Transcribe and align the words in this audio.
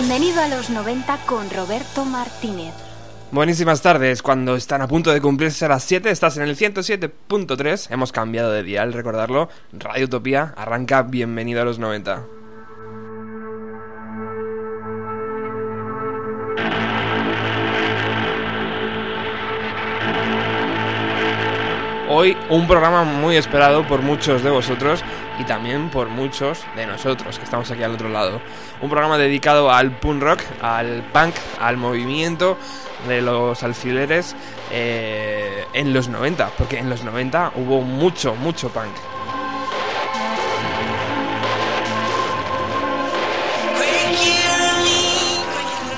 Bienvenido 0.00 0.40
a 0.40 0.48
los 0.48 0.70
90 0.70 1.26
con 1.26 1.50
Roberto 1.50 2.06
Martínez. 2.06 2.72
Buenísimas 3.32 3.82
tardes, 3.82 4.22
cuando 4.22 4.56
están 4.56 4.80
a 4.80 4.88
punto 4.88 5.10
de 5.10 5.20
cumplirse 5.20 5.68
las 5.68 5.84
7, 5.84 6.10
estás 6.10 6.38
en 6.38 6.44
el 6.44 6.56
107.3, 6.56 7.88
hemos 7.90 8.10
cambiado 8.10 8.50
de 8.50 8.62
dial, 8.62 8.94
recordarlo, 8.94 9.50
Radio 9.74 10.06
Utopía, 10.06 10.54
arranca. 10.56 11.02
Bienvenido 11.02 11.60
a 11.60 11.66
los 11.66 11.78
90. 11.78 12.24
Hoy 22.08 22.36
un 22.48 22.66
programa 22.66 23.04
muy 23.04 23.36
esperado 23.36 23.86
por 23.86 24.00
muchos 24.00 24.42
de 24.42 24.50
vosotros 24.50 25.04
y 25.40 25.44
también 25.44 25.88
por 25.88 26.08
muchos 26.08 26.64
de 26.76 26.86
nosotros 26.86 27.38
que 27.38 27.44
estamos 27.44 27.70
aquí 27.70 27.82
al 27.82 27.94
otro 27.94 28.08
lado. 28.10 28.40
Un 28.82 28.90
programa 28.90 29.16
dedicado 29.16 29.70
al 29.70 29.92
punk 29.92 30.22
rock, 30.22 30.40
al 30.60 31.02
punk, 31.12 31.34
al 31.60 31.78
movimiento 31.78 32.58
de 33.08 33.22
los 33.22 33.62
alfileres 33.62 34.36
eh, 34.70 35.64
en 35.72 35.94
los 35.94 36.08
90, 36.08 36.50
porque 36.58 36.78
en 36.78 36.90
los 36.90 37.02
90 37.04 37.52
hubo 37.56 37.80
mucho, 37.80 38.34
mucho 38.34 38.68
punk. 38.68 38.92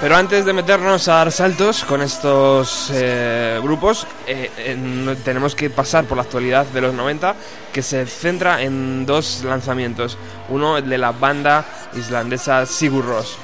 Pero 0.03 0.17
antes 0.17 0.45
de 0.45 0.53
meternos 0.53 1.07
a 1.07 1.15
dar 1.15 1.31
saltos 1.31 1.85
con 1.85 2.03
estos 2.03 2.91
eh, 2.93 3.61
grupos, 3.63 4.05
eh, 4.27 4.51
tenemos 5.25 5.55
que 5.55 5.71
pasar 5.71 6.07
por 6.07 6.17
la 6.17 6.25
actualidad 6.25 6.67
de 6.67 6.81
los 6.81 6.93
90, 6.93 7.37
que 7.73 7.83
se 7.83 8.05
centra 8.07 8.63
en 8.63 9.07
dos 9.07 9.45
lanzamientos. 9.45 10.19
Uno 10.49 10.83
de 10.83 10.99
la 10.99 11.13
banda 11.13 11.65
islandesa 11.95 12.67
Sigur 12.67 13.05
Rós. 13.05 13.39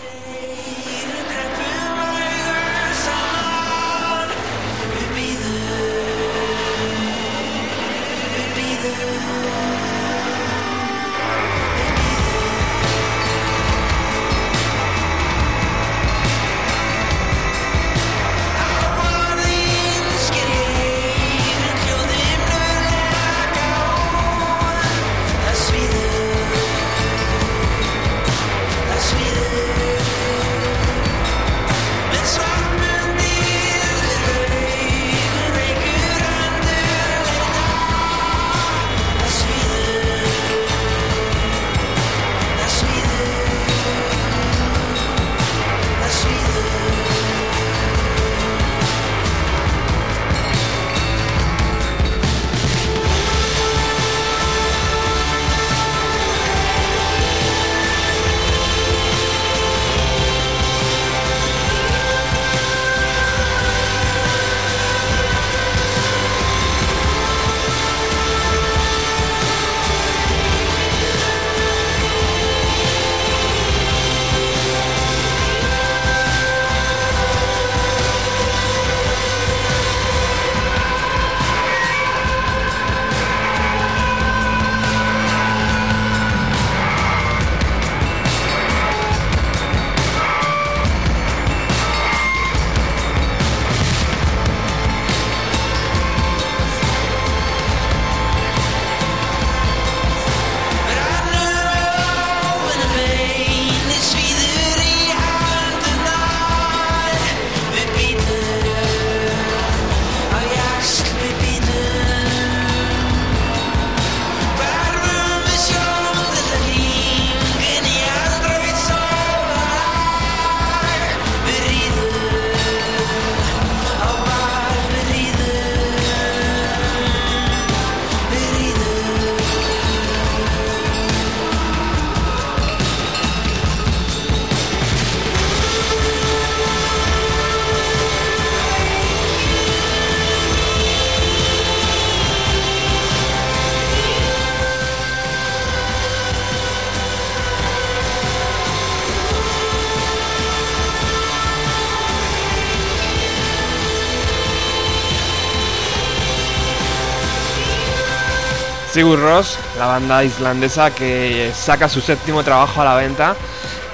Sigur 158.99 159.21
Rós, 159.21 159.57
la 159.79 159.87
banda 159.87 160.25
islandesa 160.25 160.93
que 160.93 161.53
saca 161.55 161.89
su 161.89 162.01
séptimo 162.01 162.43
trabajo 162.43 162.83
a 162.83 162.85
la 162.85 162.97
venta, 162.97 163.37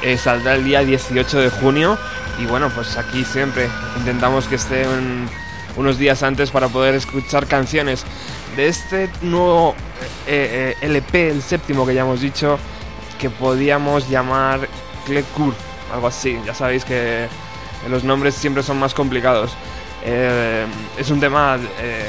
eh, 0.03 0.17
saldrá 0.17 0.55
el 0.55 0.65
día 0.65 0.81
18 0.81 1.41
de 1.41 1.51
junio 1.51 1.99
y 2.39 2.47
bueno, 2.47 2.71
pues 2.75 2.97
aquí 2.97 3.23
siempre 3.23 3.69
intentamos 3.99 4.47
que 4.49 4.55
esté 4.55 4.89
un- 4.89 5.29
unos 5.77 5.99
días 5.99 6.23
antes 6.23 6.51
para 6.51 6.69
poder 6.69 6.95
escuchar 6.95 7.47
canciones 7.47 8.03
de 8.57 8.69
este 8.69 9.11
nuevo 9.21 9.75
eh, 10.27 10.75
eh, 10.81 10.87
LP, 10.87 11.29
el 11.33 11.43
séptimo 11.43 11.87
que 11.87 11.93
ya 11.93 12.01
hemos 12.01 12.23
dicho, 12.23 12.59
que 13.19 13.29
podíamos 13.29 14.09
llamar 14.09 14.67
Klekur, 15.05 15.53
algo 15.93 16.07
así, 16.07 16.41
ya 16.47 16.55
sabéis 16.55 16.83
que 16.87 17.29
los 17.91 18.05
nombres 18.05 18.35
siempre 18.37 18.63
son 18.63 18.79
más 18.79 18.95
complicados. 18.95 19.51
Es 20.99 21.11
un 21.11 21.19
tema, 21.19 21.59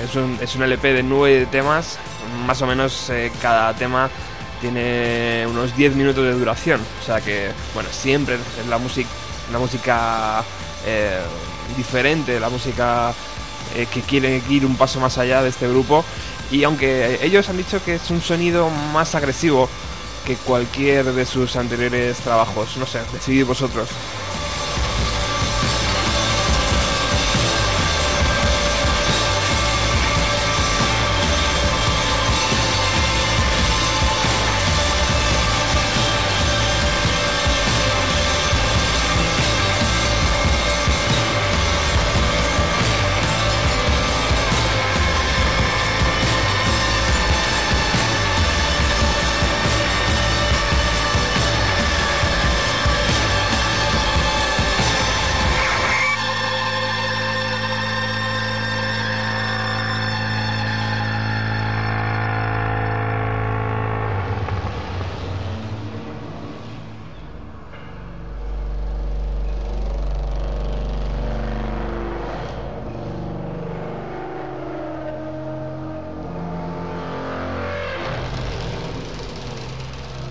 es 0.04 0.56
un 0.56 0.64
LP 0.64 0.94
de 0.94 1.04
nueve 1.04 1.46
temas, 1.50 1.98
más 2.46 2.62
o 2.62 2.68
menos 2.68 3.10
eh, 3.10 3.32
cada 3.42 3.74
tema 3.74 4.10
tiene 4.62 5.46
unos 5.48 5.76
10 5.76 5.96
minutos 5.96 6.24
de 6.24 6.34
duración, 6.34 6.82
o 7.02 7.06
sea 7.06 7.22
que, 7.22 7.52
bueno, 7.74 7.90
siempre 7.92 8.36
es 8.36 8.68
la, 8.68 8.78
música 8.78 9.10
la 9.52 9.60
música 9.60 10.44
eh, 10.86 11.22
diferente, 11.76 12.40
la 12.40 12.50
música 12.50 13.14
eh, 13.76 13.88
que 13.92 14.02
quiere 14.02 14.42
ir 14.50 14.66
un 14.66 14.76
paso 14.76 15.00
más 15.00 15.18
allá 15.18 15.42
de 15.42 15.50
este 15.50 15.68
grupo. 15.68 16.04
Y 16.52 16.64
aunque 16.64 17.20
ellos 17.24 17.50
han 17.50 17.58
dicho 17.58 17.84
que 17.84 17.96
es 17.96 18.10
un 18.12 18.22
sonido 18.22 18.70
más 18.94 19.16
agresivo 19.16 19.68
que 20.26 20.36
cualquier 20.36 21.06
de 21.14 21.26
sus 21.26 21.56
anteriores 21.56 22.18
trabajos, 22.18 22.78
no 22.78 22.86
sé, 22.86 23.00
decidid 23.14 23.46
vosotros. 23.46 23.90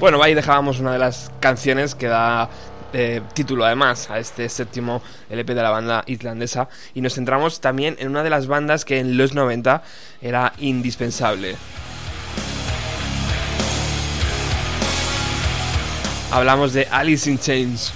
Bueno, 0.04 0.22
ahí 0.22 0.34
dejábamos 0.34 0.80
una 0.80 0.92
de 0.92 0.98
las 0.98 1.30
canciones 1.40 1.94
que 1.94 2.08
da 2.08 2.50
eh, 2.92 3.22
título 3.32 3.64
además 3.64 4.10
a 4.10 4.18
este 4.18 4.50
séptimo 4.50 5.00
LP 5.30 5.54
de 5.54 5.62
la 5.62 5.70
banda 5.70 6.04
islandesa 6.06 6.68
y 6.92 7.00
nos 7.00 7.14
centramos 7.14 7.62
también 7.62 7.96
en 7.98 8.08
una 8.08 8.22
de 8.22 8.28
las 8.28 8.46
bandas 8.46 8.84
que 8.84 8.98
en 8.98 9.16
los 9.16 9.32
90 9.32 9.82
era 10.20 10.52
indispensable. 10.58 11.56
Hablamos 16.30 16.74
de 16.74 16.86
Alice 16.90 17.30
in 17.30 17.38
Chains. 17.38 17.90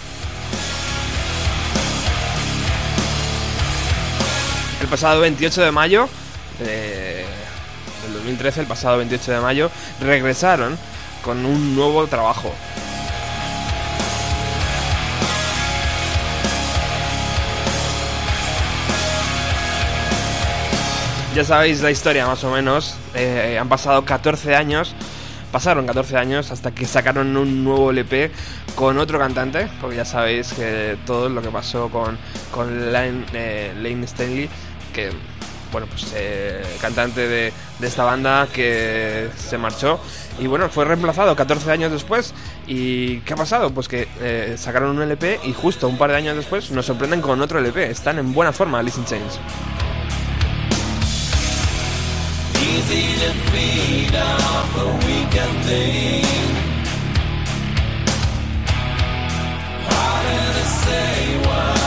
El 4.81 4.88
pasado 4.88 5.20
28 5.20 5.61
de 5.61 5.72
mayo 5.72 6.08
eh, 6.61 7.26
del 8.04 8.14
2013, 8.14 8.62
el 8.62 8.66
pasado 8.66 8.96
28 8.96 9.31
de 9.31 9.40
mayo, 9.40 9.70
regresaron 10.00 10.78
con 11.23 11.44
un 11.44 11.75
nuevo 11.75 12.06
trabajo. 12.06 12.53
Ya 21.35 21.44
sabéis 21.44 21.82
la 21.82 21.91
historia 21.91 22.26
más 22.26 22.43
o 22.43 22.50
menos. 22.50 22.97
Eh, 23.15 23.59
han 23.61 23.69
pasado 23.69 24.05
14 24.05 24.56
años. 24.56 24.94
Pasaron 25.53 25.87
14 25.87 26.17
años 26.17 26.50
hasta 26.50 26.73
que 26.73 26.85
sacaron 26.85 27.37
un 27.37 27.62
nuevo 27.64 27.91
LP 27.91 28.32
con 28.75 28.99
otro 28.99 29.19
cantante, 29.19 29.69
porque 29.81 29.97
ya 29.97 30.05
sabéis 30.05 30.53
que 30.53 30.99
todo 31.06 31.29
lo 31.29 31.41
que 31.41 31.49
pasó 31.50 31.91
con, 31.91 32.19
con 32.50 32.93
Lane, 32.93 33.25
eh, 33.32 33.73
Lane 33.76 34.05
Stanley, 34.05 34.49
que 34.93 35.11
bueno, 35.73 35.87
pues 35.87 36.12
eh, 36.15 36.62
cantante 36.81 37.26
de, 37.29 37.53
esta 37.82 38.05
banda 38.05 38.49
que 38.53 39.29
se 39.37 39.59
marchó 39.59 40.00
y 40.38 40.47
bueno, 40.47 40.69
fue 40.69 40.85
reemplazado 40.85 41.35
14 41.37 41.70
años 41.70 41.93
después. 41.93 42.35
¿Y 42.67 43.20
qué 43.20 43.35
ha 43.35 43.37
pasado? 43.37 43.70
Pues 43.70 43.88
que 43.88 44.09
eh, 44.20 44.56
sacaron 44.59 44.97
un 44.97 45.03
LP 45.03 45.41
y 45.44 45.53
justo 45.53 45.88
un 45.88 45.99
par 45.99 46.11
de 46.11 46.17
años 46.17 46.37
después 46.37 46.70
nos 46.70 46.87
sorprenden 46.87 47.20
con 47.20 47.41
otro 47.41 47.59
LP. 47.59 47.91
Están 47.91 48.19
en 48.19 48.32
buena 48.32 48.53
forma, 48.53 48.82
Listen 48.82 49.05
Chains. 49.05 49.38
Easy 52.55 53.19
to 53.21 53.32
feed 53.50 54.14
off 54.14 54.76
a 54.76 55.06
weekend 55.06 55.64
thing. 55.64 56.25
Harder 59.88 60.53
to 60.53 60.64
say 60.64 61.38
what 61.47 61.77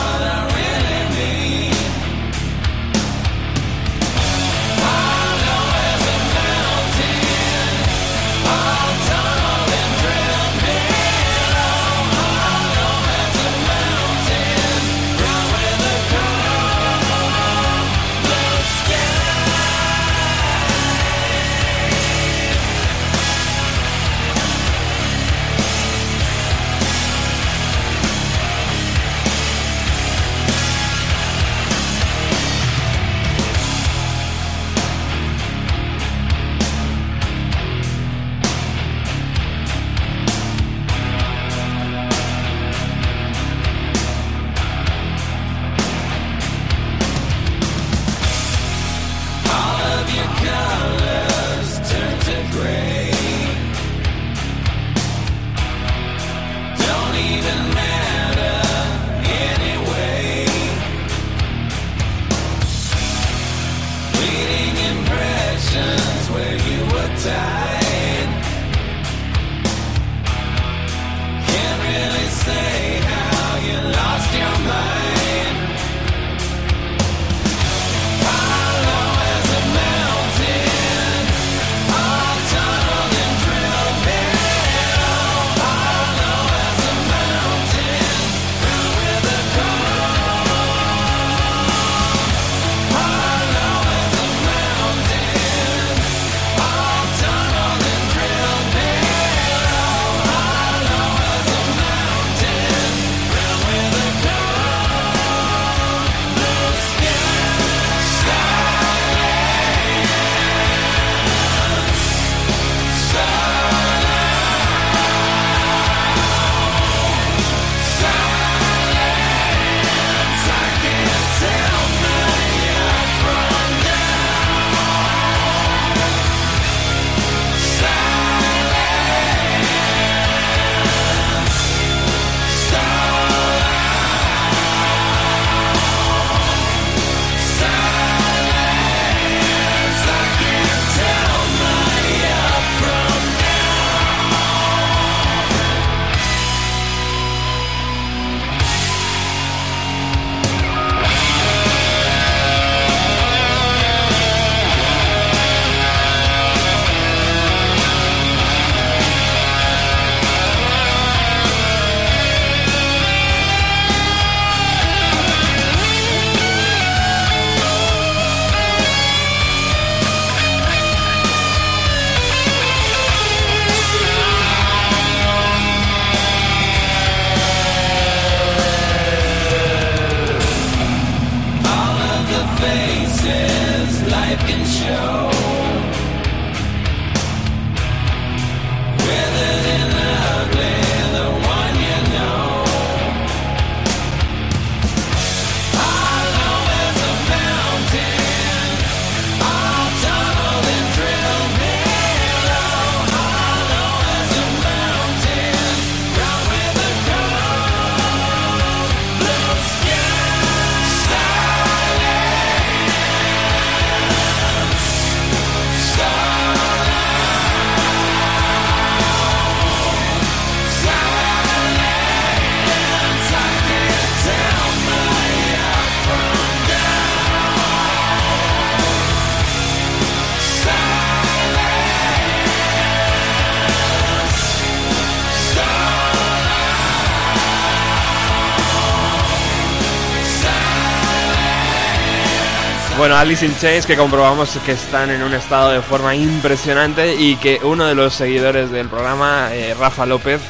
Alice 243.22 243.46
in 243.46 243.56
Chains 243.56 243.86
que 243.86 243.96
comprobamos 243.96 244.58
que 244.66 244.72
están 244.72 245.08
en 245.12 245.22
un 245.22 245.32
estado 245.32 245.70
de 245.70 245.80
forma 245.80 246.12
impresionante 246.16 247.14
y 247.14 247.36
que 247.36 247.60
uno 247.62 247.86
de 247.86 247.94
los 247.94 248.14
seguidores 248.14 248.72
del 248.72 248.88
programa, 248.88 249.50
eh, 249.52 249.74
Rafa 249.78 250.06
López, 250.06 250.40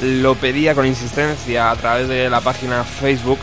lo 0.00 0.36
pedía 0.36 0.76
con 0.76 0.86
insistencia 0.86 1.72
a 1.72 1.74
través 1.74 2.06
de 2.06 2.30
la 2.30 2.40
página 2.40 2.84
Facebook 2.84 3.40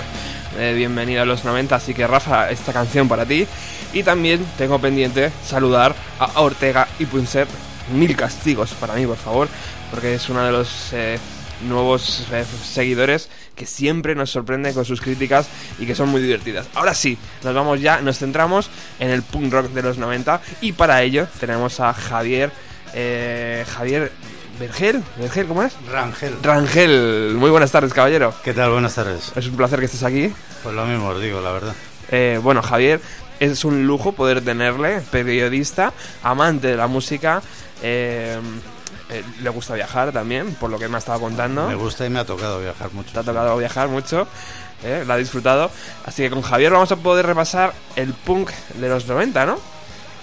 eh, 0.57 0.73
Bienvenida 0.73 1.23
a 1.23 1.25
los 1.25 1.43
90, 1.43 1.75
así 1.75 1.93
que 1.93 2.07
Rafa, 2.07 2.49
esta 2.49 2.71
canción 2.71 3.09
para 3.09 3.25
ti. 3.25 3.45
Y 3.91 4.03
también 4.03 4.45
tengo 4.57 4.79
pendiente 4.79 5.33
saludar 5.45 5.93
a 6.17 6.39
Ortega 6.39 6.87
y 6.97 7.05
Punset, 7.07 7.49
mil 7.93 8.15
castigos 8.15 8.71
para 8.71 8.93
mí, 8.93 9.05
por 9.05 9.17
favor, 9.17 9.49
porque 9.91 10.15
es 10.15 10.29
uno 10.29 10.45
de 10.45 10.51
los 10.53 10.93
eh, 10.93 11.19
nuevos 11.61 12.25
eh, 12.31 12.45
seguidores 12.63 13.29
que 13.55 13.65
siempre 13.65 14.15
nos 14.15 14.29
sorprende 14.29 14.73
con 14.73 14.85
sus 14.85 15.01
críticas 15.01 15.47
y 15.79 15.85
que 15.85 15.95
son 15.95 16.09
muy 16.09 16.21
divertidas. 16.21 16.67
Ahora 16.75 16.93
sí, 16.93 17.17
nos 17.43 17.53
vamos 17.55 17.81
ya, 17.81 18.01
nos 18.01 18.19
centramos 18.19 18.69
en 18.99 19.09
el 19.09 19.23
punk 19.23 19.51
rock 19.51 19.67
de 19.71 19.81
los 19.81 19.97
90 19.97 20.41
y 20.61 20.73
para 20.73 21.01
ello 21.03 21.27
tenemos 21.39 21.79
a 21.79 21.93
Javier, 21.93 22.51
eh, 22.93 23.65
Javier 23.67 24.11
Vergel, 24.59 25.03
Vergel, 25.17 25.47
¿cómo 25.47 25.63
es? 25.63 25.73
Rangel. 25.91 26.35
Rangel, 26.41 27.33
muy 27.35 27.49
buenas 27.51 27.71
tardes, 27.71 27.93
caballero. 27.93 28.33
¿Qué 28.43 28.53
tal? 28.53 28.71
Buenas 28.71 28.95
tardes. 28.95 29.31
Es 29.35 29.47
un 29.47 29.55
placer 29.55 29.79
que 29.79 29.85
estés 29.85 30.03
aquí. 30.03 30.33
Pues 30.63 30.73
lo 30.75 30.85
mismo 30.85 31.09
os 31.09 31.21
digo, 31.21 31.41
la 31.41 31.51
verdad. 31.51 31.73
Eh, 32.09 32.39
bueno, 32.41 32.63
Javier, 32.63 32.99
es 33.39 33.65
un 33.65 33.85
lujo 33.85 34.13
poder 34.13 34.43
tenerle, 34.43 35.01
periodista, 35.11 35.93
amante 36.23 36.67
de 36.67 36.77
la 36.77 36.87
música. 36.87 37.41
eh, 37.83 38.39
eh, 39.09 39.23
le 39.41 39.49
gusta 39.49 39.73
viajar 39.73 40.11
también, 40.11 40.53
por 40.55 40.69
lo 40.69 40.77
que 40.79 40.87
me 40.87 40.95
ha 40.95 40.99
estado 40.99 41.19
contando. 41.19 41.67
Me 41.67 41.75
gusta 41.75 42.05
y 42.05 42.09
me 42.09 42.19
ha 42.19 42.25
tocado 42.25 42.59
viajar 42.61 42.91
mucho. 42.93 43.11
Te 43.13 43.19
ha 43.19 43.23
tocado 43.23 43.57
viajar 43.57 43.87
mucho, 43.87 44.27
eh, 44.83 45.03
la 45.07 45.13
ha 45.15 45.17
disfrutado. 45.17 45.71
Así 46.05 46.23
que 46.23 46.29
con 46.29 46.41
Javier 46.41 46.71
vamos 46.71 46.91
a 46.91 46.95
poder 46.97 47.25
repasar 47.25 47.73
el 47.95 48.13
punk 48.13 48.51
de 48.75 48.89
los 48.89 49.05
90, 49.07 49.45
¿no? 49.45 49.59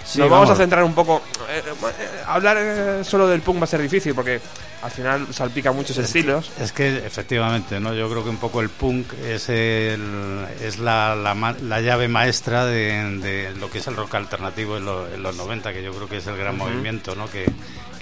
Sí, 0.05 0.19
Nos 0.19 0.29
vamos 0.29 0.43
a 0.49 0.53
vamos. 0.53 0.57
centrar 0.59 0.83
un 0.83 0.93
poco. 0.93 1.23
eh, 1.49 1.63
eh, 1.65 2.21
hablar 2.27 2.57
eh, 2.59 3.03
solo 3.03 3.27
del 3.27 3.41
punk 3.41 3.59
va 3.59 3.63
a 3.63 3.67
ser 3.67 3.81
difícil 3.81 4.13
porque 4.13 4.39
al 4.83 4.91
final 4.91 5.25
salpica 5.33 5.71
muchos 5.71 5.97
estilos. 5.97 6.51
Es 6.61 6.71
que 6.71 6.97
efectivamente, 7.07 7.79
¿no? 7.79 7.91
Yo 7.95 8.07
creo 8.07 8.23
que 8.23 8.29
un 8.29 8.37
poco 8.37 8.61
el 8.61 8.69
punk 8.69 9.11
es 9.27 9.49
el, 9.49 10.45
es 10.61 10.77
la, 10.77 11.15
la, 11.15 11.55
la 11.59 11.81
llave 11.81 12.07
maestra 12.07 12.65
de, 12.67 13.17
de 13.19 13.55
lo 13.59 13.71
que 13.71 13.79
es 13.79 13.87
el 13.87 13.95
rock 13.95 14.13
alternativo 14.13 14.77
en, 14.77 14.85
lo- 14.85 15.07
en 15.11 15.23
los 15.23 15.35
90, 15.35 15.73
que 15.73 15.81
yo 15.81 15.91
creo 15.91 16.07
que 16.07 16.17
es 16.17 16.27
el 16.27 16.37
gran 16.37 16.55
movimiento, 16.55 17.15
¿no? 17.15 17.27
Que, 17.27 17.51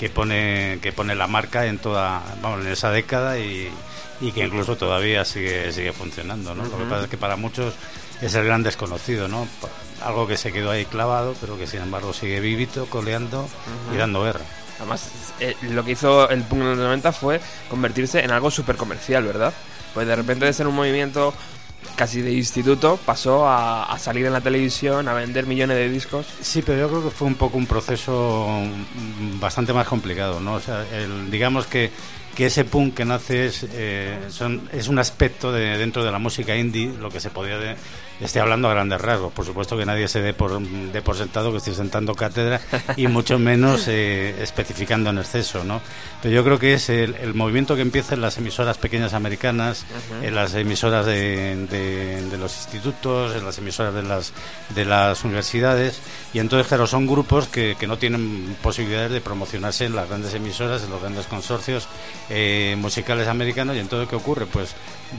que 0.03 0.09
pone 0.09 0.79
que 0.81 0.91
pone 0.91 1.15
la 1.15 1.27
marca 1.27 1.65
en 1.65 1.77
toda, 1.77 2.21
vamos, 2.41 2.65
en 2.65 2.73
esa 2.73 2.91
década 2.91 3.39
y, 3.39 3.71
y 4.19 4.33
que 4.33 4.43
incluso 4.43 4.75
todavía 4.75 5.23
sigue 5.23 5.71
sigue 5.71 5.93
funcionando, 5.93 6.53
¿no? 6.53 6.65
Lo 6.65 6.77
que 6.77 6.83
pasa 6.83 7.03
es 7.05 7.09
que 7.09 7.15
para 7.17 7.37
muchos 7.37 7.73
es 8.21 8.35
el 8.35 8.43
gran 8.43 8.63
desconocido, 8.63 9.29
¿no? 9.29 9.47
Algo 10.03 10.27
que 10.27 10.35
se 10.35 10.51
quedó 10.51 10.71
ahí 10.71 10.83
clavado, 10.83 11.37
pero 11.39 11.57
que 11.57 11.67
sin 11.67 11.81
embargo 11.83 12.11
sigue 12.11 12.41
vivito, 12.41 12.85
coleando 12.87 13.47
y 13.93 13.95
dando 13.95 14.23
guerra. 14.23 14.43
Además, 14.79 15.09
eh, 15.39 15.55
lo 15.61 15.85
que 15.85 15.91
hizo 15.91 16.29
el 16.29 16.43
punk 16.43 16.59
en 16.63 16.69
los 16.71 16.77
90 16.79 17.13
fue 17.13 17.39
convertirse 17.69 18.25
en 18.25 18.31
algo 18.31 18.51
súper 18.51 18.75
comercial, 18.75 19.23
¿verdad? 19.23 19.53
Pues 19.93 20.05
de 20.05 20.17
repente 20.17 20.45
de 20.45 20.51
ser 20.51 20.67
un 20.67 20.75
movimiento 20.75 21.33
casi 21.95 22.21
de 22.21 22.33
instituto 22.33 22.99
pasó 23.05 23.47
a, 23.47 23.95
salir 23.99 24.25
en 24.25 24.33
la 24.33 24.41
televisión, 24.41 25.07
a 25.07 25.13
vender 25.13 25.45
millones 25.45 25.77
de 25.77 25.89
discos. 25.89 26.25
Sí, 26.41 26.61
pero 26.61 26.79
yo 26.79 26.89
creo 26.89 27.03
que 27.03 27.09
fue 27.09 27.27
un 27.27 27.35
poco 27.35 27.57
un 27.57 27.65
proceso 27.65 28.47
bastante 29.39 29.73
más 29.73 29.87
complicado, 29.87 30.39
¿no? 30.39 30.59
Digamos 31.29 31.67
que, 31.67 31.91
que 32.35 32.47
ese 32.47 32.65
punk 32.65 32.95
que 32.95 33.05
nace 33.05 33.45
es, 33.45 33.65
eh, 33.71 34.17
es 34.71 34.87
un 34.87 34.99
aspecto 34.99 35.51
de, 35.51 35.77
dentro 35.77 36.03
de 36.03 36.11
la 36.11 36.19
música 36.19 36.55
indie, 36.55 36.91
lo 36.99 37.09
que 37.09 37.19
se 37.19 37.29
podía... 37.29 37.57
De, 37.57 37.75
estoy 38.21 38.41
hablando 38.41 38.69
a 38.69 38.73
grandes 38.73 39.01
rasgos, 39.01 39.33
por 39.33 39.45
supuesto 39.45 39.77
que 39.77 39.85
nadie 39.85 40.07
se 40.07 40.21
dé 40.21 40.33
por, 40.33 40.61
dé 40.61 41.01
por 41.01 41.15
sentado 41.17 41.51
que 41.51 41.57
estoy 41.57 41.75
sentando 41.75 42.15
cátedra 42.15 42.61
y 42.97 43.07
mucho 43.07 43.39
menos 43.39 43.87
eh, 43.87 44.35
especificando 44.41 45.09
en 45.09 45.17
exceso, 45.17 45.63
¿no? 45.63 45.81
Pero 46.21 46.33
yo 46.35 46.43
creo 46.43 46.57
que 46.59 46.73
es 46.73 46.89
el, 46.89 47.15
el 47.15 47.33
movimiento 47.33 47.75
que 47.75 47.81
empieza 47.81 48.13
en 48.15 48.21
las 48.21 48.37
emisoras 48.37 48.77
pequeñas 48.77 49.13
americanas, 49.13 49.85
en 50.21 50.35
las 50.35 50.53
emisoras 50.55 51.05
de, 51.05 51.55
de- 51.69 52.21
de 52.29 52.37
los 52.37 52.55
institutos, 52.55 53.35
en 53.35 53.43
las 53.43 53.57
emisoras 53.57 53.93
de 53.93 54.03
las, 54.03 54.31
de 54.73 54.85
las 54.85 55.23
universidades, 55.25 55.99
y 56.33 56.39
entonces, 56.39 56.67
claro, 56.67 56.87
son 56.87 57.07
grupos 57.07 57.47
que, 57.47 57.75
que 57.77 57.87
no 57.87 57.97
tienen 57.97 58.55
posibilidades 58.61 59.11
de 59.11 59.21
promocionarse 59.21 59.85
en 59.85 59.95
las 59.95 60.07
grandes 60.07 60.33
emisoras, 60.33 60.83
en 60.83 60.91
los 60.91 61.01
grandes 61.01 61.25
consorcios 61.27 61.87
eh, 62.29 62.75
musicales 62.79 63.27
americanos, 63.27 63.75
y 63.75 63.79
entonces, 63.79 64.07
¿qué 64.07 64.15
ocurre? 64.15 64.45
Pues 64.45 64.73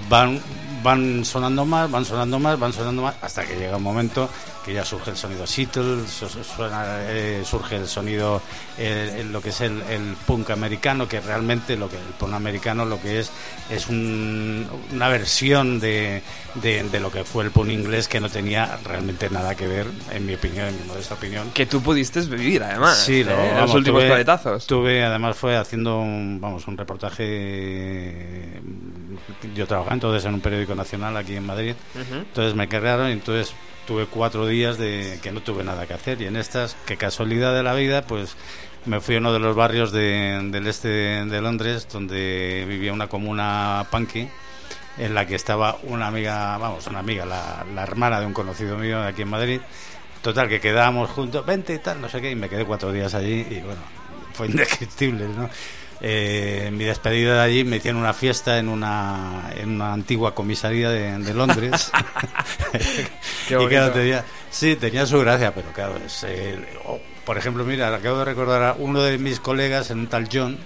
van, 0.08 0.40
van 0.82 1.24
sonando 1.24 1.64
más, 1.66 1.90
van 1.90 2.04
sonando 2.04 2.38
más, 2.38 2.58
van 2.58 2.72
sonando 2.72 2.83
hasta 3.22 3.44
que 3.44 3.56
llega 3.56 3.76
un 3.76 3.82
momento 3.82 4.28
que 4.64 4.72
ya 4.72 4.84
surge 4.84 5.10
el 5.10 5.16
sonido 5.16 5.46
Seattle, 5.46 6.06
su- 6.08 6.28
su- 6.28 6.42
suena, 6.42 6.84
eh, 7.02 7.42
surge 7.44 7.76
el 7.76 7.86
sonido, 7.86 8.40
eh, 8.78 9.24
lo 9.30 9.40
que 9.42 9.50
es 9.50 9.60
el, 9.60 9.82
el 9.82 10.14
punk 10.26 10.50
americano, 10.50 11.06
que 11.06 11.20
realmente 11.20 11.76
lo 11.76 11.88
que 11.90 11.96
el 11.96 12.02
punk 12.18 12.32
americano 12.32 12.84
lo 12.84 13.00
que 13.00 13.20
es 13.20 13.30
es 13.70 13.88
un- 13.88 14.66
una 14.92 15.08
versión 15.08 15.80
de, 15.80 16.22
de, 16.54 16.82
de 16.84 17.00
lo 17.00 17.10
que 17.10 17.24
fue 17.24 17.44
el 17.44 17.50
punk 17.50 17.68
inglés 17.70 18.08
que 18.08 18.20
no 18.20 18.28
tenía 18.30 18.78
realmente 18.84 19.28
nada 19.30 19.54
que 19.54 19.66
ver, 19.66 19.86
en 20.12 20.24
mi 20.24 20.34
opinión, 20.34 20.68
en 20.68 20.80
mi 20.80 20.86
modesta 20.88 21.14
opinión. 21.14 21.50
Que 21.52 21.66
tú 21.66 21.82
pudiste 21.82 22.20
vivir, 22.22 22.62
además. 22.62 22.96
Sí, 23.04 23.20
¿eh? 23.20 23.24
lo- 23.24 23.60
los 23.60 23.74
últimos 23.74 24.02
tuve- 24.02 24.08
coletazos. 24.08 24.66
Tuve, 24.66 25.04
además, 25.04 25.36
fue 25.36 25.56
haciendo 25.56 25.98
un, 26.00 26.38
vamos, 26.40 26.66
un 26.66 26.76
reportaje. 26.76 28.60
Yo 29.54 29.66
trabajaba 29.66 29.94
entonces 29.94 30.24
en 30.26 30.34
un 30.34 30.40
periódico 30.40 30.74
nacional 30.74 31.16
aquí 31.16 31.36
en 31.36 31.46
Madrid. 31.46 31.74
Entonces 32.10 32.54
me 32.54 32.68
cargaron 32.68 33.08
y 33.10 33.12
entonces 33.12 33.54
tuve 33.86 34.06
cuatro 34.06 34.46
días 34.46 34.78
de 34.78 35.18
que 35.22 35.32
no 35.32 35.40
tuve 35.40 35.64
nada 35.64 35.86
que 35.86 35.94
hacer. 35.94 36.20
Y 36.20 36.26
en 36.26 36.36
estas, 36.36 36.76
que 36.86 36.96
casualidad 36.96 37.54
de 37.54 37.62
la 37.62 37.74
vida, 37.74 38.02
pues 38.02 38.36
me 38.86 39.00
fui 39.00 39.16
a 39.16 39.18
uno 39.18 39.32
de 39.32 39.38
los 39.38 39.56
barrios 39.56 39.92
de- 39.92 40.40
del 40.50 40.66
este 40.66 40.88
de 40.88 41.40
Londres, 41.40 41.88
donde 41.92 42.64
vivía 42.68 42.92
una 42.92 43.08
comuna 43.08 43.86
punky 43.90 44.28
en 44.98 45.14
la 45.14 45.26
que 45.26 45.34
estaba 45.34 45.78
una 45.84 46.06
amiga, 46.06 46.56
vamos, 46.58 46.86
una 46.86 47.00
amiga, 47.00 47.24
la, 47.26 47.64
hermana 47.82 48.20
de 48.20 48.26
un 48.26 48.32
conocido 48.32 48.76
mío 48.76 49.02
aquí 49.02 49.22
en 49.22 49.28
Madrid. 49.28 49.60
Total, 50.22 50.48
que 50.48 50.60
quedábamos 50.60 51.10
juntos, 51.10 51.44
vente 51.44 51.74
y 51.74 51.78
tal, 51.78 52.00
no 52.00 52.08
sé 52.08 52.20
qué, 52.20 52.30
y 52.30 52.34
me 52.36 52.48
quedé 52.48 52.64
cuatro 52.64 52.92
días 52.92 53.14
allí 53.14 53.46
y 53.50 53.60
bueno, 53.60 53.80
fue 54.32 54.46
indescriptible, 54.46 55.26
¿no? 55.28 55.50
Eh, 56.00 56.64
en 56.66 56.76
mi 56.76 56.84
despedida 56.84 57.34
de 57.34 57.40
allí 57.40 57.64
me 57.64 57.76
hicieron 57.76 58.00
una 58.00 58.12
fiesta 58.12 58.58
en 58.58 58.68
una, 58.68 59.50
en 59.54 59.70
una 59.70 59.92
antigua 59.92 60.34
comisaría 60.34 60.90
de, 60.90 61.18
de 61.18 61.34
Londres. 61.34 61.90
Qué 63.48 63.62
y 63.62 63.66
claro, 63.66 63.92
tenía, 63.92 64.24
sí, 64.50 64.76
tenía 64.76 65.06
su 65.06 65.20
gracia, 65.20 65.54
pero 65.54 65.72
claro, 65.72 65.96
es, 66.04 66.24
eh, 66.24 66.58
oh, 66.86 66.98
por 67.24 67.38
ejemplo, 67.38 67.64
mira, 67.64 67.94
acabo 67.94 68.18
de 68.18 68.24
recordar 68.24 68.62
a 68.62 68.72
uno 68.78 69.02
de 69.02 69.18
mis 69.18 69.40
colegas, 69.40 69.90
en 69.90 70.00
un 70.00 70.06
tal 70.08 70.28
John, 70.30 70.58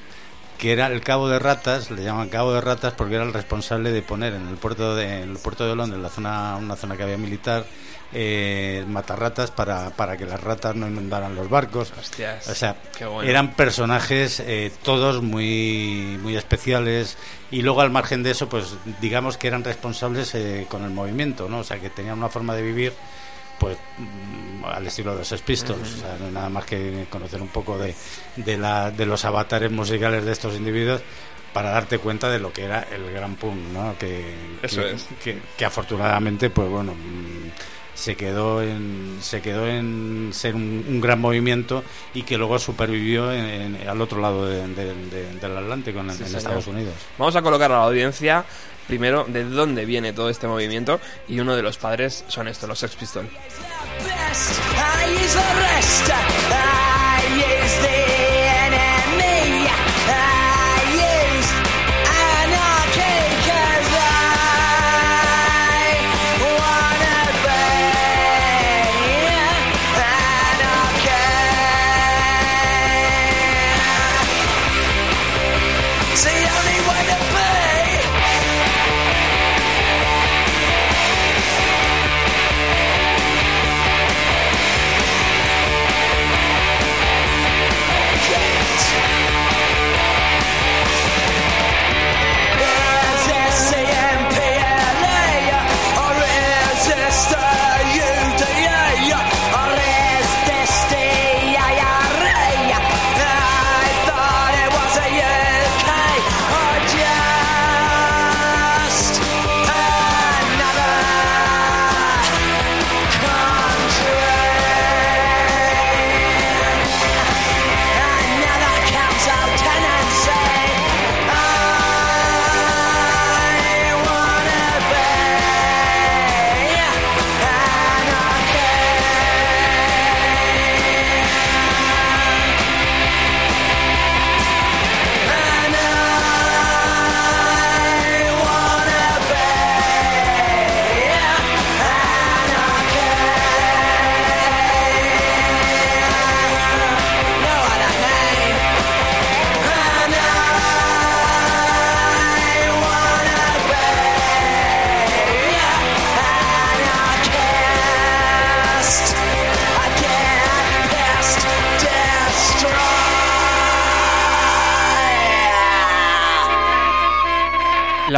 que 0.59 0.73
era 0.73 0.89
el 0.89 1.01
cabo 1.01 1.29
de 1.29 1.39
ratas, 1.39 1.91
le 1.91 2.03
llaman 2.03 2.29
cabo 2.29 2.53
de 2.53 2.61
ratas 2.61 2.93
porque 2.93 3.15
era 3.15 3.25
el 3.25 3.33
responsable 3.33 3.93
de 3.93 4.03
poner 4.03 4.35
en 4.35 4.49
el 4.49 4.57
puerto 4.57 4.97
de, 4.97 5.23
en 5.23 5.31
el 5.31 5.39
puerto 5.39 5.67
de 5.67 5.77
Londres, 5.77 6.03
la 6.03 6.09
zona, 6.09 6.57
una 6.57 6.75
zona 6.75 6.97
que 6.97 7.05
había 7.05 7.17
militar, 7.17 7.65
eh, 8.13 8.85
matarratas 8.89 9.53
para, 9.53 9.91
para 9.91 10.17
que 10.17 10.27
las 10.27 10.43
ratas 10.43 10.75
no 10.75 10.89
inundaran 10.89 11.37
los 11.37 11.49
barcos. 11.49 11.93
Hostias. 11.99 12.49
O 12.49 12.55
sea, 12.57 12.77
bueno. 12.99 13.23
eran 13.23 13.53
personajes 13.53 14.41
eh, 14.41 14.73
todos 14.83 15.23
muy, 15.23 16.19
muy 16.23 16.37
especiales 16.37 17.17
y 17.53 17.63
luego 17.63 17.81
al 17.81 17.91
margen 17.91 18.25
de 18.25 18.33
eso, 18.33 18.49
pues 18.49 18.75
digamos 19.01 19.39
que 19.39 19.47
eran 19.47 19.63
responsables 19.63 20.35
eh, 20.35 20.67
con 20.69 20.83
el 20.83 20.91
movimiento, 20.91 21.49
¿no? 21.49 21.61
O 21.61 21.65
sea, 21.65 21.79
que 21.79 21.89
tenían 21.89 22.19
una 22.19 22.29
forma 22.29 22.57
de 22.57 22.63
vivir 22.63 22.93
pues 23.59 23.77
mm, 23.99 24.65
al 24.65 24.87
estilo 24.87 25.13
de 25.17 25.25
los 25.29 25.43
Pistols. 25.43 25.95
O 25.95 25.99
sea, 25.99 26.17
nada 26.33 26.49
más 26.49 26.65
que 26.65 27.07
conocer 27.11 27.41
un 27.43 27.49
poco 27.49 27.79
de, 27.79 27.95
de, 28.37 28.57
la, 28.59 28.91
de 28.91 29.07
los 29.07 29.25
avatares 29.25 29.71
musicales 29.71 30.25
de 30.25 30.33
estos 30.33 30.55
individuos 30.57 31.01
para 31.53 31.71
darte 31.71 31.99
cuenta 31.99 32.29
de 32.29 32.39
lo 32.39 32.53
que 32.53 32.65
era 32.65 32.87
el 32.93 33.11
gran 33.11 33.35
punk, 33.37 33.57
¿no? 33.73 33.97
Que, 33.99 34.35
Eso 34.63 34.83
que, 34.83 34.91
es. 34.93 35.07
que- 35.23 35.39
que 35.57 35.65
afortunadamente, 35.65 36.51
pues 36.51 36.69
bueno, 36.69 36.95
mm, 36.95 37.51
se 37.99 38.15
quedó 38.17 38.63
en 38.63 39.19
se 39.21 39.43
quedó 39.43 39.67
en 39.67 40.31
ser 40.33 40.55
un, 40.55 40.85
un 40.89 41.01
gran 41.01 41.21
movimiento 41.21 41.83
y 42.15 42.23
que 42.23 42.39
luego 42.39 42.59
supervivió 42.61 43.33
en- 43.33 43.77
en- 43.77 43.89
al 43.89 44.01
otro 44.01 44.21
lado 44.21 44.47
de- 44.47 44.67
de- 44.69 44.95
de- 44.95 45.35
del 45.41 45.57
Atlántico, 45.57 45.99
en, 46.01 46.11
en 46.11 46.17
señor. 46.17 46.37
Estados 46.37 46.67
Unidos. 46.69 46.95
Vamos 47.19 47.35
a 47.35 47.43
colocar 47.43 47.73
a 47.73 47.79
la 47.79 47.85
audiencia 47.85 48.45
primero 48.87 49.25
de 49.29 49.45
dónde 49.45 49.85
viene 49.85 50.13
todo 50.13 50.31
este 50.31 50.47
movimiento 50.47 51.01
y 51.29 51.41
uno 51.41 51.57
de 51.57 51.63
los 51.63 51.77
padres 51.77 52.25
son 52.29 52.47
estos, 52.49 52.69
los 52.69 52.79
Sex 52.79 52.95
Pistols. 52.95 53.29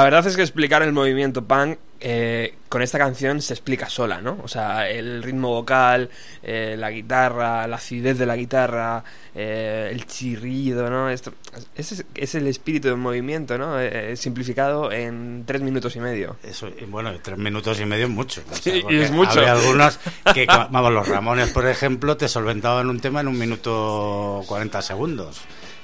La 0.00 0.04
verdad 0.04 0.26
es 0.26 0.34
que 0.34 0.40
explicar 0.40 0.82
el 0.82 0.94
movimiento 0.94 1.44
punk 1.44 1.76
eh, 2.00 2.54
con 2.70 2.80
esta 2.80 2.96
canción 2.96 3.42
se 3.42 3.52
explica 3.52 3.90
sola, 3.90 4.22
¿no? 4.22 4.38
O 4.42 4.48
sea, 4.48 4.88
el 4.88 5.22
ritmo 5.22 5.50
vocal, 5.50 6.08
eh, 6.42 6.74
la 6.78 6.90
guitarra, 6.90 7.66
la 7.66 7.76
acidez 7.76 8.16
de 8.16 8.24
la 8.24 8.34
guitarra, 8.34 9.04
eh, 9.34 9.90
el 9.92 10.06
chirrido, 10.06 10.88
¿no? 10.88 11.10
Esto, 11.10 11.34
ese 11.74 12.06
es, 12.14 12.34
el 12.34 12.46
espíritu 12.46 12.88
del 12.88 12.96
movimiento, 12.96 13.58
¿no? 13.58 13.78
Eh, 13.78 14.16
simplificado 14.16 14.90
en 14.90 15.44
tres 15.46 15.60
minutos 15.60 15.94
y 15.96 16.00
medio. 16.00 16.38
Eso, 16.42 16.68
y 16.68 16.86
bueno, 16.86 17.12
tres 17.20 17.36
minutos 17.36 17.78
y 17.78 17.84
medio 17.84 18.06
es 18.06 18.10
mucho. 18.10 18.40
o 18.50 18.54
sea, 18.54 18.72
Sí, 18.72 18.82
y 18.88 18.96
es 19.00 19.10
mucho. 19.10 19.38
Había 19.38 19.52
algunos 19.52 19.98
que, 20.34 20.46
vamos, 20.46 20.94
los 20.94 21.06
Ramones, 21.06 21.50
por 21.50 21.66
ejemplo, 21.66 22.16
te 22.16 22.26
solventaban 22.26 22.88
un 22.88 23.00
tema 23.00 23.20
en 23.20 23.28
un 23.28 23.38
minuto 23.38 24.42
40 24.46 24.80
segundos. 24.80 25.42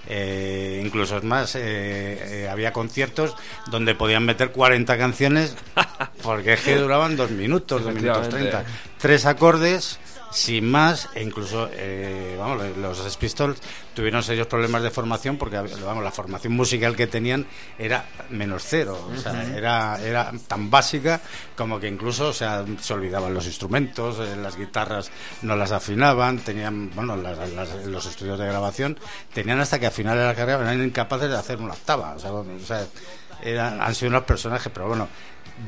Eh, 0.09 0.83
incluso 0.85 1.17
es 1.17 1.25
más, 1.25 1.55
eh, 1.57 1.61
eh, 1.63 2.49
había 2.49 2.73
conciertos 2.73 3.35
donde 3.71 3.95
podían 3.95 4.25
meter 4.25 4.53
40 4.53 4.97
canciones 4.99 5.57
porque 6.23 6.55
es 6.55 6.61
que 6.61 6.77
duraban 6.77 7.17
dos 7.17 7.31
minutos, 7.31 7.83
dos 7.83 7.95
minutos 7.95 8.29
Efectivamente. 8.29 8.57
30. 8.59 8.99
Tres 8.99 9.27
acordes, 9.27 9.99
sin 10.31 10.71
más, 10.71 11.09
e 11.15 11.23
incluso, 11.23 11.69
eh, 11.73 12.37
vamos, 12.39 12.63
los 12.77 12.99
Sex 12.99 13.17
Pistols 13.17 13.59
tuvieron 13.95 14.23
serios 14.23 14.47
problemas 14.47 14.83
de 14.83 14.91
formación 14.91 15.39
porque, 15.39 15.57
vamos, 15.57 16.05
la 16.05 16.11
formación 16.11 16.53
musical 16.53 16.95
que 16.97 17.07
tenían 17.07 17.47
era 17.79 18.05
menos 18.31 18.65
cero, 18.67 18.99
o 19.13 19.17
sea, 19.19 19.45
era, 19.57 19.99
era 20.03 20.33
tan 20.47 20.71
básica 20.71 21.21
como 21.57 21.81
que 21.81 21.89
incluso, 21.89 22.29
o 22.29 22.33
sea, 22.33 22.65
se 22.81 22.93
olvidaban 22.95 23.33
los 23.33 23.47
instrumentos, 23.47 24.19
eh, 24.21 24.37
las 24.37 24.57
guitarras 24.57 25.11
no 25.43 25.57
las 25.57 25.73
afinaban, 25.73 26.39
tenían, 26.41 26.91
bueno, 26.95 27.17
las- 27.17 27.51
las- 27.53 27.87
los 27.87 28.05
estudios 28.07 28.39
de 28.39 28.47
grabación 28.47 28.99
tenían 29.33 29.61
hasta 29.61 29.79
que 29.79 29.87
a 29.87 29.91
finales 29.91 30.21
de 30.23 30.27
la 30.27 30.35
carrera 30.35 30.61
eran 30.61 30.83
incapaces 30.85 31.31
de 31.31 31.37
hacer 31.37 31.59
una 31.59 31.73
octava, 31.73 32.15
o 32.15 32.19
sea, 32.19 32.33
o 32.33 32.45
sea, 32.67 32.87
eran- 33.43 33.81
han 33.81 33.95
sido 33.95 34.11
unos 34.11 34.25
personajes, 34.25 34.71
pero 34.75 34.89
bueno, 34.89 35.09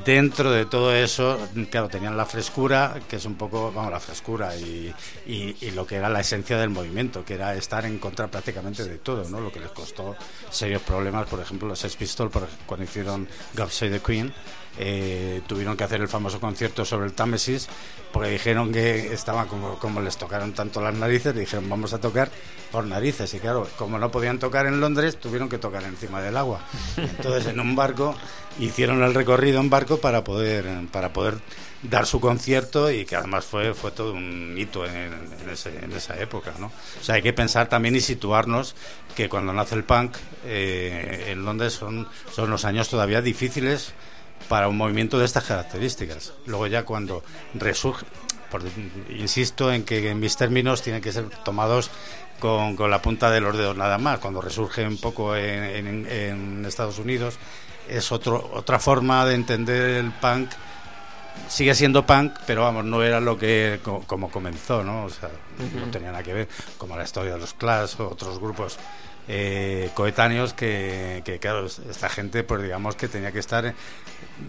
dentro 0.04 0.50
de 0.50 0.66
todo 0.66 0.94
eso, 0.94 1.38
claro, 1.70 1.88
tenían 1.88 2.16
la 2.16 2.26
frescura, 2.26 3.00
que 3.08 3.16
es 3.16 3.24
un 3.24 3.36
poco, 3.36 3.72
vamos, 3.72 3.90
la 3.90 4.00
frescura 4.00 4.54
y, 4.56 4.92
y- 5.26 5.70
lo 5.72 5.86
que 5.86 5.96
era 5.96 6.08
la 6.08 6.20
esencia 6.20 6.58
del 6.58 6.70
movimiento, 6.70 7.24
que 7.24 7.34
era 7.34 7.54
estar 7.54 7.84
en 7.84 7.98
contra 7.98 8.26
prácticamente 8.28 8.84
de 8.84 8.98
todo, 8.98 9.28
¿no? 9.28 9.40
Lo 9.40 9.52
que 9.52 9.60
les 9.60 9.70
costó 9.70 10.16
serios 10.50 10.82
problemas, 10.82 11.26
por 11.28 11.40
ejemplo, 11.40 11.68
los 11.68 11.78
Sex 11.78 11.96
Pistols, 11.96 12.32
cuando 12.66 12.84
hicieron 12.84 13.28
God 13.54 13.68
the 13.78 14.00
Queen, 14.00 14.32
eh, 14.78 15.40
tuvieron 15.46 15.76
que 15.76 15.84
hacer 15.84 16.00
el 16.00 16.08
famoso 16.08 16.40
concierto 16.40 16.84
sobre 16.84 17.06
el 17.06 17.12
Támesis, 17.12 17.68
porque 18.12 18.30
dijeron 18.30 18.72
que 18.72 19.12
estaban 19.12 19.48
como, 19.48 19.78
como 19.78 20.00
les 20.00 20.16
tocaron 20.16 20.52
tanto 20.52 20.80
las 20.80 20.94
narices, 20.94 21.34
dijeron 21.34 21.68
vamos 21.68 21.92
a 21.92 22.00
tocar 22.00 22.30
por 22.70 22.84
narices, 22.84 23.32
y 23.34 23.38
claro, 23.40 23.66
como 23.76 23.98
no 23.98 24.10
podían 24.10 24.38
tocar 24.38 24.66
en 24.66 24.80
Londres, 24.80 25.18
tuvieron 25.18 25.48
que 25.48 25.58
tocar 25.58 25.82
encima 25.84 26.20
del 26.20 26.36
agua. 26.36 26.60
Entonces 26.96 27.46
en 27.46 27.60
un 27.60 27.74
barco 27.74 28.14
hicieron 28.58 29.02
el 29.02 29.14
recorrido 29.14 29.60
en 29.60 29.70
barco 29.70 29.98
para 29.98 30.22
poder, 30.24 30.66
para 30.92 31.12
poder 31.12 31.38
dar 31.82 32.06
su 32.06 32.18
concierto 32.20 32.90
y 32.90 33.04
que 33.04 33.14
además 33.16 33.44
fue, 33.44 33.72
fue 33.72 33.92
todo 33.92 34.12
un 34.12 34.54
hito 34.58 34.84
en, 34.84 35.12
en 35.42 35.48
ese- 35.50 35.78
en 35.84 35.92
esa 35.92 36.20
época, 36.20 36.52
¿no? 36.58 36.66
O 37.00 37.04
sea, 37.04 37.14
hay 37.14 37.22
que 37.22 37.32
pensar 37.32 37.68
también 37.68 37.94
y 37.94 38.00
situarnos 38.00 38.74
que 39.14 39.28
cuando 39.28 39.52
nace 39.52 39.76
el 39.76 39.84
punk 39.84 40.16
eh, 40.44 41.26
en 41.28 41.44
Londres 41.44 41.74
son, 41.74 42.08
son 42.34 42.50
los 42.50 42.64
años 42.64 42.88
todavía 42.88 43.22
difíciles 43.22 43.92
para 44.48 44.68
un 44.68 44.76
movimiento 44.76 45.18
de 45.18 45.24
estas 45.24 45.44
características. 45.44 46.32
Luego 46.46 46.66
ya 46.66 46.84
cuando 46.84 47.22
resurge, 47.54 48.04
por- 48.50 48.62
insisto 49.10 49.72
en 49.72 49.84
que 49.84 50.10
en 50.10 50.18
mis 50.20 50.36
términos 50.36 50.82
tienen 50.82 51.02
que 51.02 51.12
ser 51.12 51.28
tomados 51.44 51.90
con, 52.40 52.76
con 52.76 52.90
la 52.90 53.02
punta 53.02 53.30
de 53.30 53.40
los 53.40 53.56
dedos 53.56 53.76
nada 53.76 53.98
más. 53.98 54.18
Cuando 54.20 54.40
resurge 54.40 54.86
un 54.86 54.98
poco 54.98 55.36
en, 55.36 55.86
en- 55.86 56.06
en 56.10 56.64
Estados 56.66 56.98
Unidos 56.98 57.36
es 57.88 58.10
otro, 58.12 58.50
otra 58.54 58.78
forma 58.78 59.24
de 59.26 59.34
entender 59.34 59.90
el 60.04 60.12
punk. 60.12 60.50
Sigue 61.48 61.74
siendo 61.74 62.04
punk, 62.04 62.32
pero 62.46 62.62
vamos, 62.62 62.84
no 62.84 63.02
era 63.02 63.20
lo 63.20 63.38
que 63.38 63.78
co- 63.82 64.02
como 64.06 64.28
comenzó, 64.30 64.82
¿no? 64.82 65.04
O 65.04 65.08
sea, 65.10 65.30
no 65.80 65.86
tenía 65.90 66.10
nada 66.10 66.22
que 66.24 66.34
ver, 66.34 66.48
como 66.78 66.96
la 66.96 67.04
historia 67.04 67.32
de 67.34 67.38
los 67.38 67.54
Clash 67.54 67.94
o 68.00 68.08
otros 68.08 68.40
grupos 68.40 68.76
eh, 69.28 69.90
coetáneos 69.94 70.54
que, 70.54 71.22
que, 71.24 71.38
claro, 71.38 71.66
esta 71.66 72.08
gente, 72.08 72.44
pues 72.44 72.62
digamos 72.62 72.96
que 72.96 73.08
tenía 73.08 73.30
que 73.32 73.38
estar 73.40 73.74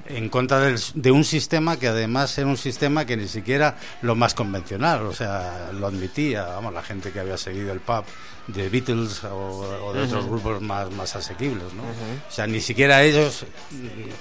en 0.08 0.30
contra 0.30 0.60
del- 0.60 0.80
de 0.94 1.12
un 1.12 1.24
sistema 1.24 1.78
que 1.78 1.88
además 1.88 2.38
era 2.38 2.48
un 2.48 2.58
sistema 2.58 3.06
que 3.06 3.18
ni 3.18 3.28
siquiera 3.28 3.76
lo 4.02 4.16
más 4.16 4.34
convencional, 4.34 5.06
o 5.06 5.14
sea, 5.14 5.72
lo 5.74 5.88
admitía, 5.88 6.46
vamos, 6.46 6.74
la 6.74 6.84
gente 6.84 7.12
que 7.12 7.20
había 7.20 7.38
seguido 7.38 7.74
el 7.74 7.80
pub 7.80 8.04
de 8.54 8.70
Beatles 8.70 9.24
o, 9.24 9.86
o 9.86 9.94
de 9.94 10.02
otros 10.04 10.26
grupos 10.26 10.62
más, 10.62 10.92
más 10.92 11.16
asequibles, 11.16 11.74
¿no? 11.74 11.84
O 11.84 12.32
sea, 12.32 12.48
ni 12.48 12.62
siquiera 12.62 13.04
ellos, 13.04 13.46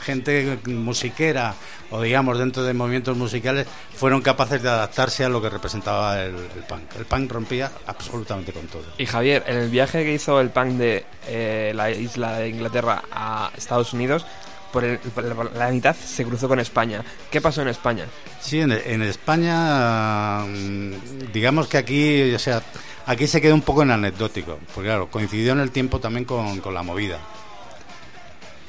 gente 0.02 0.58
musiquera 0.66 1.54
o 1.90 2.02
digamos 2.02 2.38
dentro 2.38 2.62
de 2.62 2.74
movimientos 2.74 3.16
musicales, 3.16 3.66
fueron 3.94 4.20
capaces 4.20 4.62
de 4.62 4.68
adaptarse 4.68 5.24
a 5.24 5.28
lo 5.28 5.40
que 5.40 5.48
representaba 5.48 6.22
el, 6.22 6.34
el 6.34 6.64
punk. 6.68 6.96
El 6.98 7.06
punk 7.06 7.32
rompía 7.32 7.70
absolutamente 7.86 8.52
con 8.52 8.66
todo. 8.66 8.84
Y 8.98 9.06
Javier, 9.06 9.44
en 9.46 9.56
el 9.56 9.70
viaje 9.70 10.04
que 10.04 10.12
hizo 10.12 10.40
el 10.40 10.50
punk 10.50 10.72
de 10.72 11.06
eh, 11.26 11.72
la 11.74 11.90
isla 11.90 12.38
de 12.38 12.48
Inglaterra 12.48 13.02
a 13.10 13.50
Estados 13.56 13.92
Unidos, 13.92 14.26
por, 14.72 14.84
el- 14.84 15.00
la, 15.16 15.44
la 15.54 15.70
mitad 15.70 15.94
se 15.96 16.24
cruzó 16.24 16.48
con 16.48 16.60
España. 16.60 17.02
¿Qué 17.30 17.40
pasó 17.40 17.62
en 17.62 17.68
España? 17.68 18.04
Sí, 18.40 18.60
en, 18.60 18.72
en 18.72 19.02
España, 19.02 20.40
mm, 20.46 21.32
digamos 21.32 21.68
que 21.68 21.78
aquí, 21.78 22.34
o 22.34 22.38
sea, 22.38 22.62
aquí 23.06 23.26
se 23.26 23.40
quedó 23.40 23.54
un 23.54 23.62
poco 23.62 23.82
en 23.82 23.90
anecdótico, 23.90 24.58
porque 24.74 24.88
claro, 24.88 25.08
coincidió 25.10 25.52
en 25.52 25.60
el 25.60 25.70
tiempo 25.70 26.00
también 26.00 26.24
con, 26.24 26.60
con 26.60 26.74
la 26.74 26.82
movida. 26.82 27.18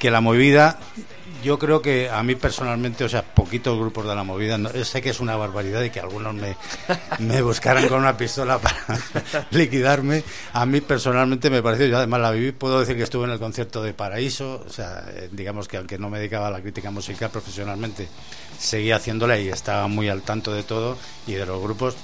Que 0.00 0.10
la 0.10 0.20
movida, 0.20 0.80
yo 1.44 1.58
creo 1.58 1.80
que 1.80 2.10
a 2.10 2.22
mí 2.22 2.34
personalmente, 2.34 3.04
o 3.04 3.08
sea, 3.08 3.22
poquitos 3.22 3.78
grupos 3.78 4.06
de 4.06 4.14
la 4.14 4.24
movida, 4.24 4.58
sé 4.84 5.00
que 5.00 5.10
es 5.10 5.20
una 5.20 5.36
barbaridad 5.36 5.82
y 5.82 5.90
que 5.90 6.00
algunos 6.00 6.34
me, 6.34 6.56
me 7.18 7.40
buscaran 7.42 7.86
con 7.88 8.00
una 8.00 8.16
pistola 8.16 8.58
para 8.58 8.76
liquidarme. 9.50 10.22
A 10.52 10.66
mí 10.66 10.80
personalmente 10.80 11.50
me 11.50 11.62
pareció, 11.62 11.86
yo 11.86 11.98
además 11.98 12.20
la 12.20 12.30
viví, 12.30 12.52
puedo 12.52 12.80
decir 12.80 12.96
que 12.96 13.02
estuve 13.02 13.24
en 13.24 13.30
el 13.32 13.38
concierto 13.38 13.82
de 13.82 13.94
Paraíso, 13.94 14.64
o 14.66 14.70
sea, 14.70 15.04
eh, 15.08 15.28
digamos 15.32 15.68
que 15.68 15.76
aunque 15.76 15.98
no 15.98 16.10
me 16.10 16.18
dedicaba 16.18 16.48
a 16.48 16.50
la 16.50 16.60
crítica 16.60 16.90
musical 16.90 17.30
profesionalmente, 17.30 18.08
seguía 18.58 18.96
haciéndola 18.96 19.38
y 19.38 19.48
estaba 19.48 19.86
muy 19.86 20.08
al 20.08 20.22
tanto 20.22 20.52
de 20.52 20.62
todo 20.62 20.98
y 21.26 21.34
de 21.34 21.46
los 21.46 21.62
grupos. 21.62 21.96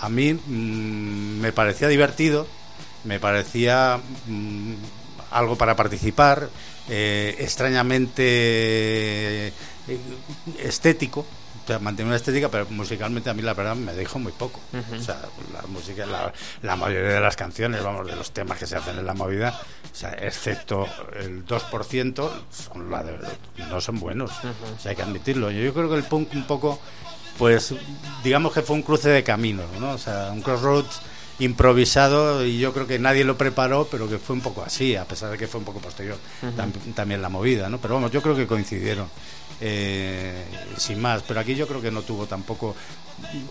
A 0.00 0.08
mí 0.08 0.34
mm, 0.34 1.40
me 1.40 1.52
parecía 1.52 1.88
divertido, 1.88 2.46
me 3.04 3.18
parecía 3.18 3.98
mm, 4.26 4.74
algo 5.30 5.56
para 5.56 5.74
participar, 5.74 6.48
eh, 6.88 7.36
extrañamente 7.38 9.48
eh, 9.48 9.52
estético. 10.62 11.26
O 11.64 11.66
sea, 11.68 11.78
una 11.78 12.16
estética, 12.16 12.48
pero 12.48 12.66
musicalmente 12.70 13.28
a 13.28 13.34
mí 13.34 13.42
la 13.42 13.52
verdad 13.52 13.76
me 13.76 13.92
dejó 13.92 14.18
muy 14.18 14.32
poco. 14.32 14.58
O 14.98 15.02
sea, 15.02 15.20
la 15.52 15.60
música, 15.68 16.06
la, 16.06 16.32
la 16.62 16.76
mayoría 16.76 17.10
de 17.10 17.20
las 17.20 17.36
canciones, 17.36 17.82
vamos, 17.82 18.06
de 18.06 18.16
los 18.16 18.30
temas 18.32 18.58
que 18.58 18.66
se 18.66 18.76
hacen 18.76 18.98
en 18.98 19.04
la 19.04 19.12
movida, 19.12 19.60
o 19.92 19.94
sea, 19.94 20.12
excepto 20.14 20.86
el 21.20 21.44
2%, 21.44 22.30
son 22.50 22.90
la 22.90 23.02
de- 23.02 23.18
no 23.68 23.82
son 23.82 24.00
buenos. 24.00 24.30
O 24.30 24.80
sea, 24.80 24.90
hay 24.90 24.96
que 24.96 25.02
admitirlo. 25.02 25.50
Yo, 25.50 25.60
yo 25.60 25.74
creo 25.74 25.90
que 25.90 25.96
el 25.96 26.04
punk 26.04 26.32
un 26.32 26.46
poco, 26.46 26.80
pues, 27.36 27.74
digamos 28.24 28.54
que 28.54 28.62
fue 28.62 28.74
un 28.74 28.82
cruce 28.82 29.10
de 29.10 29.22
caminos, 29.22 29.66
¿no? 29.78 29.90
O 29.90 29.98
sea, 29.98 30.30
un 30.32 30.40
crossroads 30.40 31.00
improvisado 31.38 32.44
y 32.44 32.58
yo 32.58 32.72
creo 32.72 32.86
que 32.86 32.98
nadie 32.98 33.24
lo 33.24 33.36
preparó, 33.36 33.86
pero 33.90 34.08
que 34.08 34.18
fue 34.18 34.34
un 34.36 34.42
poco 34.42 34.62
así, 34.62 34.96
a 34.96 35.04
pesar 35.04 35.30
de 35.30 35.38
que 35.38 35.46
fue 35.46 35.58
un 35.60 35.64
poco 35.64 35.80
posterior 35.80 36.16
tam- 36.56 36.72
también 36.94 37.22
la 37.22 37.28
movida, 37.28 37.68
¿no? 37.68 37.78
Pero 37.78 37.94
vamos, 37.94 38.10
yo 38.10 38.20
creo 38.22 38.34
que 38.36 38.46
coincidieron, 38.46 39.08
eh, 39.60 40.44
sin 40.76 41.00
más. 41.00 41.22
Pero 41.22 41.40
aquí 41.40 41.54
yo 41.54 41.66
creo 41.66 41.80
que 41.80 41.90
no 41.90 42.02
tuvo 42.02 42.26
tampoco 42.26 42.74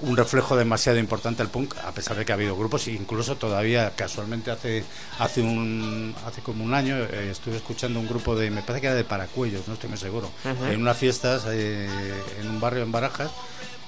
un 0.04 0.15
reflejo 0.15 0.56
demasiado 0.56 0.97
importante 0.97 1.43
el 1.43 1.50
punk, 1.50 1.76
a 1.84 1.91
pesar 1.91 2.15
de 2.15 2.23
que 2.26 2.32
ha 2.32 2.36
habido 2.36 2.56
grupos, 2.56 2.88
incluso 2.88 3.36
todavía 3.36 3.91
casualmente 3.95 4.50
hace 4.50 4.84
hace 5.19 5.41
un 5.41 6.15
hace 6.26 6.41
como 6.41 6.63
un 6.63 6.73
año 6.73 6.95
eh, 6.97 7.30
estuve 7.32 7.58
escuchando 7.58 8.00
un 8.00 8.08
grupo 8.08 8.36
de, 8.36 8.50
me 8.50 8.62
parece 8.62 8.80
que 8.82 8.88
era 8.88 8.95
de 8.95 9.04
Paracuellos, 9.04 9.67
no 9.67 9.73
estoy 9.73 9.89
muy 9.89 9.97
seguro, 10.00 10.30
en 10.71 10.80
unas 10.82 10.95
fiestas 10.97 11.43
eh, 11.50 11.89
en 12.39 12.50
un 12.50 12.60
barrio 12.62 12.84
en 12.84 12.91
Barajas 12.93 13.30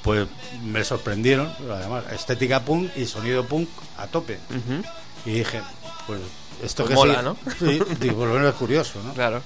pues 0.03 0.27
me 0.63 0.83
sorprendieron, 0.83 1.51
además, 1.71 2.05
estética 2.13 2.62
punk 2.63 2.89
y 2.95 3.05
sonido 3.05 3.45
punk 3.45 3.67
a 3.97 4.07
tope. 4.07 4.39
Y 5.25 5.31
dije, 5.31 5.62
pues 6.07 6.21
esto 6.63 6.83
Pues 6.85 6.89
que 6.89 6.95
mola, 6.95 7.19
sí, 7.19 7.23
¿no? 7.23 7.38
Sí, 7.59 7.81
digo, 7.99 8.17
por 8.19 8.27
lo 8.29 8.33
menos 8.35 8.49
es 8.49 8.55
curioso, 8.55 9.01
¿no? 9.03 9.13
Claro. 9.13 9.41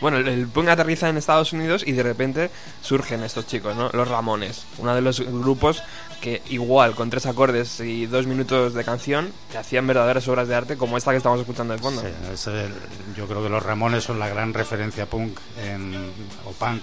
Bueno, 0.00 0.16
el, 0.18 0.26
el 0.26 0.48
punk 0.48 0.68
aterriza 0.68 1.08
en 1.08 1.16
Estados 1.16 1.52
Unidos 1.52 1.84
y 1.86 1.92
de 1.92 2.02
repente 2.02 2.50
surgen 2.82 3.22
estos 3.22 3.46
chicos, 3.46 3.76
¿no? 3.76 3.90
Los 3.92 4.08
Ramones, 4.08 4.64
uno 4.78 4.94
de 4.94 5.00
los 5.00 5.20
grupos 5.20 5.82
que 6.20 6.42
igual 6.48 6.94
con 6.94 7.10
tres 7.10 7.26
acordes 7.26 7.78
y 7.80 8.06
dos 8.06 8.26
minutos 8.26 8.74
de 8.74 8.82
canción 8.82 9.30
te 9.52 9.58
hacían 9.58 9.86
verdaderas 9.86 10.26
obras 10.26 10.48
de 10.48 10.54
arte 10.56 10.76
como 10.76 10.96
esta 10.96 11.10
que 11.12 11.18
estamos 11.18 11.38
escuchando 11.38 11.74
de 11.74 11.80
fondo. 11.80 12.00
Sí, 12.02 12.08
es 12.32 12.46
el- 12.48 12.72
yo 13.16 13.26
creo 13.28 13.42
que 13.42 13.48
los 13.50 13.62
Ramones 13.62 14.02
son 14.04 14.18
la 14.18 14.28
gran 14.28 14.52
referencia 14.52 15.06
punk 15.06 15.38
en, 15.64 15.94
o 16.44 16.50
punk 16.52 16.82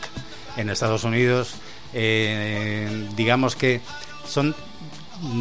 en 0.57 0.69
Estados 0.69 1.03
Unidos. 1.03 1.55
Eh, 1.93 3.09
digamos 3.15 3.55
que 3.55 3.81
son 4.27 4.55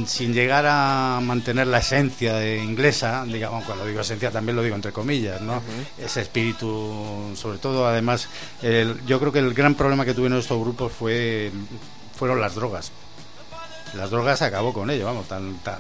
sin 0.07 0.35
llegar 0.35 0.67
a 0.69 1.21
mantener 1.23 1.67
la 1.67 1.79
esencia 1.79 2.35
de 2.35 2.63
inglesa, 2.63 3.25
digamos, 3.27 3.65
cuando 3.65 3.87
digo 3.87 4.01
esencia 4.03 4.31
también 4.31 4.55
lo 4.57 4.63
digo 4.63 4.77
entre 4.77 4.93
comillas, 4.93 5.41
¿no? 5.41 5.63
Ese 5.99 6.21
espíritu, 6.21 7.33
sobre 7.35 7.57
todo, 7.59 7.87
además, 7.87 8.29
el- 8.63 9.01
yo 9.07 9.19
creo 9.19 9.33
que 9.33 9.39
el 9.39 9.55
gran 9.55 9.75
problema 9.75 10.05
que 10.05 10.13
tuvieron 10.13 10.39
estos 10.39 10.61
grupos 10.61 10.93
fue 10.93 11.51
fueron 12.15 12.41
las 12.43 12.55
drogas. 12.55 12.93
Las 13.95 14.11
drogas 14.11 14.43
acabó 14.43 14.75
con 14.75 14.91
ello, 14.91 15.07
vamos, 15.07 15.27
tan- 15.27 15.55
tan- 15.61 15.79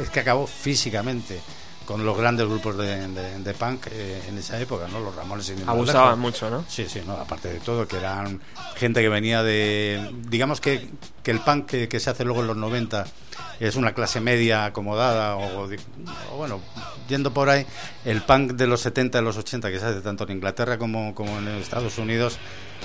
es 0.00 0.08
que 0.10 0.20
acabó 0.20 0.46
físicamente 0.46 1.40
con 1.86 2.04
los 2.04 2.16
grandes 2.16 2.46
grupos 2.46 2.76
de, 2.78 3.08
de- 3.08 3.38
de 3.40 3.54
punk 3.54 3.86
eh, 3.90 4.22
en 4.28 4.38
esa 4.38 4.58
época, 4.60 4.86
¿no? 4.88 5.00
Los 5.00 5.14
Ramones 5.14 5.50
más 5.60 5.68
Abusaban 5.68 6.18
mucho, 6.18 6.50
¿no? 6.50 6.64
Sí, 6.68 6.86
sí, 6.88 7.00
no, 7.06 7.12
aparte 7.14 7.48
de 7.52 7.60
todo, 7.60 7.86
que 7.86 7.96
eran 7.98 8.40
gente 8.76 9.00
que 9.02 9.08
venía 9.08 9.42
de. 9.42 10.10
Digamos 10.28 10.60
que, 10.60 10.88
que 11.22 11.30
el 11.30 11.40
punk 11.40 11.66
que, 11.66 11.88
que 11.88 12.00
se 12.00 12.10
hace 12.10 12.24
luego 12.24 12.40
en 12.40 12.46
los 12.48 12.56
90 12.56 13.04
es 13.60 13.76
una 13.76 13.92
clase 13.92 14.20
media 14.20 14.64
acomodada, 14.66 15.36
o, 15.36 15.68
bueno, 16.36 16.60
yendo 17.08 17.32
por 17.32 17.48
ahí, 17.50 17.66
el 18.04 18.22
punk 18.22 18.52
de 18.52 18.66
los 18.66 18.80
70 18.80 19.18
y 19.18 19.22
los 19.22 19.36
80 19.36 19.70
que 19.70 19.78
se 19.78 19.86
hace 19.86 20.00
tanto 20.00 20.24
en 20.24 20.32
Inglaterra 20.32 20.78
como, 20.78 21.14
como 21.14 21.38
en 21.38 21.48
Estados 21.48 21.98
Unidos. 21.98 22.38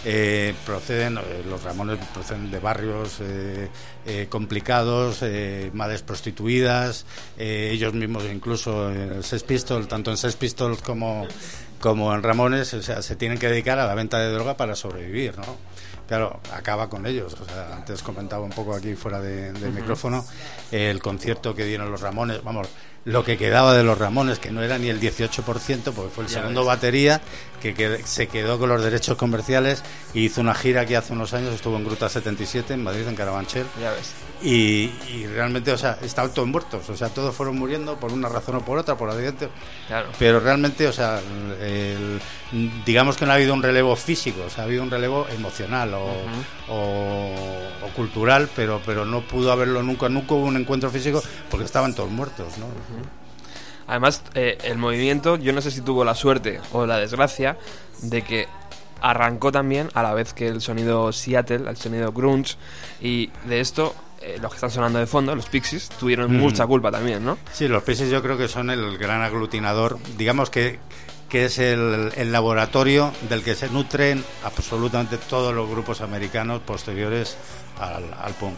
Eh, 0.05 0.53
proceden, 0.65 1.17
eh, 1.17 1.43
los 1.49 1.63
Ramones 1.63 1.99
proceden 2.13 2.51
de 2.51 2.59
barrios 2.59 3.17
eh, 3.21 3.69
eh, 4.05 4.27
complicados, 4.29 5.19
eh, 5.21 5.71
madres 5.73 6.01
prostituidas, 6.01 7.05
eh, 7.37 7.69
ellos 7.71 7.93
mismos 7.93 8.23
incluso 8.31 8.91
en 8.91 9.23
Sex 9.23 9.43
Pistols, 9.43 9.87
tanto 9.87 10.11
en 10.11 10.17
Sex 10.17 10.35
Pistols 10.35 10.81
como, 10.81 11.27
como 11.79 12.13
en 12.13 12.23
Ramones, 12.23 12.73
o 12.73 12.81
sea, 12.81 13.01
se 13.01 13.15
tienen 13.15 13.37
que 13.37 13.47
dedicar 13.47 13.79
a 13.79 13.85
la 13.85 13.95
venta 13.95 14.19
de 14.19 14.31
droga 14.31 14.57
para 14.57 14.75
sobrevivir, 14.75 15.37
¿no? 15.37 15.57
Claro, 16.07 16.39
acaba 16.51 16.89
con 16.89 17.05
ellos. 17.05 17.35
O 17.39 17.45
sea, 17.45 17.75
antes 17.75 18.01
comentaba 18.01 18.43
un 18.43 18.49
poco 18.49 18.73
aquí 18.73 18.95
fuera 18.95 19.21
de, 19.21 19.53
del 19.53 19.71
micrófono 19.71 20.25
el 20.71 20.99
concierto 21.03 21.53
que 21.53 21.65
dieron 21.65 21.91
los 21.91 22.01
Ramones. 22.01 22.43
Vamos, 22.43 22.67
lo 23.05 23.23
que 23.23 23.37
quedaba 23.37 23.73
de 23.73 23.83
los 23.83 23.97
Ramones, 23.97 24.39
que 24.39 24.51
no 24.51 24.61
era 24.61 24.77
ni 24.77 24.89
el 24.89 24.99
18%, 24.99 25.91
porque 25.93 26.09
fue 26.13 26.25
el 26.25 26.29
Ya 26.29 26.39
segundo 26.39 26.61
ves. 26.61 26.67
batería, 26.67 27.21
que, 27.61 27.75
qued- 27.75 28.03
se 28.05 28.27
quedó 28.27 28.59
con 28.59 28.69
los 28.69 28.83
derechos 28.83 29.17
comerciales 29.17 29.83
y 30.13 30.25
hizo 30.25 30.41
una 30.41 30.53
gira 30.53 30.85
que 30.85 30.95
hace 30.97 31.13
unos 31.13 31.33
años 31.33 31.53
estuvo 31.53 31.75
en 31.77 31.85
Gruta 31.85 32.07
77, 32.09 32.73
en 32.73 32.83
Madrid, 32.83 33.07
en 33.07 33.15
Carabanchel. 33.15 33.65
Ya 33.81 33.91
ves. 33.91 34.11
Y, 34.41 34.91
y 35.13 35.25
realmente, 35.27 35.71
o 35.73 35.77
sea, 35.77 35.97
estaban 36.01 36.33
todos 36.33 36.47
muertos. 36.47 36.89
O 36.89 36.95
sea, 36.95 37.09
todos 37.09 37.35
fueron 37.35 37.57
muriendo 37.57 37.99
por 37.99 38.13
una 38.13 38.29
razón 38.29 38.55
o 38.55 38.61
por 38.65 38.77
otra, 38.77 38.95
por 38.95 39.09
accidente. 39.09 39.49
Claro. 39.87 40.09
Pero 40.17 40.39
realmente, 40.39 40.87
o 40.87 40.93
sea, 40.93 41.19
el- 41.61 42.21
digamos 42.85 43.17
que 43.17 43.25
no 43.25 43.31
ha 43.31 43.35
habido 43.35 43.53
un 43.53 43.61
relevo 43.63 43.95
físico, 43.95 44.41
o 44.45 44.49
sea, 44.49 44.63
ha 44.63 44.65
habido 44.67 44.83
un 44.83 44.91
relevo 44.91 45.27
emocional 45.29 45.93
o, 45.93 46.05
o- 46.69 47.85
o 47.85 47.89
cultural, 47.95 48.49
pero, 48.55 48.81
pero 48.85 49.05
no 49.05 49.21
pudo 49.21 49.51
haberlo 49.51 49.83
nunca, 49.83 50.07
nunca 50.09 50.33
hubo 50.35 50.45
un 50.45 50.57
encuentro 50.57 50.89
físico 50.89 51.21
porque 51.49 51.65
estaban 51.65 51.93
todos 51.93 52.09
muertos, 52.09 52.57
¿no? 52.57 52.67
Además, 53.87 54.21
eh, 54.35 54.57
el 54.63 54.77
movimiento, 54.77 55.35
yo 55.37 55.51
no 55.51 55.61
sé 55.61 55.71
si 55.71 55.81
tuvo 55.81 56.03
la 56.05 56.13
suerte 56.13 56.61
o 56.73 56.85
la 56.85 56.97
desgracia 56.97 57.57
de 58.03 58.21
que 58.21 58.47
arrancó 59.01 59.51
también 59.51 59.89
a 59.93 60.03
la 60.03 60.13
vez 60.13 60.33
que 60.33 60.47
el 60.47 60.61
sonido 60.61 61.11
Seattle, 61.11 61.69
el 61.69 61.77
sonido 61.77 62.11
grunge, 62.11 62.55
y 63.01 63.31
de 63.47 63.61
esto, 63.61 63.95
eh, 64.21 64.37
los 64.41 64.51
que 64.51 64.55
están 64.57 64.69
sonando 64.71 64.99
de 64.99 65.07
fondo, 65.07 65.33
los 65.35 65.47
Pixies, 65.47 65.89
tuvieron 65.99 66.31
Mm. 66.35 66.39
mucha 66.39 66.67
culpa 66.67 66.91
también, 66.91 67.25
¿no? 67.25 67.37
Sí, 67.53 67.67
los 67.67 67.81
Pixies 67.83 68.09
yo 68.11 68.21
creo 68.21 68.37
que 68.37 68.47
son 68.47 68.69
el 68.69 68.97
gran 68.97 69.21
aglutinador, 69.23 69.97
digamos 70.17 70.49
que, 70.49 70.79
que 71.29 71.45
es 71.45 71.57
el, 71.59 72.11
el 72.15 72.31
laboratorio 72.31 73.11
del 73.29 73.41
que 73.43 73.55
se 73.55 73.69
nutren 73.69 74.23
absolutamente 74.43 75.17
todos 75.17 75.53
los 75.55 75.67
grupos 75.69 76.01
americanos 76.01 76.61
posteriores 76.61 77.37
al, 77.79 78.03
al 78.21 78.33
punk. 78.33 78.57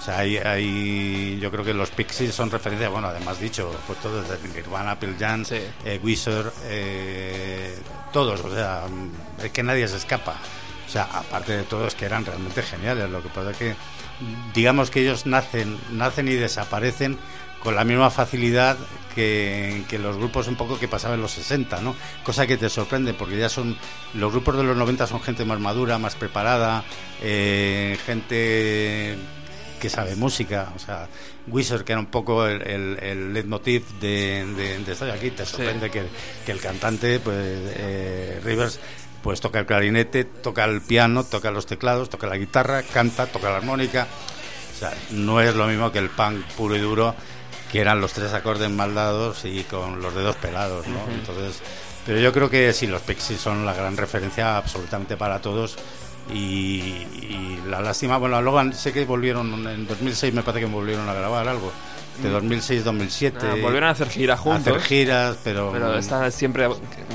O 0.00 0.02
sea, 0.02 0.18
hay, 0.20 0.38
hay- 0.38 1.38
yo 1.40 1.50
creo 1.50 1.62
que 1.62 1.74
los 1.74 1.90
Pixies 1.90 2.34
son 2.34 2.50
referencia, 2.50 2.88
bueno, 2.88 3.08
además 3.08 3.38
dicho, 3.38 3.70
pues 3.86 3.98
todos, 4.00 4.26
desde 4.26 4.48
Nirvana, 4.48 4.98
Pearl 4.98 5.14
Jam, 5.18 5.44
Sí. 5.44 5.56
eh, 5.84 6.00
Weezer, 6.02 6.50
eh, 6.64 7.76
todos, 8.12 8.40
o 8.40 8.54
sea, 8.54 8.86
mm, 8.88 9.44
es 9.44 9.50
que 9.52 9.62
nadie 9.62 9.86
se 9.88 9.98
escapa. 9.98 10.36
O 10.86 10.90
sea, 10.90 11.04
aparte 11.04 11.52
de 11.52 11.62
todo, 11.64 11.86
es 11.86 11.94
que 11.94 12.06
eran 12.06 12.24
realmente 12.24 12.62
geniales. 12.62 13.10
Lo 13.10 13.22
que 13.22 13.28
pasa 13.28 13.50
es 13.50 13.56
que, 13.58 13.74
digamos 14.54 14.90
que 14.90 15.02
ellos 15.02 15.26
nacen, 15.26 15.78
nacen 15.92 16.28
y 16.28 16.34
desaparecen 16.34 17.18
con 17.62 17.76
la 17.76 17.84
misma 17.84 18.10
facilidad 18.10 18.78
que, 19.14 19.84
que 19.88 19.98
los 19.98 20.16
grupos 20.16 20.48
un 20.48 20.56
poco 20.56 20.78
que 20.78 20.88
pasaban 20.88 21.16
en 21.16 21.22
los 21.22 21.32
60, 21.32 21.80
¿no? 21.82 21.94
Cosa 22.24 22.46
que 22.46 22.56
te 22.56 22.70
sorprende 22.70 23.12
porque 23.12 23.36
ya 23.36 23.50
son 23.50 23.76
los 24.14 24.32
grupos 24.32 24.56
de 24.56 24.62
los 24.64 24.76
90 24.78 25.06
son 25.06 25.20
gente 25.20 25.44
más 25.44 25.60
madura, 25.60 25.98
más 25.98 26.14
preparada, 26.16 26.84
eh, 27.22 27.98
gente 28.06 29.16
que 29.80 29.90
sabe 29.90 30.14
música, 30.14 30.72
o 30.76 30.78
sea, 30.78 31.08
Wizard 31.48 31.82
que 31.84 31.92
era 31.92 32.00
un 32.00 32.06
poco 32.06 32.46
el, 32.46 32.62
el, 32.62 32.98
el 33.02 33.32
leitmotiv 33.32 33.84
de, 34.00 34.46
de, 34.56 34.78
de 34.78 34.92
estar 34.92 35.10
aquí, 35.10 35.30
te 35.30 35.44
sorprende 35.44 35.90
que, 35.90 36.04
que 36.46 36.52
el 36.52 36.60
cantante, 36.60 37.18
pues 37.18 37.36
eh, 37.38 38.40
Rivers, 38.44 38.78
pues 39.22 39.40
toca 39.40 39.58
el 39.58 39.66
clarinete, 39.66 40.24
toca 40.24 40.64
el 40.64 40.80
piano, 40.82 41.24
toca 41.24 41.50
los 41.50 41.66
teclados, 41.66 42.08
toca 42.10 42.26
la 42.26 42.36
guitarra, 42.36 42.82
canta, 42.82 43.26
toca 43.26 43.50
la 43.50 43.56
armónica, 43.56 44.06
o 44.74 44.78
sea, 44.78 44.94
no 45.10 45.40
es 45.40 45.54
lo 45.54 45.66
mismo 45.66 45.90
que 45.90 45.98
el 45.98 46.10
punk 46.10 46.44
puro 46.56 46.76
y 46.76 46.80
duro, 46.80 47.14
que 47.72 47.80
eran 47.80 48.00
los 48.00 48.12
tres 48.12 48.32
acordes 48.32 48.70
mal 48.70 48.94
dados 48.94 49.44
y 49.44 49.64
con 49.64 50.00
los 50.00 50.14
dedos 50.14 50.36
pelados, 50.36 50.86
¿no? 50.86 51.00
Entonces, 51.12 51.60
pero 52.06 52.18
yo 52.18 52.32
creo 52.32 52.50
que 52.50 52.72
sí, 52.72 52.86
los 52.86 53.02
Pixies 53.02 53.40
son 53.40 53.64
la 53.64 53.74
gran 53.74 53.96
referencia 53.96 54.56
absolutamente 54.56 55.16
para 55.16 55.40
todos. 55.40 55.76
Y, 56.32 56.36
y 56.36 57.62
la 57.68 57.80
lástima, 57.80 58.16
bueno, 58.18 58.40
luego 58.42 58.72
sé 58.72 58.92
que 58.92 59.04
volvieron 59.04 59.66
en 59.68 59.86
2006, 59.86 60.34
me 60.34 60.42
parece 60.42 60.66
que 60.66 60.72
volvieron 60.72 61.08
a 61.08 61.14
grabar 61.14 61.48
algo, 61.48 61.72
de 62.22 62.30
2006-2007. 62.30 63.32
Ah, 63.40 63.54
volvieron 63.60 63.88
a 63.88 63.90
hacer 63.92 64.08
gira 64.08 64.36
juntos. 64.36 64.66
hacer 64.66 64.80
giras, 64.82 65.36
pero. 65.42 65.70
Pero 65.72 65.96
está 65.96 66.30
siempre. 66.30 66.68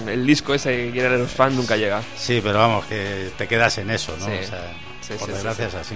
El 0.08 0.26
disco 0.26 0.54
ese 0.54 0.76
que 0.76 0.92
quieren 0.92 1.20
los 1.20 1.32
fans 1.32 1.56
nunca 1.56 1.78
llega. 1.78 2.02
Sí, 2.18 2.42
pero 2.44 2.60
vamos, 2.60 2.86
que 2.86 3.32
te 3.38 3.48
quedas 3.48 3.78
en 3.78 3.90
eso, 3.92 4.16
¿no? 4.20 4.26
Sí. 4.26 4.32
O 4.42 4.48
sea, 4.48 4.74
Sí, 5.06 5.14
por 5.20 5.28
sí, 5.28 5.34
desgracia 5.34 5.68
es 5.68 5.76
así. 5.76 5.96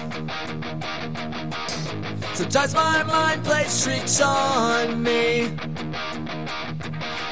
Sometimes 2.41 2.73
my 2.73 3.03
mind 3.03 3.43
plays 3.43 3.83
tricks 3.83 4.19
on 4.19 5.03
me. 5.03 5.53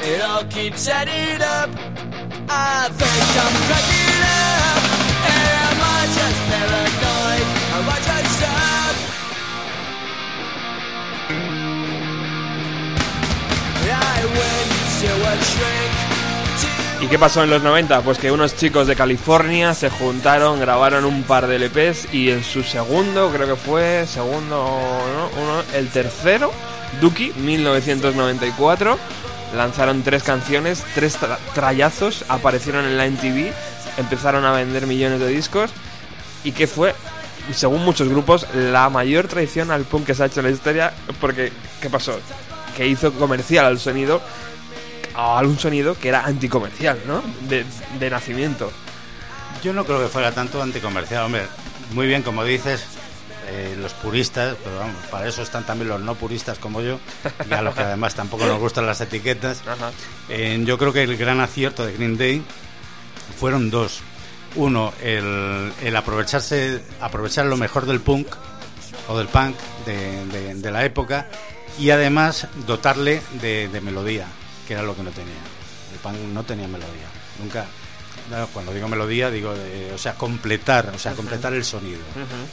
It 0.03 0.21
all 0.21 0.43
keeps 0.45 0.87
adding 0.87 1.41
up. 1.41 1.71
I 2.47 2.89
think 2.93 3.29
I'm 3.43 3.55
cracking 3.65 4.21
up. 4.37 4.81
Am 5.33 5.77
I 5.81 6.01
just 6.13 6.39
paranoid? 6.51 7.47
Am 7.75 7.89
I 7.89 7.97
just 8.05 8.41
up? 8.43 8.95
I 13.91 14.19
went 14.37 14.69
to 14.99 15.09
a 15.27 15.43
shrink. 15.43 15.88
¿Y 17.01 17.07
qué 17.07 17.17
pasó 17.17 17.43
en 17.43 17.49
los 17.49 17.63
90? 17.63 18.01
Pues 18.01 18.17
que 18.17 18.29
unos 18.31 18.55
chicos 18.57 18.85
de 18.85 18.95
California 18.95 19.73
se 19.73 19.89
juntaron, 19.89 20.59
grabaron 20.59 21.05
un 21.05 21.23
par 21.23 21.47
de 21.47 21.55
LPs 21.57 22.13
y 22.13 22.29
en 22.29 22.43
su 22.43 22.61
segundo, 22.61 23.31
creo 23.33 23.47
que 23.47 23.55
fue 23.55 24.05
segundo, 24.05 24.57
¿no? 25.15 25.41
Uno, 25.41 25.63
el 25.73 25.87
tercero, 25.87 26.51
Duki, 26.99 27.31
1994, 27.37 28.97
lanzaron 29.55 30.03
tres 30.03 30.23
canciones, 30.23 30.83
tres 30.93 31.17
tra- 31.19 31.37
trayazos, 31.53 32.25
aparecieron 32.27 32.83
en 32.85 32.97
la 32.97 33.05
MTV, 33.09 33.53
empezaron 33.97 34.43
a 34.43 34.51
vender 34.51 34.85
millones 34.85 35.21
de 35.21 35.27
discos 35.29 35.71
y 36.43 36.51
que 36.51 36.67
fue, 36.67 36.93
según 37.53 37.85
muchos 37.85 38.09
grupos, 38.09 38.45
la 38.53 38.89
mayor 38.89 39.29
traición 39.29 39.71
al 39.71 39.83
punk 39.85 40.05
que 40.07 40.15
se 40.15 40.23
ha 40.23 40.25
hecho 40.25 40.41
en 40.41 40.47
la 40.47 40.51
historia 40.51 40.93
porque, 41.21 41.53
¿qué 41.81 41.89
pasó? 41.89 42.19
Que 42.75 42.87
hizo 42.87 43.13
comercial 43.13 43.65
al 43.67 43.79
sonido 43.79 44.21
a 45.19 45.39
algún 45.39 45.57
sonido 45.59 45.97
que 45.97 46.09
era 46.09 46.25
anticomercial, 46.25 46.99
¿no? 47.07 47.21
De, 47.47 47.65
de 47.99 48.09
nacimiento. 48.09 48.71
Yo 49.63 49.73
no 49.73 49.85
creo 49.85 49.99
que 50.01 50.07
fuera 50.07 50.31
tanto 50.31 50.61
anticomercial, 50.61 51.25
hombre. 51.25 51.43
Muy 51.93 52.07
bien, 52.07 52.21
como 52.23 52.43
dices, 52.43 52.83
eh, 53.47 53.75
los 53.81 53.93
puristas, 53.93 54.55
pero 54.63 54.77
vamos, 54.79 54.95
para 55.09 55.27
eso 55.27 55.41
están 55.41 55.65
también 55.65 55.89
los 55.89 55.99
no 56.01 56.15
puristas 56.15 56.59
como 56.59 56.81
yo, 56.81 56.99
y 57.49 57.53
a 57.53 57.61
los 57.61 57.73
que 57.73 57.81
además 57.81 58.13
tampoco 58.15 58.45
nos 58.45 58.59
gustan 58.59 58.85
las 58.85 59.01
etiquetas. 59.01 59.61
Eh, 60.29 60.61
yo 60.65 60.77
creo 60.77 60.93
que 60.93 61.03
el 61.03 61.17
gran 61.17 61.39
acierto 61.39 61.85
de 61.85 61.93
Green 61.93 62.17
Day 62.17 62.43
fueron 63.39 63.69
dos. 63.71 64.01
Uno, 64.55 64.93
el, 65.01 65.71
el 65.83 65.95
aprovecharse, 65.95 66.81
aprovechar 67.01 67.45
lo 67.47 67.57
mejor 67.57 67.85
del 67.85 67.99
punk 68.01 68.27
o 69.07 69.17
del 69.17 69.27
punk 69.27 69.55
de, 69.85 70.25
de- 70.27 70.55
de 70.55 70.71
la 70.71 70.85
época 70.85 71.27
y 71.77 71.89
además 71.91 72.47
dotarle 72.67 73.21
de, 73.41 73.67
de 73.67 73.81
melodía, 73.81 74.25
que 74.69 74.73
era 74.75 74.83
lo 74.83 74.95
que 74.95 75.01
no 75.03 75.09
tenía. 75.09 75.33
El 75.91 75.97
punk 75.99 76.15
no 76.31 76.43
tenía 76.43 76.67
melodía, 76.67 77.09
nunca. 77.41 77.65
cuando 78.53 78.71
digo 78.71 78.87
melodía, 78.87 79.31
digo, 79.31 79.55
de- 79.55 79.91
o 79.93 79.97
sea, 79.97 80.13
completar, 80.13 80.91
o 80.95 80.99
sea, 80.99 81.13
completar 81.13 81.53
el 81.53 81.65
sonido. 81.65 81.99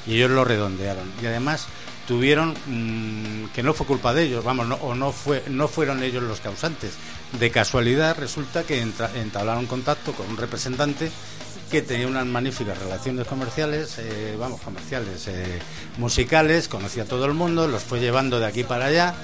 Y 0.06 0.14
ellos 0.16 0.30
lo 0.30 0.42
redondearon. 0.42 1.12
Y 1.22 1.26
además 1.26 1.66
tuvieron 2.08 2.54
mm, 2.66 3.48
que 3.52 3.62
no 3.62 3.74
fue 3.74 3.86
culpa 3.86 4.14
de 4.14 4.22
ellos, 4.22 4.42
vamos, 4.42 4.66
no, 4.66 4.76
o 4.76 4.94
no 4.94 5.12
fue, 5.12 5.42
no 5.48 5.68
fueron 5.68 6.02
ellos 6.02 6.22
los 6.22 6.40
causantes. 6.40 6.92
De 7.38 7.50
casualidad 7.50 8.16
resulta 8.18 8.62
que 8.64 8.80
entra- 8.80 9.10
entablaron 9.16 9.66
contacto 9.66 10.12
con 10.12 10.26
un 10.30 10.36
representante 10.38 11.10
que 11.70 11.82
tenía 11.82 12.06
unas 12.06 12.26
magníficas 12.26 12.78
relaciones 12.78 13.26
comerciales, 13.26 13.98
eh, 13.98 14.36
vamos, 14.38 14.60
comerciales, 14.60 15.26
eh, 15.26 15.58
musicales, 15.98 16.68
conocía 16.68 17.02
a 17.02 17.06
todo 17.06 17.24
el 17.26 17.34
mundo, 17.34 17.66
los 17.66 17.82
fue 17.82 17.98
llevando 17.98 18.38
de 18.38 18.46
aquí 18.46 18.62
para 18.62 18.86
allá, 18.86 19.14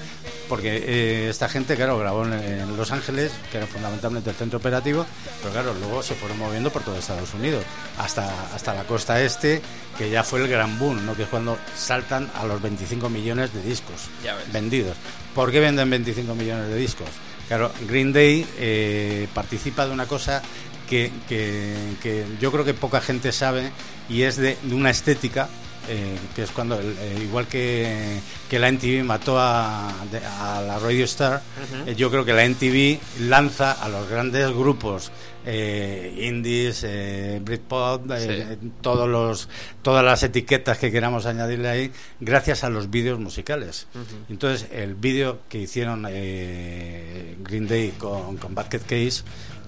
porque 0.49 0.83
eh, 0.85 1.29
esta 1.29 1.47
gente, 1.47 1.75
claro, 1.75 1.97
grabó 1.97 2.25
en, 2.25 2.33
en 2.33 2.75
Los 2.75 2.91
Ángeles, 2.91 3.31
que 3.51 3.57
era 3.57 3.67
fundamentalmente 3.67 4.29
el 4.29 4.35
centro 4.35 4.59
operativo, 4.59 5.05
pero 5.41 5.53
claro, 5.53 5.73
luego 5.79 6.03
se 6.03 6.15
fueron 6.15 6.37
moviendo 6.37 6.69
por 6.69 6.83
todo 6.83 6.97
Estados 6.97 7.33
Unidos, 7.33 7.63
hasta, 7.97 8.53
hasta 8.53 8.73
la 8.73 8.83
costa 8.83 9.21
este, 9.21 9.61
que 9.97 10.09
ya 10.09 10.23
fue 10.23 10.41
el 10.41 10.49
gran 10.49 10.77
boom, 10.77 11.05
¿no? 11.05 11.15
que 11.15 11.23
es 11.23 11.29
cuando 11.29 11.57
saltan 11.77 12.29
a 12.35 12.45
los 12.45 12.61
25 12.61 13.09
millones 13.09 13.53
de 13.53 13.61
discos 13.61 14.09
vendidos. 14.51 14.97
¿Por 15.33 15.51
qué 15.51 15.61
venden 15.61 15.89
25 15.89 16.35
millones 16.35 16.67
de 16.67 16.75
discos? 16.75 17.07
Claro, 17.47 17.71
Green 17.87 18.13
Day 18.13 19.27
participa 19.33 19.85
de 19.85 19.91
una 19.91 20.05
cosa 20.05 20.41
que, 20.89 21.11
que- 21.29 21.75
que 22.01 22.25
yo 22.41 22.51
creo 22.51 22.65
que 22.65 22.73
poca 22.73 23.01
gente 23.01 23.31
sabe 23.31 23.71
y 24.09 24.23
es 24.23 24.37
de, 24.37 24.57
de 24.63 24.75
una 24.75 24.89
estética 24.89 25.49
eh, 25.89 26.15
que 26.33 26.43
es 26.43 26.51
cuando, 26.51 26.79
eh, 26.79 27.19
igual 27.21 27.45
que, 27.47 28.19
que 28.49 28.57
la 28.57 28.71
MTV 28.71 29.03
mató 29.03 29.37
a, 29.37 29.89
a 29.89 30.61
la 30.61 30.79
Radio 30.79 31.03
Star, 31.03 31.41
eh, 31.85 31.93
yo 31.95 32.09
creo 32.09 32.23
que 32.23 32.31
la 32.31 32.47
MTV 32.47 32.99
lanza 33.27 33.73
a 33.73 33.89
los 33.89 34.07
grandes 34.09 34.49
grupos 34.51 35.11
eh, 35.45 36.17
indies, 36.25 36.85
eh, 36.87 37.41
Britpop, 37.43 38.09
eh, 38.11 38.57
todos 38.79 39.09
los, 39.09 39.49
todas 39.81 40.05
las 40.05 40.23
etiquetas 40.23 40.77
que 40.77 40.89
queramos 40.89 41.25
añadirle 41.25 41.67
ahí, 41.67 41.91
gracias 42.21 42.63
a 42.63 42.69
los 42.69 42.89
vídeos 42.89 43.19
musicales. 43.19 43.87
Entonces, 44.29 44.69
el 44.71 44.95
vídeo 44.95 45.39
que 45.49 45.57
hicieron 45.59 46.03
Green 46.03 47.67
Day 47.67 47.91
con, 47.97 48.37
con 48.37 48.55
Basket 48.55 48.79
Case 48.83 49.23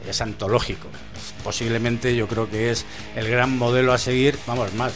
es 0.08 0.22
antológico. 0.22 0.88
Posiblemente 1.44 2.16
yo 2.16 2.28
creo 2.28 2.50
que 2.50 2.72
es 2.72 2.86
el 3.16 3.30
gran 3.30 3.58
modelo 3.58 3.94
a 3.94 3.98
seguir, 3.98 4.38
vamos 4.48 4.74
más, 4.74 4.94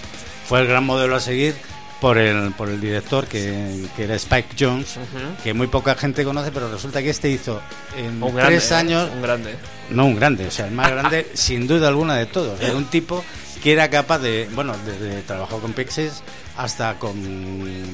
fue 0.48 0.62
el 0.62 0.67
gran 0.67 0.86
modelo 0.86 1.15
a 1.15 1.19
seguir 1.19 1.56
por 2.02 2.17
el, 2.17 2.52
por 2.54 2.69
el 2.69 2.80
director 2.80 3.28
que, 3.28 3.86
que 3.95 4.06
era 4.06 4.15
Spike 4.15 4.56
Jones, 4.58 4.98
que 5.43 5.54
muy 5.54 5.67
poca 5.67 5.95
gente 5.95 6.24
conoce, 6.24 6.52
pero 6.52 6.72
resulta 6.72 7.02
que 7.02 7.10
este 7.10 7.30
hizo 7.30 7.62
en 7.98 8.22
Un 8.24 8.36
tres 8.36 8.72
¿eh? 8.72 8.76
años 8.76 9.10
Un 9.13 9.22
grande. 9.22 9.56
no 9.89 10.06
un 10.06 10.15
grande, 10.15 10.48
o 10.48 10.52
sea, 10.52 10.65
el 10.65 10.72
más 10.72 10.89
grande 10.89 11.30
sin 11.34 11.67
duda 11.67 11.89
alguna 11.89 12.15
de 12.15 12.26
todos. 12.26 12.60
Era 12.62 12.76
un 12.76 12.86
tipo 12.86 13.24
que 13.62 13.74
era 13.74 13.89
capaz 13.89 14.19
de, 14.19 14.50
bueno, 14.54 14.74
desde 14.86 15.22
trabajó 15.24 15.60
con 15.60 15.74
Pixies 15.74 16.24
hasta 16.58 16.95
con, 17.00 17.15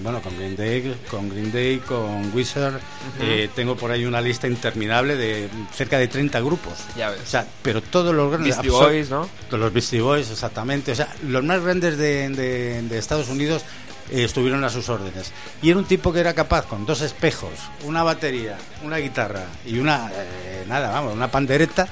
bueno, 0.03 0.21
con 0.21 0.35
Green 0.37 0.55
Day, 0.55 0.95
con 1.09 1.29
Green 1.29 1.51
Day, 1.51 1.77
con 1.79 2.31
Wizard. 2.33 2.79
Eh, 3.19 3.49
tengo 3.55 3.75
por 3.75 3.91
ahí 3.91 4.05
una 4.05 4.21
lista 4.21 4.47
interminable 4.47 5.15
de 5.15 5.49
cerca 5.73 5.97
de 5.99 6.07
30 6.07 6.39
grupos. 6.41 6.73
Ya 6.97 7.09
ves. 7.09 7.21
O 7.23 7.27
sea, 7.27 7.45
pero 7.61 7.81
todos 7.81 8.13
los 8.15 8.31
grandes. 8.31 8.55
Beastie 8.57 8.71
Boys, 8.71 9.09
¿no? 9.09 9.29
los 9.51 9.73
Beastie 9.73 10.01
Boys, 10.01 10.29
exactamente. 10.31 10.91
O 10.91 10.95
sea, 10.95 11.07
los 11.27 11.43
más 11.43 11.61
grandes 11.61 11.97
de, 11.97 12.29
de- 12.29 12.81
de 12.83 12.97
Estados 12.97 13.29
Unidos 13.29 13.63
eh, 14.11 14.23
estuvieron 14.23 14.63
a 14.63 14.69
sus 14.69 14.89
órdenes. 14.89 15.31
Y 15.61 15.69
era 15.69 15.77
un 15.79 15.85
tipo 15.85 16.11
que 16.11 16.19
era 16.19 16.33
capaz, 16.33 16.65
con 16.65 16.85
dos 16.85 17.01
espejos, 17.01 17.51
una 17.83 18.03
batería, 18.03 18.57
una 18.83 18.97
guitarra 18.97 19.45
y 19.65 19.77
una, 19.79 20.11
eh, 20.13 20.63
nada, 20.67 20.89
vamos, 20.91 21.13
una 21.13 21.29
pandereta, 21.29 21.87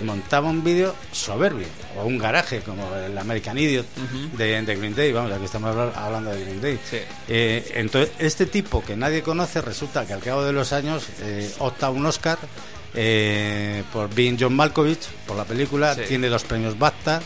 te 0.00 0.04
montaba 0.04 0.48
un 0.48 0.62
vídeo 0.64 0.94
soberbio. 1.12 1.66
O 1.98 2.04
un 2.04 2.18
garaje, 2.18 2.60
como 2.60 2.94
el 2.94 3.16
American 3.16 3.56
Idiot 3.58 3.86
de, 4.36 4.62
de 4.62 4.76
Green 4.76 4.94
Day. 4.94 5.12
Vamos, 5.12 5.32
aquí 5.32 5.44
estamos 5.44 5.70
habla- 5.76 5.92
hablando 5.96 6.30
de 6.30 6.40
Green 6.44 6.60
Day. 6.60 6.78
Sí. 6.90 6.98
Eh, 7.28 7.72
entonces, 7.74 8.12
este 8.18 8.46
tipo 8.46 8.84
que 8.84 8.96
nadie 8.96 9.22
conoce, 9.22 9.60
resulta 9.60 10.06
que 10.06 10.12
al 10.12 10.20
cabo 10.20 10.44
de 10.44 10.52
los 10.52 10.72
años 10.72 11.04
eh, 11.22 11.50
opta 11.58 11.90
un 11.90 12.04
Oscar 12.06 12.38
eh, 12.94 13.82
por 13.92 14.14
Being 14.14 14.36
John 14.40 14.54
Malkovich, 14.54 15.06
por 15.26 15.36
la 15.36 15.44
película, 15.44 15.94
Sí. 15.94 16.02
tiene 16.08 16.28
dos 16.28 16.44
premios 16.44 16.78
BAFTA. 16.78 17.20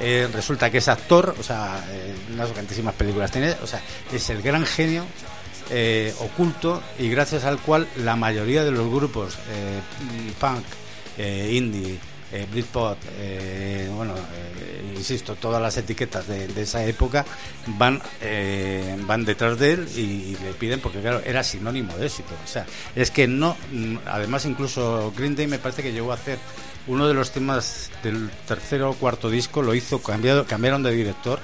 eh, 0.00 0.28
resulta 0.32 0.70
que 0.70 0.78
es 0.78 0.86
actor, 0.86 1.34
o 1.40 1.42
sea, 1.42 1.84
eh, 1.90 2.14
unas 2.32 2.52
grandísimas 2.52 2.94
películas 2.94 3.32
tiene, 3.32 3.56
o 3.62 3.66
sea, 3.66 3.80
es 4.12 4.30
el 4.30 4.42
gran 4.42 4.64
genio 4.64 5.04
eh, 5.70 6.14
oculto 6.20 6.80
y 7.00 7.08
gracias 7.10 7.42
al 7.44 7.58
cual 7.58 7.88
la 7.96 8.14
mayoría 8.14 8.62
de 8.62 8.70
los 8.70 8.88
grupos 8.88 9.36
punk, 10.38 10.62
indie, 11.50 11.98
eh, 12.32 12.46
eh, 13.18 13.90
bueno, 13.94 14.14
eh, 14.14 14.94
insisto, 14.96 15.34
todas 15.36 15.62
las 15.62 15.76
etiquetas 15.76 16.26
de, 16.26 16.48
de 16.48 16.62
esa 16.62 16.84
época 16.84 17.24
van 17.78 18.00
eh, 18.20 18.96
van 19.06 19.24
detrás 19.24 19.58
de 19.58 19.72
él 19.72 19.88
y, 19.96 20.00
y 20.00 20.38
le 20.42 20.52
piden 20.52 20.80
porque 20.80 21.00
claro 21.00 21.22
era 21.24 21.42
sinónimo 21.42 21.96
de 21.96 22.06
éxito. 22.06 22.34
O 22.44 22.48
sea, 22.48 22.66
es 22.94 23.10
que 23.10 23.26
no, 23.26 23.56
mm, 23.72 23.96
además 24.06 24.44
incluso 24.44 25.12
Green 25.16 25.36
Day 25.36 25.46
me 25.46 25.58
parece 25.58 25.82
que 25.82 25.92
llegó 25.92 26.12
a 26.12 26.14
hacer 26.16 26.38
uno 26.86 27.06
de 27.08 27.14
los 27.14 27.30
temas 27.30 27.90
del 28.02 28.30
tercer 28.46 28.82
o 28.82 28.94
cuarto 28.94 29.30
disco 29.30 29.62
lo 29.62 29.74
hizo 29.74 30.00
cambiado, 30.02 30.46
cambiaron 30.46 30.82
de 30.82 30.92
director, 30.92 31.38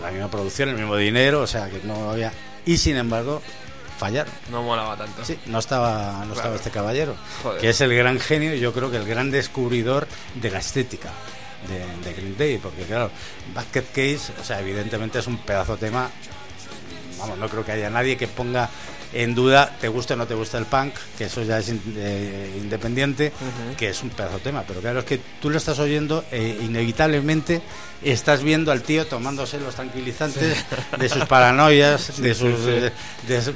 la 0.00 0.10
misma 0.10 0.30
producción, 0.30 0.68
el 0.70 0.76
mismo 0.76 0.96
dinero, 0.96 1.42
o 1.42 1.46
sea 1.46 1.68
que 1.68 1.80
no 1.84 2.10
había 2.10 2.32
y 2.66 2.78
sin 2.78 2.96
embargo 2.96 3.42
fallaron. 3.98 4.32
No 4.50 4.62
molaba 4.62 4.96
tanto. 4.96 5.24
Sí, 5.24 5.38
no 5.46 5.58
estaba, 5.58 6.24
no 6.26 6.34
estaba 6.34 6.56
este 6.56 6.70
caballero, 6.70 7.14
Joder. 7.42 7.60
que 7.60 7.70
es 7.70 7.80
el 7.80 7.94
gran 7.94 8.18
genio 8.20 8.54
y 8.54 8.60
yo 8.60 8.72
creo 8.72 8.90
que 8.90 8.96
el 8.96 9.06
gran 9.06 9.30
descubridor 9.30 10.06
de 10.34 10.50
la 10.50 10.58
estética 10.58 11.10
de, 11.68 12.08
de 12.08 12.14
Green 12.14 12.36
Day, 12.36 12.58
porque 12.58 12.82
claro, 12.82 13.10
Basket 13.54 13.84
Case, 13.94 14.32
o 14.40 14.44
sea, 14.44 14.60
evidentemente 14.60 15.18
es 15.18 15.26
un 15.26 15.38
pedazo 15.38 15.76
de 15.76 15.86
tema, 15.86 16.10
vamos, 17.24 17.38
no 17.38 17.48
creo 17.48 17.64
que 17.64 17.72
haya 17.72 17.90
nadie 17.90 18.16
que 18.16 18.28
ponga 18.28 18.68
en 19.12 19.34
duda, 19.34 19.76
te 19.80 19.86
guste 19.88 20.14
o 20.14 20.16
no 20.16 20.26
te 20.26 20.34
gusta 20.34 20.58
el 20.58 20.64
punk, 20.66 20.92
que 21.16 21.24
eso 21.26 21.42
ya 21.42 21.58
es 21.58 21.68
in- 21.68 21.80
eh, 21.96 22.58
independiente, 22.60 23.32
que 23.76 23.88
es 23.90 24.02
un 24.02 24.10
pedazo 24.10 24.38
de 24.38 24.40
tema, 24.44 24.64
pero 24.66 24.80
claro, 24.80 24.98
es 25.00 25.04
que 25.04 25.20
tú 25.40 25.50
lo 25.50 25.58
estás 25.58 25.78
oyendo 25.78 26.24
e 26.32 26.58
inevitablemente 26.62 27.62
estás 28.02 28.42
viendo 28.42 28.72
al 28.72 28.82
tío 28.82 29.06
tomándose 29.06 29.60
los 29.60 29.74
tranquilizantes 29.76 30.64
de 30.98 31.08
sus 31.08 31.24
paranoias, 31.26 32.16
de 32.20 32.34
sus... 32.34 32.54
eh, 32.66 32.92
de 33.28 33.54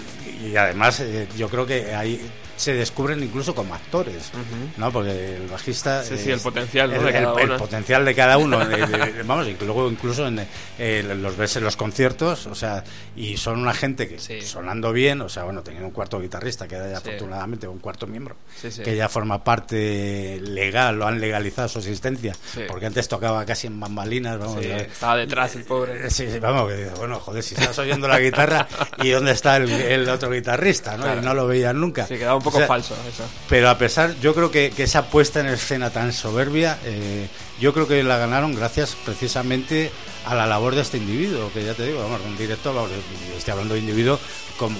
y 0.48 0.57
además 0.57 1.00
eh, 1.00 1.26
yo 1.37 1.48
creo 1.48 1.66
que 1.66 1.92
ahí 1.94 2.20
se 2.58 2.74
descubren 2.74 3.22
incluso 3.22 3.54
como 3.54 3.74
actores, 3.74 4.30
¿no? 4.76 4.90
Porque 4.92 5.36
el 5.36 5.46
bajista... 5.46 6.02
Sí, 6.02 6.18
sí, 6.18 6.30
el 6.30 6.40
potencial, 6.40 6.90
¿no? 6.90 6.96
el, 6.98 7.04
de 7.06 7.12
cada 7.12 7.32
el- 7.34 7.38
el 7.40 7.46
uno. 7.50 7.56
potencial 7.58 8.04
de 8.04 8.14
cada 8.14 8.36
uno. 8.36 8.58
de- 8.66 8.86
de- 8.86 9.22
vamos, 9.24 9.46
y 9.48 9.56
luego 9.64 9.88
incluso 9.90 10.26
en, 10.26 10.46
eh, 10.78 11.16
los 11.18 11.36
ves 11.36 11.56
en 11.56 11.64
los 11.64 11.76
conciertos, 11.76 12.46
o 12.46 12.54
sea, 12.54 12.84
y 13.16 13.36
son 13.36 13.58
una 13.60 13.72
gente 13.72 14.06
que 14.08 14.18
Sí. 14.18 14.42
sonando 14.42 14.92
bien, 14.92 15.20
o 15.22 15.28
sea, 15.28 15.44
bueno, 15.44 15.62
teniendo 15.62 15.86
un 15.88 15.94
cuarto 15.94 16.20
guitarrista, 16.20 16.68
que 16.68 16.74
ya 16.76 16.98
afortunadamente 16.98 17.66
un 17.68 17.78
cuarto 17.78 18.06
miembro, 18.06 18.36
que 18.84 18.96
ya 18.96 19.08
forma 19.08 19.42
parte 19.44 20.40
legal, 20.42 20.96
lo 20.98 21.06
han 21.06 21.20
legalizado 21.20 21.68
su 21.68 21.78
existencia, 21.78 22.34
porque 22.66 22.86
antes 22.86 23.08
tocaba 23.08 23.44
casi 23.46 23.68
en 23.68 23.78
bambalinas, 23.78 24.38
vamos, 24.38 24.64
estaba 24.64 25.16
detrás 25.16 25.54
el 25.56 25.64
pobre. 25.64 26.06
eh, 26.06 26.10
Sí, 26.10 26.26
vamos, 26.40 26.72
que 26.72 26.86
bueno, 26.98 27.20
joder, 27.20 27.42
si 27.42 27.54
estás 27.54 27.78
oyendo 27.78 28.08
la 28.08 28.18
guitarra 28.18 28.66
y 29.02 29.10
dónde 29.10 29.32
está 29.32 29.56
el, 29.56 29.70
el 29.70 30.08
otro 30.08 30.30
guitarrista, 30.30 30.96
¿no? 30.96 31.04
Claro. 31.04 31.20
Y 31.20 31.24
no 31.24 31.34
lo 31.34 31.46
veías 31.46 31.74
nunca. 31.74 32.06
Sí, 32.06 32.16
quedaba 32.18 32.36
un 32.36 32.42
poco 32.48 32.56
O 32.58 32.61
sea, 32.61 32.66
falso 32.68 32.94
eso. 33.08 33.24
Pero 33.48 33.68
a 33.70 33.78
pesar, 33.78 34.14
yo 34.20 34.34
creo 34.34 34.50
que, 34.50 34.70
que 34.70 34.82
esa 34.82 35.06
puesta 35.11 35.40
en 35.40 35.46
escena 35.46 35.90
tan 35.90 36.12
soberbia, 36.12 36.78
eh, 36.84 37.28
yo 37.61 37.72
creo 37.72 37.87
que 37.88 38.02
la 38.02 38.16
ganaron 38.18 38.54
gracias 38.54 38.96
precisamente 39.04 39.90
a 40.26 40.34
la 40.34 40.46
labor 40.46 40.74
de 40.74 40.82
este 40.82 40.98
individuo, 40.98 41.50
que 41.52 41.64
ya 41.64 41.74
te 41.74 41.84
digo, 41.87 42.02
vamos, 42.02 42.20
un 42.26 42.37
directo, 42.37 42.74
vamos, 42.74 42.90
estoy 43.37 43.52
hablando 43.52 43.74
de 43.74 43.80
individuo 43.80 44.18
con- 44.58 44.76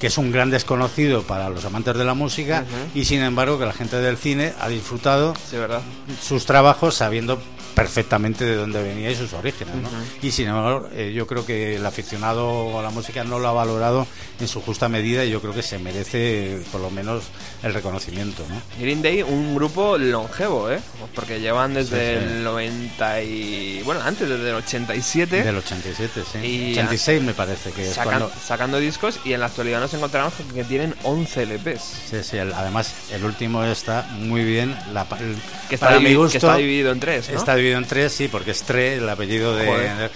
que 0.00 0.06
es 0.06 0.16
un 0.16 0.32
gran 0.32 0.48
desconocido 0.50 1.22
para 1.24 1.50
los 1.50 1.62
amantes 1.66 1.94
de 1.94 2.04
la 2.06 2.14
música 2.14 2.64
y 2.94 3.04
sin 3.04 3.20
embargo 3.22 3.58
que 3.58 3.66
la 3.66 3.74
gente 3.74 3.96
del 4.00 4.16
cine 4.16 4.54
ha 4.58 4.68
disfrutado 4.68 5.34
Sí, 5.50 5.56
¿verdad? 5.58 5.82
sus 6.26 6.46
trabajos 6.46 6.94
sabiendo 6.94 7.38
perfectamente 7.80 8.44
de 8.44 8.56
dónde 8.56 8.82
venía 8.82 9.10
y 9.10 9.14
sus 9.16 9.32
orígenes. 9.32 9.74
¿no? 9.76 9.88
Y 10.22 10.30
sin 10.30 10.48
embargo, 10.48 10.88
eh, 10.94 11.12
yo 11.14 11.26
creo 11.26 11.44
que 11.46 11.76
el 11.76 11.86
aficionado 11.86 12.78
a 12.78 12.82
la 12.82 12.90
música 12.90 13.24
no 13.24 13.38
lo 13.38 13.48
ha 13.48 13.52
valorado 13.52 14.06
en 14.38 14.48
su 14.48 14.60
justa 14.60 14.88
medida 14.88 15.24
y 15.24 15.30
yo 15.30 15.40
creo 15.40 15.54
que 15.54 15.62
se 15.62 15.78
merece 15.78 16.60
por 16.72 16.80
lo 16.80 16.90
menos 16.90 17.24
el 17.62 17.74
reconocimiento. 17.74 18.44
¿no? 18.48 18.60
Green 18.80 19.02
Day, 19.02 19.22
un 19.22 19.54
grupo 19.54 19.98
longevo, 19.98 20.70
¿eh? 20.70 20.80
Porque 21.14 21.40
llevan 21.40 21.74
desde 21.74 21.90
Sí, 22.20 22.24
sí. 22.26 22.32
el 22.36 22.44
90 22.44 23.22
y... 23.22 23.82
Bueno, 23.84 24.00
antes, 24.02 24.28
desde 24.28 24.50
el 24.50 24.54
87. 24.56 25.42
Del 25.42 25.56
87, 25.56 26.22
sí. 26.32 26.38
Y- 26.46 26.72
86 26.72 27.22
me 27.22 27.34
parece 27.34 27.70
que 27.72 27.88
es 27.88 27.94
sacan- 27.96 28.04
cuando... 28.04 28.32
sacando 28.46 28.78
discos 28.78 29.18
y 29.24 29.32
en 29.32 29.40
la 29.40 29.46
actualidad 29.46 29.80
nos 29.80 29.92
encontramos 29.94 30.34
con 30.34 30.46
que 30.48 30.64
tienen 30.64 30.94
11 31.02 31.42
LPs. 31.46 31.82
Sí, 32.10 32.16
sí, 32.22 32.36
el- 32.36 32.52
además 32.52 32.94
el 33.12 33.24
último 33.24 33.64
está 33.64 34.02
muy 34.18 34.44
bien. 34.44 34.76
La, 34.92 35.06
el- 35.20 35.36
Que 35.68 35.74
está, 35.76 35.86
para 35.88 36.00
mi 36.00 36.14
gusto, 36.14 36.32
que 36.32 36.38
está 36.38 36.56
dividido 36.56 36.92
en 36.92 37.00
tres, 37.00 37.28
¿no? 37.30 37.36
Está 37.38 37.54
dividido 37.54 37.69
en 37.78 37.84
tres, 37.86 38.12
sí, 38.12 38.28
porque 38.28 38.50
es 38.52 38.62
Tre, 38.62 38.94
el 38.96 39.08
apellido 39.08 39.54
de... 39.56 39.66
Joder. 39.66 40.10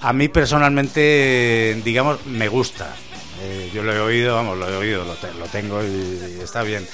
A 0.00 0.12
mí 0.12 0.28
personalmente, 0.28 1.80
digamos, 1.84 2.24
me 2.26 2.48
gusta. 2.48 2.94
Eh, 3.42 3.70
yo 3.74 3.82
lo 3.82 3.92
he 3.92 4.00
oído, 4.00 4.34
vamos, 4.34 4.58
lo 4.58 4.68
he 4.68 4.76
oído, 4.76 5.04
lo, 5.04 5.14
te- 5.14 5.32
lo 5.34 5.46
tengo 5.46 5.82
y, 5.82 6.36
y 6.38 6.40
está 6.42 6.62
bien. 6.62 6.86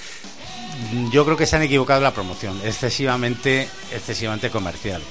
Yo 1.12 1.24
creo 1.24 1.36
que 1.36 1.46
se 1.46 1.56
han 1.56 1.62
equivocado 1.62 2.00
la 2.00 2.12
promoción, 2.12 2.60
excesivamente, 2.64 3.68
excesivamente 3.92 4.50
comercial. 4.50 5.02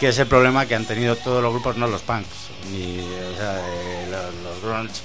Que 0.00 0.08
es 0.08 0.18
el 0.18 0.26
problema 0.26 0.66
que 0.66 0.74
han 0.74 0.84
tenido 0.86 1.16
todos 1.16 1.42
los 1.42 1.52
grupos, 1.52 1.76
no 1.76 1.86
los 1.86 2.02
punks, 2.02 2.26
ni 2.72 2.98
o 3.00 3.36
sea, 3.36 3.60
eh, 3.60 4.08
los, 4.10 4.34
los 4.42 4.62
grunge, 4.62 5.00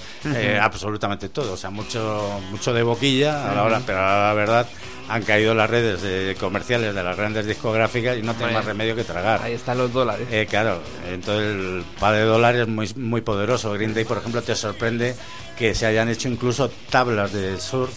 eh, 0.53 0.59
absolutamente 0.59 1.29
todo. 1.29 1.53
O 1.53 1.57
sea, 1.57 1.69
mucho, 1.69 2.39
mucho 2.51 2.73
de 2.73 2.81
boquilla 2.83 3.51
a 3.51 3.55
la 3.55 3.63
hora, 3.63 3.81
pero 3.85 3.99
a 3.99 4.27
la 4.29 4.33
verdad 4.33 4.67
han 5.09 5.23
caído 5.23 5.53
las 5.55 5.69
redes 5.69 6.01
eh, 6.03 6.35
comerciales 6.39 6.93
de 6.93 7.03
las 7.03 7.17
grandes 7.17 7.45
discográficas 7.45 8.17
y 8.17 8.21
no 8.21 8.31
Hombre. 8.31 8.51
más 8.53 8.65
remedio 8.65 8.95
que 8.95 9.03
tragar. 9.03 9.41
Ahí 9.43 9.53
están 9.53 9.77
los 9.77 9.91
dólares. 9.91 10.27
Eh, 10.31 10.45
claro, 10.49 10.81
entonces 11.09 11.55
el 11.55 11.83
par 11.99 12.13
de 12.13 12.21
dólares 12.23 12.61
es 12.61 12.67
muy, 12.67 12.87
muy 12.95 13.21
poderoso. 13.21 13.71
Green 13.73 13.93
Day, 13.93 14.05
por 14.05 14.17
ejemplo, 14.19 14.41
te 14.41 14.55
sorprende 14.55 15.15
que 15.57 15.73
se 15.75 15.85
hayan 15.85 16.09
hecho 16.09 16.29
incluso 16.29 16.69
tablas 16.89 17.33
de 17.33 17.59
surf 17.59 17.91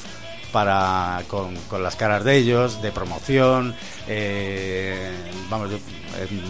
para 0.53 1.23
con, 1.29 1.55
con 1.69 1.83
las 1.83 1.97
caras 1.97 2.25
de 2.25 2.37
ellos, 2.37 2.83
de 2.83 2.93
promoción. 2.93 3.75
eh, 4.09 5.11
vamos, 5.49 5.71
yo, 5.71 5.79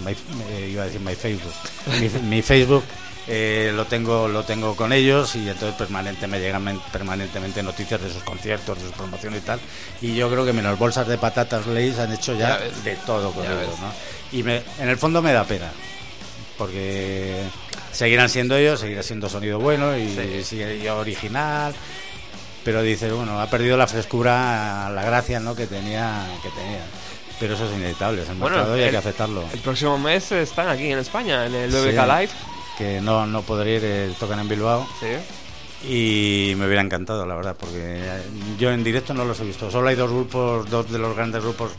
my- 0.05 0.17
eh, 0.51 0.71
iba 0.73 0.83
a 0.83 0.87
decir 0.87 1.01
my 1.01 1.15
Facebook. 1.15 1.53
Mi, 2.01 2.09
mi 2.29 2.43
Facebook 2.43 2.83
eh, 3.29 3.71
lo 3.75 3.85
tengo 3.85 4.27
lo 4.29 4.43
tengo 4.45 4.75
con 4.75 4.93
ellos 4.93 5.37
y 5.37 5.49
entonces 5.49 5.75
permanente 5.77 6.27
me 6.27 6.41
llegan 6.41 6.63
men- 6.65 6.81
permanentemente 6.93 7.63
noticias 7.63 8.01
de 8.03 8.13
sus 8.13 8.23
conciertos, 8.25 8.79
de 8.79 8.85
sus 8.87 8.95
promociones 8.95 9.43
y 9.43 9.47
tal. 9.47 9.61
Y 10.01 10.15
yo 10.15 10.29
creo 10.31 10.45
que 10.45 10.53
menos 10.53 10.79
bolsas 10.79 11.07
de 11.07 11.19
patatas 11.19 11.67
Lays 11.67 11.99
han 11.99 12.13
hecho 12.13 12.35
ya, 12.35 12.59
de 12.59 12.97
todo 13.07 13.31
con 13.33 13.45
ellos. 13.45 13.79
¿no? 13.81 13.93
Y 14.39 14.43
me- 14.43 14.63
en 14.79 14.89
el 14.89 14.97
fondo 14.99 15.23
me 15.23 15.33
da 15.33 15.45
pena, 15.45 15.71
porque 16.59 17.43
seguirán 17.93 18.29
siendo 18.29 18.57
ellos, 18.57 18.81
seguirá 18.81 19.03
siendo 19.03 19.29
sonido 19.29 19.59
bueno 19.59 19.97
y, 19.97 20.09
Sí. 20.15 20.45
sigue 20.45 20.91
original, 20.91 21.75
pero 22.65 22.83
dices, 22.83 23.13
bueno, 23.13 23.41
ha 23.41 23.47
perdido 23.49 23.77
la 23.77 23.87
frescura, 23.87 24.91
la 24.91 25.03
gracia 25.05 25.41
¿no? 25.41 25.55
que 25.55 25.67
tenía 25.67 26.27
que 26.43 26.49
tenía. 26.51 26.81
Pero 27.41 27.55
eso 27.55 27.67
es 27.67 27.73
inevitable, 27.77 28.23
es 28.23 28.29
el 28.29 28.37
Bueno, 28.37 28.57
mercado 28.57 28.79
y 28.79 28.83
hay 28.83 28.91
que 28.91 28.97
aceptarlo. 28.99 29.45
El 29.53 29.59
próximo 29.61 29.99
mes 29.99 30.31
están 30.31 30.69
aquí 30.69 30.93
en 30.93 30.99
España, 30.99 31.47
en 31.47 31.55
el 31.55 31.73
Sí. 31.73 31.77
BBK 31.77 32.07
Live. 32.07 32.31
Que 32.79 33.01
no, 33.01 33.27
no 33.27 33.43
podré 33.43 33.77
ir, 33.77 33.83
eh, 33.85 34.13
tocan 34.19 34.39
en 34.41 34.49
Bilbao 34.49 34.87
Sí. 35.01 35.07
y 35.89 36.55
me 36.57 36.67
hubiera 36.67 36.81
encantado, 36.83 37.27
la 37.27 37.35
verdad, 37.35 37.57
porque 37.59 37.77
eh, 37.79 38.23
yo 38.59 38.71
en 38.71 38.83
directo 38.85 39.15
no 39.15 39.25
los 39.25 39.39
he 39.41 39.45
visto. 39.45 39.71
Solo 39.71 39.89
hay 39.89 39.97
dos 39.97 40.11
grupos, 40.11 40.69
dos 40.71 40.91
de 40.91 40.99
los 40.99 41.15
grandes 41.17 41.43
grupos 41.43 41.73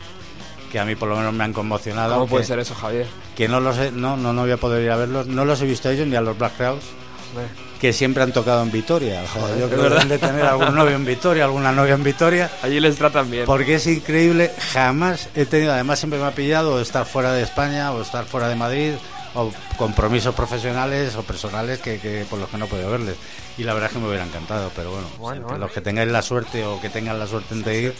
que 0.70 0.78
a 0.78 0.84
mí 0.84 0.94
por 0.96 1.08
lo 1.08 1.16
menos 1.16 1.32
me 1.32 1.44
han 1.44 1.52
conmocionado. 1.52 2.14
¿Cómo 2.14 2.26
puede 2.26 2.44
ser 2.44 2.58
eso, 2.58 2.74
Javier? 2.74 3.06
que 3.36 3.48
no 3.48 3.60
los 3.60 3.76
he, 3.78 3.90
no, 3.90 4.16
no, 4.16 4.32
no 4.32 4.42
voy 4.42 4.50
a 4.52 4.56
poder 4.56 4.82
ir 4.84 4.90
a 4.90 4.96
verlos, 4.96 5.26
no 5.26 5.44
los 5.44 5.60
he 5.62 5.66
visto 5.66 5.88
a 5.88 5.92
ellos 5.92 6.06
ni 6.06 6.14
a 6.16 6.20
los 6.20 6.36
Black 6.38 6.56
Crowes, 6.56 6.84
Hombre, 7.30 7.48
que 7.80 7.92
siempre 7.92 8.22
han 8.22 8.32
tocado 8.32 8.62
en 8.62 8.70
Vitoria. 8.70 9.22
O 9.22 9.26
sea, 9.32 9.42
Joder, 9.42 9.58
yo 9.58 9.68
creo 9.68 9.82
que 9.82 9.88
deben 9.90 10.08
de 10.08 10.18
tener 10.18 10.44
algún 10.44 10.74
novio 10.74 10.94
en 10.96 11.04
Vitoria, 11.04 11.44
alguna 11.44 11.72
novia 11.72 11.94
en 11.94 12.04
Vitoria, 12.04 12.50
Allí 12.62 12.78
les 12.78 12.94
tratan 12.96 13.28
bien. 13.30 13.44
porque 13.46 13.74
es 13.76 13.86
increíble, 13.88 14.52
jamás 14.72 15.28
he 15.34 15.46
tenido, 15.46 15.72
además 15.72 15.98
siempre 15.98 16.18
me 16.20 16.26
ha 16.26 16.30
pillado 16.32 16.80
estar 16.80 17.04
fuera 17.06 17.32
de 17.32 17.42
España 17.42 17.90
o 17.92 18.02
estar 18.02 18.24
fuera 18.24 18.48
de 18.48 18.54
Madrid 18.54 18.92
o 19.34 19.50
compromisos 19.76 20.34
profesionales 20.34 21.16
o 21.16 21.22
personales 21.22 21.80
que, 21.80 22.26
por 22.28 22.38
los 22.38 22.48
que 22.48 22.58
no 22.58 22.66
puedo 22.66 22.90
verles. 22.90 23.16
Y 23.58 23.64
la 23.64 23.74
verdad 23.74 23.90
es 23.90 23.94
que 23.94 24.02
me 24.02 24.08
hubiera 24.08 24.24
encantado, 24.24 24.70
pero 24.74 24.92
bueno, 25.18 25.58
los 25.58 25.70
que 25.72 25.80
tengáis 25.80 26.10
la 26.10 26.22
suerte 26.22 26.64
o 26.64 26.80
que 26.80 26.88
tengan 26.88 27.18
la 27.18 27.26
suerte 27.26 27.54
de 27.54 27.80
ir, 27.80 27.94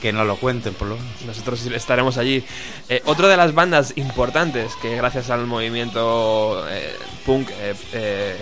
que 0.00 0.12
no 0.12 0.24
lo 0.24 0.36
cuenten 0.36 0.74
por 0.74 0.88
lo 0.88 0.96
menos. 0.96 1.22
Nosotros 1.26 1.64
estaremos 1.66 2.18
allí. 2.18 2.44
Eh, 2.88 3.02
otra 3.06 3.28
de 3.28 3.36
las 3.36 3.54
bandas 3.54 3.92
importantes 3.96 4.72
que 4.80 4.96
gracias 4.96 5.30
al 5.30 5.46
movimiento 5.46 6.66
eh, 6.68 6.96
punk 7.26 7.50
eh, 7.92 8.36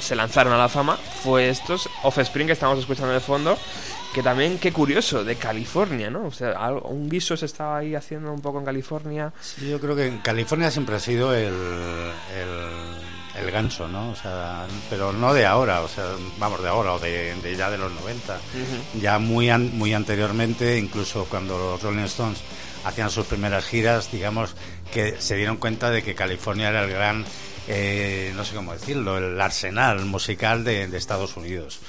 se 0.00 0.16
lanzaron 0.16 0.52
a 0.52 0.58
la 0.58 0.68
fama 0.68 0.96
fue 1.22 1.48
estos 1.48 1.88
Offspring 2.02 2.46
que 2.46 2.52
estamos 2.52 2.78
escuchando 2.78 3.12
de 3.12 3.20
fondo 3.20 3.58
que 4.14 4.22
también, 4.22 4.58
qué 4.58 4.72
curioso, 4.72 5.24
de 5.24 5.36
California, 5.36 6.10
¿no? 6.10 6.26
O 6.26 6.30
sea, 6.30 6.70
un 6.70 7.08
guiso 7.08 7.36
se 7.36 7.46
estaba 7.46 7.78
ahí 7.78 7.94
haciendo 7.94 8.32
un 8.32 8.40
poco 8.40 8.58
en 8.58 8.64
California. 8.64 9.32
Sí, 9.40 9.68
yo 9.68 9.80
creo 9.80 9.94
que 9.94 10.06
en 10.06 10.18
California 10.18 10.70
siempre 10.70 10.96
ha 10.96 11.00
sido 11.00 11.34
el, 11.34 11.52
el, 13.38 13.50
gancho, 13.50 13.88
¿no? 13.88 14.10
O 14.10 14.16
sea, 14.16 14.66
pero 14.90 15.12
no 15.12 15.32
de 15.32 15.46
ahora, 15.46 15.80
o 15.82 15.88
sea, 15.88 16.04
vamos, 16.38 16.62
de 16.62 16.68
ahora 16.68 16.94
o 16.94 16.98
de, 16.98 17.34
ya 17.56 17.70
de 17.70 17.78
los 17.78 17.92
90. 17.92 18.38
Ya 19.00 19.18
muy, 19.18 19.50
muy 19.50 19.94
anteriormente, 19.94 20.78
incluso 20.78 21.26
cuando 21.26 21.56
los 21.56 21.82
Rolling 21.82 22.04
Stones 22.04 22.38
hacían 22.88 23.10
sus 23.10 23.26
primeras 23.26 23.64
giras, 23.64 24.10
digamos, 24.10 24.54
que 24.92 25.20
se 25.20 25.36
dieron 25.36 25.56
cuenta 25.56 25.90
de 25.90 26.02
que 26.02 26.14
California 26.14 26.68
era 26.68 26.84
el 26.84 26.90
gran 26.90 27.24
eh, 27.70 28.32
no 28.34 28.46
sé 28.46 28.54
cómo 28.54 28.72
decirlo, 28.72 29.18
el 29.18 29.38
arsenal 29.38 30.06
musical 30.06 30.64
de, 30.64 30.84
Estados 30.96 31.36
Unidos. 31.36 31.80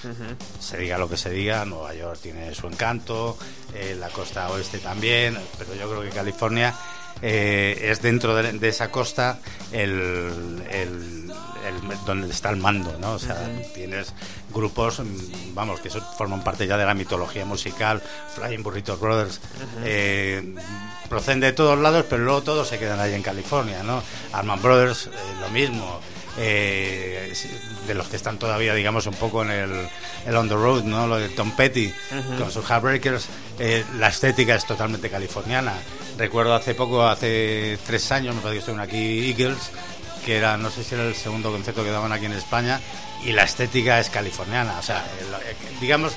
Se 0.59 0.77
diga 0.77 0.97
lo 0.97 1.09
que 1.09 1.15
se 1.15 1.29
diga, 1.29 1.63
Nueva 1.63 1.93
York 1.93 2.19
tiene 2.21 2.53
su 2.53 2.67
encanto, 2.67 3.37
eh, 3.73 3.95
la 3.97 4.09
costa 4.09 4.49
oeste 4.49 4.79
también, 4.79 5.37
pero 5.57 5.73
yo 5.75 5.89
creo 5.89 6.01
que 6.01 6.09
California 6.09 6.75
eh, 7.21 7.77
es 7.83 8.01
dentro 8.01 8.35
de, 8.35 8.67
esa 8.67 8.91
costa 8.91 9.39
el, 9.71 11.31
donde 12.05 12.29
está 12.29 12.49
el 12.49 12.57
mando, 12.57 12.97
¿no? 12.99 13.13
O 13.13 13.19
sea, 13.19 13.37
tienes 13.73 14.13
grupos, 14.53 14.99
mm, 14.99 15.53
vamos, 15.53 15.79
que 15.79 15.89
forman 15.89 16.43
parte 16.43 16.65
ya 16.65 16.77
de 16.77 16.85
la 16.85 16.93
mitología 16.93 17.45
musical, 17.45 18.01
Flying 18.35 18.63
Burritos 18.63 18.99
Brothers, 18.99 19.41
eh, 19.83 20.55
proceden 21.09 21.41
de 21.41 21.53
todos 21.53 21.77
lados, 21.77 22.05
pero 22.09 22.23
luego 22.23 22.41
todos 22.41 22.67
se 22.67 22.79
quedan 22.79 22.99
ahí 22.99 23.13
en 23.13 23.21
California, 23.23 23.83
¿no? 23.83 24.01
Arman 24.33 24.61
Brothers, 24.61 25.07
eh, 25.07 25.11
lo 25.41 25.49
mismo. 25.49 25.99
Eh, 26.41 27.33
de 27.85 27.93
los 27.93 28.07
que 28.07 28.15
están 28.15 28.39
todavía, 28.39 28.73
digamos, 28.73 29.05
un 29.07 29.15
poco 29.15 29.43
en 29.43 29.51
el, 29.51 30.35
on 30.35 30.47
the 30.47 30.55
road, 30.55 30.83
¿no? 30.83 31.05
Lo 31.05 31.17
de 31.17 31.27
Tom 31.29 31.51
Petty 31.51 31.93
con 32.37 32.49
sus 32.49 32.65
Heartbreakers, 32.65 33.27
la 33.97 34.07
estética 34.07 34.55
es 34.55 34.65
totalmente 34.65 35.09
californiana. 35.09 35.73
Recuerdo 36.17 36.53
hace 36.53 36.75
poco, 36.75 37.05
hace 37.05 37.77
tres 37.85 38.11
años, 38.11 38.35
me 38.35 38.41
parece 38.41 38.55
que 38.55 38.59
estuvieron 38.59 38.87
aquí 38.87 39.29
Eagles, 39.31 39.71
que 40.25 40.37
era, 40.37 40.57
no 40.57 40.69
sé 40.69 40.83
si 40.83 40.95
era 40.95 41.05
el 41.05 41.15
segundo 41.15 41.51
concierto 41.51 41.83
que 41.83 41.91
daban 41.91 42.11
aquí 42.11 42.25
en 42.25 42.33
España, 42.33 42.79
y 43.23 43.31
la 43.31 43.43
estética 43.43 43.99
es 43.99 44.09
californiana. 44.09 44.77
O 44.79 44.83
sea, 44.83 45.05
digamos 45.81 46.13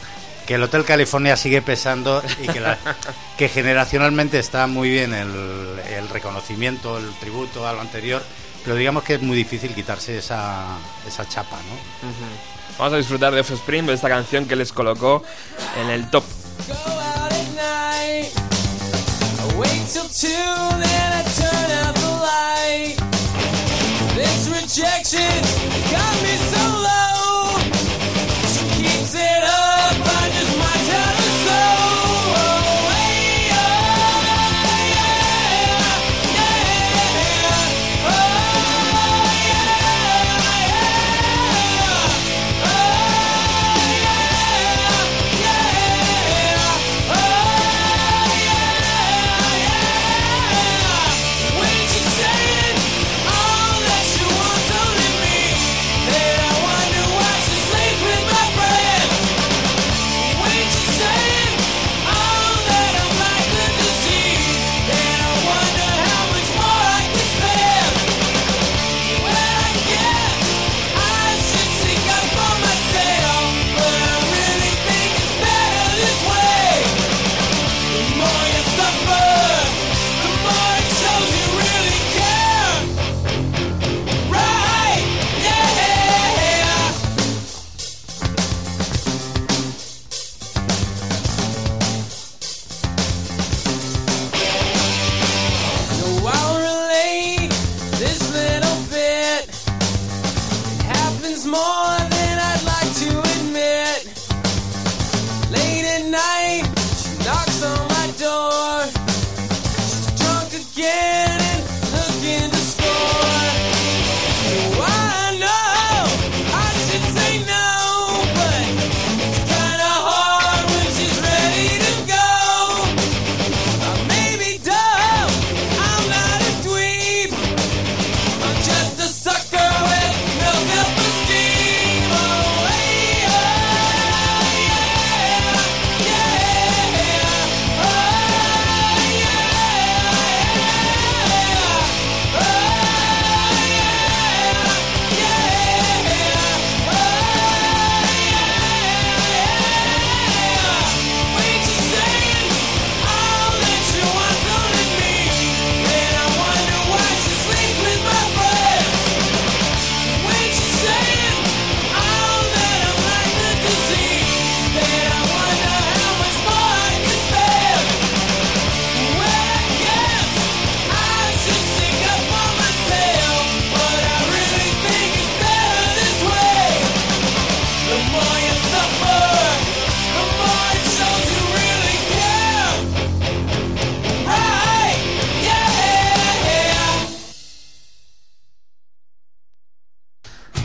que 0.46 0.54
el 0.54 0.62
Hotel 0.62 0.84
California 0.84 1.36
sigue 1.36 1.62
pesando 1.62 2.22
y 2.42 2.48
que, 2.48 2.60
que 3.38 3.48
generacionalmente 3.48 4.38
está 4.38 4.66
muy 4.66 4.90
bien 4.90 5.14
el, 5.14 6.08
reconocimiento, 6.08 6.98
el 6.98 7.10
tributo 7.20 7.66
a 7.66 7.72
lo 7.72 7.80
anterior, 7.80 8.22
pero 8.64 8.76
digamos 8.76 9.02
que 9.02 9.14
es 9.14 9.22
muy 9.22 9.36
difícil 9.36 9.74
quitarse 9.74 10.18
esa, 10.18 10.78
esa 11.06 11.28
chapa, 11.28 11.56
¿no? 11.56 12.08
Vamos 12.78 12.94
a 12.94 12.96
disfrutar 12.96 13.32
de 13.34 13.40
Offspring, 13.40 13.86
de 13.86 13.94
esta 13.94 14.08
canción 14.08 14.46
que 14.46 14.56
les 14.56 14.72
colocó 14.72 15.22
en 15.80 15.90
el 15.90 16.08
top. 16.10 16.24
This 24.14 24.48
rejection 24.48 25.42
got 25.90 26.22
me 26.22 26.36
so 26.36 26.82
low. 26.82 27.31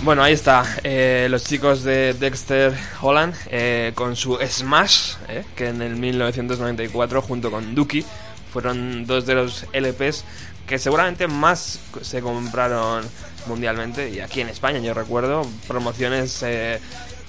Bueno, 0.08 0.24
ahí 0.24 0.32
está. 0.32 0.64
Eh, 0.86 1.28
los 1.30 1.44
chicos 1.44 1.84
de 1.84 2.14
Dexter 2.14 2.74
Holland 3.02 3.36
eh, 3.48 3.92
con 3.94 4.16
su 4.16 4.38
Smash, 4.42 5.16
eh, 5.28 5.44
que 5.54 5.68
en 5.68 5.82
el 5.82 5.98
1994, 5.98 7.22
junto 7.22 7.52
con 7.52 7.76
Dookie, 7.76 8.06
fueron 8.54 9.06
dos 9.06 9.26
de 9.26 9.36
los 9.36 9.66
LPs 9.74 10.24
que 10.66 10.80
seguramente 10.80 11.28
más 11.28 11.82
se 12.02 12.22
compraron 12.22 13.04
mundialmente 13.48 14.10
y 14.10 14.22
aquí 14.22 14.40
en 14.40 14.48
España 14.48 14.80
yo 14.80 14.94
recuerdo 14.94 15.46
promociones 15.68 16.42
eh, 16.42 16.80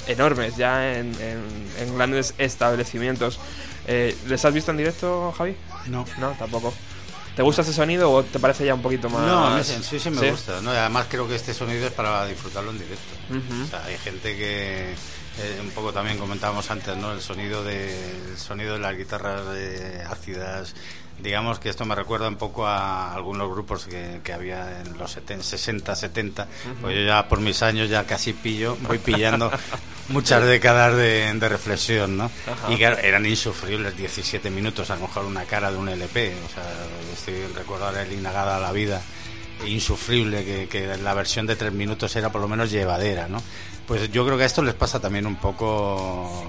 enormes 0.06 0.56
ya 0.56 0.98
en, 0.98 1.16
en, 1.80 1.96
grandes 1.96 2.32
establecimientos. 2.38 3.40
Eh, 3.88 4.16
¿Les 4.28 4.44
has 4.44 4.54
visto 4.54 4.70
en 4.70 4.76
directo, 4.76 5.34
Javi? 5.36 5.56
No. 5.88 6.04
No, 6.20 6.30
tampoco. 6.38 6.72
¿Te 7.38 7.44
gusta 7.44 7.62
ese 7.62 7.72
sonido 7.72 8.10
o 8.10 8.24
te 8.24 8.40
parece 8.40 8.66
ya 8.66 8.74
un 8.74 8.82
poquito 8.82 9.08
más.? 9.08 9.24
No, 9.24 9.46
a 9.46 9.62
sí, 9.62 10.00
sí 10.00 10.10
me 10.10 10.28
gusta. 10.28 10.60
¿no? 10.60 10.70
Además, 10.70 11.06
creo 11.08 11.28
que 11.28 11.36
este 11.36 11.54
sonido 11.54 11.86
es 11.86 11.92
para 11.92 12.26
disfrutarlo 12.26 12.72
en 12.72 12.80
directo. 12.80 13.14
o 13.30 13.66
sea, 13.68 13.84
hay 13.84 13.96
gente 13.96 14.36
que. 14.36 14.90
Eh, 14.90 15.58
un 15.60 15.70
poco 15.70 15.92
también 15.92 16.18
comentábamos 16.18 16.68
antes, 16.68 16.96
¿no? 16.96 17.12
El 17.12 17.20
sonido 17.20 17.62
de, 17.62 17.94
el 18.30 18.36
sonido 18.36 18.72
de 18.72 18.80
las 18.80 18.96
guitarras 18.96 19.42
eh, 19.54 20.02
ácidas, 20.10 20.74
digamos 21.22 21.58
que 21.58 21.68
esto 21.68 21.84
me 21.84 21.94
recuerda 21.94 22.28
un 22.28 22.36
poco 22.36 22.66
a 22.66 23.12
algunos 23.12 23.50
grupos 23.50 23.86
que, 23.86 24.20
que 24.22 24.32
había 24.32 24.80
en 24.80 24.96
los 24.98 25.12
60, 25.12 25.94
70. 25.94 26.48
Pues 26.80 26.96
yo 26.96 27.02
ya 27.02 27.28
por 27.28 27.40
mis 27.40 27.62
años 27.62 27.88
ya 27.88 28.04
casi 28.04 28.32
pillo, 28.32 28.76
voy 28.82 28.98
pillando 28.98 29.50
muchas 30.08 30.44
décadas 30.44 30.96
de, 30.96 31.48
reflexión, 31.48 32.16
¿no? 32.16 32.30
Y 32.68 32.76
que 32.76 32.84
eran 32.84 33.26
insufribles, 33.26 33.96
17 33.96 34.50
minutos, 34.50 34.90
a 34.90 34.96
lo 34.96 35.02
mejor 35.02 35.24
una 35.24 35.44
cara 35.44 35.70
de 35.70 35.78
un 35.78 35.88
LP. 35.88 36.34
O 36.44 36.54
sea, 36.54 36.64
estoy 37.12 37.46
recordando 37.54 38.00
el 38.00 38.12
Inagada 38.12 38.56
a 38.56 38.60
la 38.60 38.72
vida 38.72 39.02
insufrible, 39.66 40.44
que, 40.44 40.68
que, 40.68 40.96
la 40.98 41.14
versión 41.14 41.46
de 41.46 41.56
tres 41.56 41.72
minutos 41.72 42.14
era 42.14 42.30
por 42.30 42.40
lo 42.40 42.48
menos 42.48 42.70
llevadera, 42.70 43.28
¿no? 43.28 43.42
Pues 43.88 44.12
yo 44.12 44.26
creo 44.26 44.36
que 44.36 44.42
a 44.42 44.46
esto 44.46 44.62
les 44.62 44.74
pasa 44.74 45.00
también 45.00 45.26
un 45.26 45.36
poco 45.36 46.44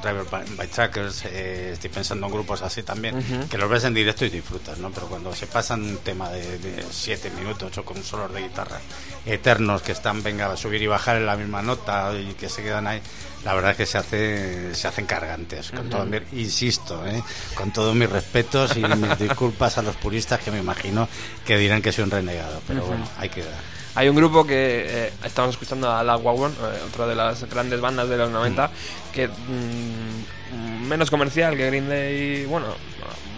Driver 0.00 0.24
by, 0.56 0.68
Trackers, 0.68 1.24
eh, 1.24 1.70
estoy 1.72 1.90
pensando 1.90 2.26
en 2.26 2.32
grupos 2.32 2.62
así 2.62 2.84
también, 2.84 3.48
que 3.50 3.58
los 3.58 3.68
ves 3.68 3.82
en 3.84 3.92
directo 3.92 4.24
y 4.24 4.30
disfrutas, 4.30 4.78
¿no? 4.78 4.90
Pero 4.90 5.08
cuando 5.08 5.34
se 5.34 5.48
pasan 5.48 5.82
un 5.82 5.96
tema 5.96 6.30
de, 6.30 6.84
siete 6.88 7.28
minutos 7.30 7.76
o 7.76 7.84
con 7.84 8.04
solos 8.04 8.32
de 8.32 8.42
guitarra 8.42 8.78
eternos 9.26 9.82
que 9.82 9.90
están, 9.90 10.22
venga, 10.22 10.46
a 10.46 10.56
subir 10.56 10.80
y 10.80 10.86
bajar 10.86 11.16
en 11.16 11.26
la 11.26 11.36
misma 11.36 11.60
nota 11.60 12.12
y 12.16 12.34
que 12.34 12.48
se 12.48 12.62
quedan 12.62 12.86
ahí, 12.86 13.02
la 13.44 13.54
verdad 13.54 13.72
es 13.72 13.76
que 13.78 13.86
se 13.86 13.98
hace 13.98 14.72
se 14.72 14.86
hacen 14.86 15.06
cargantes. 15.06 15.72
Con 15.72 15.90
todo 15.90 16.06
insisto, 16.32 17.04
¿eh? 17.04 17.20
con 17.56 17.72
todos 17.72 17.96
mis 17.96 18.08
respetos 18.08 18.76
y 18.76 18.82
mis 18.84 19.18
disculpas 19.18 19.76
a 19.78 19.82
los 19.82 19.96
puristas 19.96 20.38
que 20.38 20.52
me 20.52 20.58
imagino 20.60 21.08
que 21.44 21.58
dirán 21.58 21.82
que 21.82 21.90
soy 21.90 22.04
un 22.04 22.12
renegado, 22.12 22.62
pero 22.68 22.84
bueno, 22.86 23.08
hay 23.18 23.28
que 23.28 23.42
dar. 23.42 23.85
Hay 23.96 24.10
un 24.10 24.16
grupo 24.16 24.46
que 24.46 25.06
eh, 25.06 25.12
estamos 25.24 25.52
escuchando 25.52 25.90
a 25.90 26.04
La 26.04 26.18
Wagon, 26.18 26.52
eh, 26.52 26.82
otra 26.86 27.06
de 27.06 27.14
las 27.14 27.48
grandes 27.48 27.80
bandas 27.80 28.06
de 28.06 28.18
los 28.18 28.30
90, 28.30 28.70
que 29.10 29.26
mm, 29.26 30.86
menos 30.86 31.10
comercial 31.10 31.56
que 31.56 31.64
Green 31.64 31.88
Day, 31.88 32.44
bueno, 32.44 32.66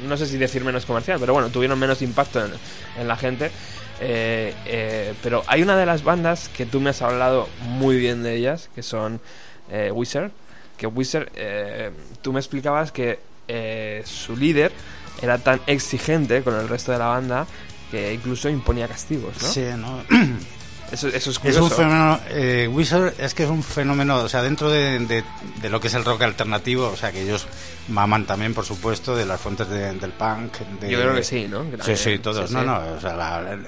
no 0.04 0.16
sé 0.16 0.26
si 0.26 0.36
decir 0.36 0.64
menos 0.64 0.84
comercial, 0.84 1.20
pero 1.20 1.32
bueno, 1.32 1.50
tuvieron 1.50 1.78
menos 1.78 2.02
impacto 2.02 2.44
en, 2.44 3.06
la 3.06 3.16
gente. 3.16 3.52
Eh, 4.00 5.14
pero 5.22 5.44
hay 5.46 5.62
una 5.62 5.76
de 5.76 5.86
las 5.86 6.02
bandas 6.02 6.48
que 6.48 6.66
tú 6.66 6.80
me 6.80 6.90
has 6.90 7.02
hablado 7.02 7.48
muy 7.60 7.96
bien 7.96 8.24
de 8.24 8.34
ellas, 8.34 8.68
que 8.74 8.82
son 8.82 9.20
Wizard. 9.92 10.32
Que 10.76 10.88
Wizard, 10.88 11.28
tú 12.20 12.32
me 12.32 12.40
explicabas 12.40 12.90
que 12.90 13.20
su 14.04 14.36
líder 14.36 14.72
era 15.22 15.38
tan 15.38 15.60
exigente 15.68 16.42
con 16.42 16.54
el 16.54 16.68
resto 16.68 16.90
de 16.90 16.98
la 16.98 17.06
banda 17.06 17.46
que 17.90 18.14
incluso 18.14 18.48
imponía 18.48 18.88
castigos, 18.88 19.34
¿no? 19.40 19.48
Sí, 19.48 19.64
¿no? 19.76 20.02
Eso, 20.90 21.08
eso 21.08 21.30
es, 21.30 21.38
es, 21.44 21.56
un 21.58 21.70
fenómeno. 21.70 22.18
Eh, 22.30 22.66
Wizard 22.66 23.12
es 23.20 23.34
que 23.34 23.44
es 23.44 23.50
un 23.50 23.62
fenómeno, 23.62 24.16
o 24.22 24.28
sea, 24.30 24.42
dentro 24.42 24.70
de, 24.70 25.22
de, 25.60 25.68
lo 25.68 25.82
que 25.82 25.88
es 25.88 25.94
el 25.94 26.02
rock 26.02 26.22
alternativo, 26.22 26.86
o 26.86 26.96
sea, 26.96 27.12
que 27.12 27.24
ellos 27.24 27.46
maman 27.88 28.26
también, 28.26 28.54
por 28.54 28.64
supuesto, 28.64 29.16
de 29.16 29.26
las 29.26 29.40
fuentes 29.40 29.68
del 29.68 30.12
punk. 30.12 30.58
Yo 30.82 31.00
creo 31.00 31.14
que 31.14 31.24
sí, 31.24 31.46
¿no? 31.48 31.64
sí, 31.82 31.96
sí, 31.96 32.18
todos. 32.18 32.50
no, 32.50 32.62
no, 32.62 32.78
o 32.96 33.00
sea, 33.00 33.62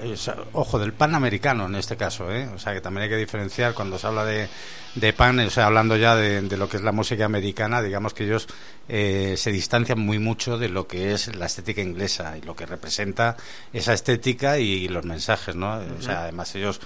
ojo, 0.53 0.79
del 0.79 0.93
pan 0.93 1.15
americano 1.15 1.65
en 1.65 1.75
este 1.75 1.97
caso, 1.97 2.31
¿eh? 2.31 2.47
O 2.53 2.59
sea, 2.59 2.73
que 2.73 2.81
también 2.81 3.03
hay 3.03 3.09
que 3.09 3.17
diferenciar 3.17 3.73
cuando 3.73 3.97
se 3.97 4.07
habla 4.07 4.25
de 4.25 4.49
de 4.95 5.13
Pan, 5.13 5.39
o 5.39 5.49
sea, 5.49 5.67
hablando 5.67 5.95
ya 5.95 6.15
de, 6.15 6.41
lo 6.57 6.67
que 6.67 6.77
es 6.77 6.83
la 6.83 6.91
música 6.91 7.25
americana, 7.25 7.81
digamos 7.81 8.13
que 8.13 8.25
ellos 8.25 8.47
eh, 8.89 9.35
se 9.37 9.51
distancian 9.51 9.99
muy 9.99 10.19
mucho 10.19 10.57
de 10.57 10.67
lo 10.67 10.87
que 10.87 11.13
es 11.13 11.33
la 11.35 11.45
estética 11.45 11.81
inglesa 11.81 12.37
y 12.37 12.41
lo 12.41 12.55
que 12.55 12.65
representa 12.65 13.37
esa 13.71 13.93
estética 13.93 14.59
y, 14.59 14.87
los 14.89 15.05
mensajes, 15.05 15.55
¿no? 15.55 15.79
O 15.97 16.01
sea, 16.01 16.23
además 16.23 16.53
ellos 16.55 16.81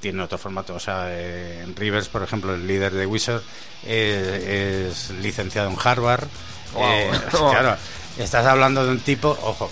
tienen 0.00 0.22
otro 0.22 0.38
formato, 0.38 0.74
o 0.74 0.80
sea, 0.80 1.08
eh, 1.10 1.66
Rivers, 1.76 2.08
por 2.08 2.22
ejemplo, 2.22 2.54
el 2.54 2.66
líder 2.66 2.94
de 2.94 3.04
Wizard, 3.04 3.42
eh, 3.84 4.88
es 4.88 5.10
licenciado 5.10 5.70
en 5.70 5.76
Harvard. 5.82 6.28
claro, 7.30 7.76
estás 8.18 8.46
hablando 8.46 8.84
de 8.84 8.92
un 8.92 9.00
tipo, 9.00 9.36
ojo, 9.42 9.70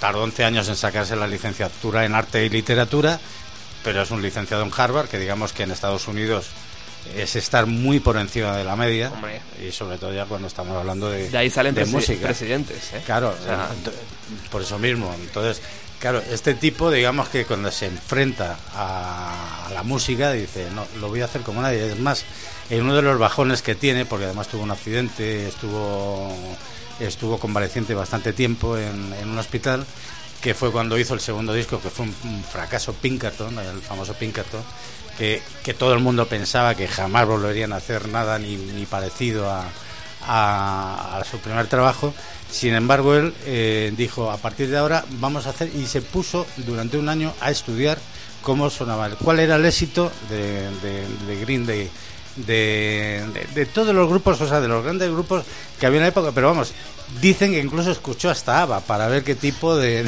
tardó 0.00 0.22
11 0.22 0.44
años 0.44 0.68
en 0.68 0.76
sacarse 0.76 1.16
la 1.16 1.26
licenciatura 1.26 2.04
en 2.04 2.14
arte 2.14 2.44
y 2.44 2.48
literatura, 2.48 3.18
pero 3.82 4.02
es 4.02 4.10
un 4.10 4.22
licenciado 4.22 4.62
en 4.62 4.72
Harvard, 4.76 5.08
que 5.08 5.18
digamos 5.18 5.52
que 5.52 5.62
en 5.62 5.70
Estados 5.70 6.08
Unidos 6.08 6.50
es 7.14 7.36
estar 7.36 7.66
muy 7.66 8.00
por 8.00 8.16
encima 8.16 8.56
de 8.56 8.64
la 8.64 8.76
media 8.76 9.12
y 9.64 9.70
sobre 9.70 9.98
todo 9.98 10.12
ya 10.12 10.24
cuando 10.24 10.48
estamos 10.48 10.76
hablando 10.76 11.10
de, 11.10 11.30
de 11.30 11.38
ahí 11.38 11.50
salen 11.50 11.74
música. 11.90 12.26
presidentes 12.26 12.92
¿eh? 12.94 13.02
claro 13.04 13.34
por 14.50 14.62
eso 14.62 14.78
mismo 14.78 15.14
entonces 15.14 15.62
claro 16.00 16.22
este 16.30 16.54
tipo 16.54 16.90
digamos 16.90 17.28
que 17.28 17.44
cuando 17.44 17.70
se 17.70 17.86
enfrenta 17.86 18.56
a, 18.74 19.68
la 19.72 19.82
música 19.82 20.32
dice 20.32 20.68
no 20.74 20.86
lo 21.00 21.08
voy 21.08 21.20
a 21.20 21.26
hacer 21.26 21.42
como 21.42 21.62
nadie 21.62 21.92
es 21.92 21.98
más 21.98 22.24
en 22.70 22.82
uno 22.82 22.94
de 22.96 23.02
los 23.02 23.18
bajones 23.18 23.62
que 23.62 23.74
tiene 23.74 24.04
porque 24.04 24.26
además 24.26 24.48
tuvo 24.48 24.62
un 24.62 24.70
accidente 24.70 25.48
estuvo 25.48 26.32
estuvo 27.00 27.38
convaleciente 27.38 27.94
bastante 27.94 28.32
tiempo 28.32 28.76
en, 28.78 29.12
un 29.28 29.38
hospital 29.38 29.84
que 30.40 30.54
fue 30.54 30.70
cuando 30.72 30.98
hizo 30.98 31.14
el 31.14 31.20
segundo 31.20 31.52
disco 31.52 31.80
que 31.80 31.90
fue 31.90 32.06
un 32.06 32.44
fracaso 32.44 32.92
Pinkerton 32.94 33.58
el 33.58 33.80
famoso 33.80 34.14
Pinkerton 34.14 34.62
que, 35.16 35.74
todo 35.74 35.94
el 35.94 36.00
mundo 36.00 36.26
pensaba 36.26 36.74
que 36.74 36.88
jamás 36.88 37.26
volverían 37.26 37.72
a 37.72 37.76
hacer 37.76 38.08
nada 38.08 38.38
ni, 38.38 38.56
ni 38.56 38.86
parecido 38.86 39.50
a, 39.50 41.22
su 41.30 41.38
primer 41.38 41.68
trabajo. 41.68 42.12
Sin 42.50 42.74
embargo, 42.74 43.14
él 43.14 43.32
eh, 43.44 43.92
dijo, 43.96 44.30
a 44.30 44.36
partir 44.38 44.68
de 44.68 44.76
ahora 44.76 45.04
vamos 45.20 45.46
a 45.46 45.50
hacer, 45.50 45.70
y 45.74 45.86
se 45.86 46.02
puso 46.02 46.46
durante 46.58 46.98
un 46.98 47.08
año 47.08 47.32
a 47.40 47.50
estudiar 47.50 47.98
cómo 48.42 48.70
sonaba, 48.70 49.08
cuál 49.10 49.40
era 49.40 49.56
el 49.56 49.64
éxito 49.64 50.10
de, 50.28 51.40
Green 51.42 51.66
Day, 51.66 51.88
de, 52.36 53.24
de, 53.54 53.66
todos 53.66 53.94
los 53.94 54.08
grupos, 54.08 54.40
o 54.40 54.48
sea, 54.48 54.60
de 54.60 54.68
los 54.68 54.84
grandes 54.84 55.10
grupos 55.10 55.44
que 55.80 55.86
había 55.86 55.98
en 55.98 56.02
la 56.04 56.08
época, 56.08 56.32
pero 56.34 56.48
vamos, 56.48 56.72
dicen 57.20 57.52
que 57.52 57.60
incluso 57.60 57.90
escuchó 57.90 58.30
hasta 58.30 58.62
ABBA 58.62 58.80
para 58.80 59.08
ver 59.08 59.24
qué 59.24 59.34
tipo 59.34 59.76
de, 59.76 60.04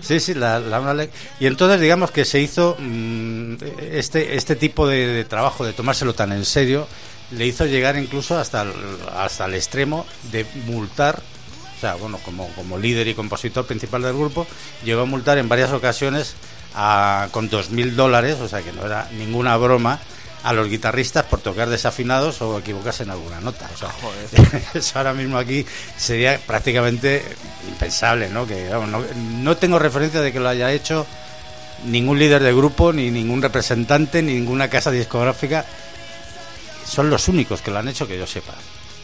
sí, 0.00 0.20
sí, 0.20 0.34
la, 0.34 0.58
la, 0.58 1.08
y 1.38 1.46
entonces 1.46 1.80
digamos 1.80 2.10
que 2.10 2.24
se 2.24 2.40
hizo 2.40 2.76
mm, 2.78 3.54
este, 3.92 4.36
este 4.36 4.56
tipo 4.56 4.86
de, 4.86 5.24
trabajo, 5.24 5.64
de 5.64 5.72
tomárselo 5.72 6.14
tan 6.14 6.32
en 6.32 6.44
serio, 6.44 6.86
le 7.30 7.46
hizo 7.46 7.66
llegar 7.66 7.96
incluso 7.96 8.38
hasta 8.38 8.62
el, 8.62 8.72
hasta 9.16 9.46
el 9.46 9.54
extremo 9.54 10.06
de 10.30 10.44
multar, 10.66 11.22
o 11.76 11.80
sea, 11.80 11.94
bueno, 11.94 12.18
como, 12.24 12.48
como 12.54 12.78
líder 12.78 13.08
y 13.08 13.14
compositor 13.14 13.66
principal 13.66 14.02
del 14.02 14.14
grupo, 14.14 14.46
llegó 14.84 15.02
a 15.02 15.06
multar 15.06 15.38
en 15.38 15.48
varias 15.48 15.72
ocasiones 15.72 16.34
a, 16.74 17.28
con 17.30 17.48
dos 17.48 17.70
mil 17.70 17.96
dólares, 17.96 18.38
o 18.40 18.48
sea 18.48 18.62
que 18.62 18.72
no 18.72 18.84
era 18.86 19.08
ninguna 19.12 19.56
broma, 19.56 20.00
a 20.42 20.52
los 20.52 20.68
guitarristas 20.68 21.24
por 21.24 21.40
tocar 21.40 21.68
desafinados 21.68 22.42
o 22.42 22.58
equivocarse 22.58 23.04
en 23.04 23.10
alguna 23.10 23.40
nota. 23.40 23.68
O 23.72 23.76
sea, 23.76 23.90
eso 24.74 24.98
ahora 24.98 25.14
mismo 25.14 25.38
aquí 25.38 25.64
sería 25.96 26.38
prácticamente 26.38 27.24
impensable, 27.68 28.28
¿no? 28.28 28.46
Que 28.46 28.70
no, 29.42 29.56
tengo 29.56 29.78
referencia 29.78 30.20
de 30.20 30.32
que 30.32 30.40
lo 30.40 30.48
haya 30.48 30.72
hecho 30.72 31.06
ningún 31.84 32.18
líder 32.18 32.42
de 32.42 32.54
grupo, 32.54 32.92
ni 32.92 33.10
ningún 33.10 33.42
representante, 33.42 34.22
ni 34.22 34.34
ninguna 34.34 34.68
casa 34.68 34.90
discográfica. 34.90 35.64
Son 36.84 37.08
los 37.08 37.28
únicos 37.28 37.62
que 37.62 37.70
lo 37.70 37.78
han 37.78 37.88
hecho 37.88 38.08
que 38.08 38.18
yo 38.18 38.26
sepa. 38.26 38.54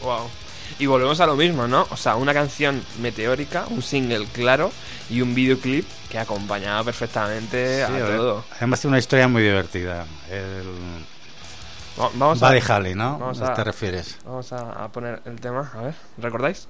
Wow. 0.01 0.29
Y 0.77 0.85
volvemos 0.85 1.19
a 1.19 1.25
lo 1.25 1.35
mismo, 1.35 1.67
¿no? 1.67 1.87
O 1.89 1.97
sea, 1.97 2.15
una 2.15 2.33
canción 2.33 2.83
meteórica, 3.01 3.65
un 3.69 3.81
single 3.81 4.27
claro 4.27 4.71
y 5.09 5.21
un 5.21 5.33
videoclip 5.33 5.85
que 6.09 6.19
acompañaba 6.19 6.83
perfectamente 6.83 7.83
a 7.83 7.87
todo. 7.87 8.45
Además 8.57 8.81
tiene 8.81 8.91
una 8.91 8.99
historia 8.99 9.27
muy 9.27 9.41
divertida. 9.41 10.05
El 10.29 10.63
Vamos 11.99 12.41
Va 12.41 12.47
a, 12.47 12.51
de 12.51 12.61
Halley, 12.61 12.95
¿no? 12.95 13.31
¿A 13.41 13.53
te 13.53 13.63
refieres? 13.63 14.17
Vamos 14.25 14.53
a, 14.53 14.87
poner 14.87 15.21
el 15.25 15.39
tema, 15.39 15.69
a 15.75 15.81
ver, 15.81 15.95
¿recordáis? 16.17 16.67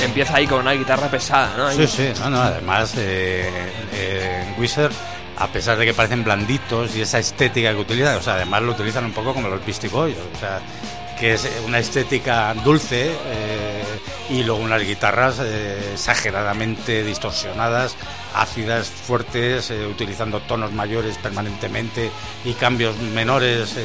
Empieza 0.00 0.36
ahí 0.36 0.46
con 0.46 0.60
una 0.60 0.72
guitarra 0.72 1.08
pesada, 1.08 1.56
¿no? 1.56 1.72
Sí, 1.72 1.86
sí, 1.88 2.12
no, 2.20 2.30
no, 2.30 2.40
además 2.40 2.94
eh, 2.96 3.50
eh, 3.92 4.54
Wizard, 4.58 4.92
a 5.38 5.48
pesar 5.48 5.76
de 5.76 5.86
que 5.86 5.94
parecen 5.94 6.22
blanditos 6.22 6.94
y 6.94 7.00
esa 7.00 7.18
estética 7.18 7.72
que 7.72 7.80
utilizan, 7.80 8.16
o 8.18 8.22
sea, 8.22 8.34
además 8.34 8.62
lo 8.62 8.72
utilizan 8.72 9.04
un 9.06 9.12
poco 9.12 9.34
como 9.34 9.48
los 9.48 9.64
Beastie 9.66 9.90
Boys, 9.90 10.16
o 10.16 10.38
sea, 10.38 10.60
que 11.18 11.34
es 11.34 11.50
una 11.66 11.80
estética 11.80 12.54
dulce 12.54 13.10
eh, 13.10 13.83
y 14.30 14.42
luego 14.42 14.62
unas 14.62 14.82
guitarras 14.82 15.40
eh, 15.40 15.92
exageradamente 15.92 17.04
distorsionadas, 17.04 17.96
ácidas, 18.34 18.88
fuertes, 18.88 19.70
eh, 19.70 19.86
utilizando 19.86 20.40
tonos 20.40 20.72
mayores 20.72 21.18
permanentemente 21.18 22.10
y 22.44 22.54
cambios 22.54 22.96
menores 22.98 23.76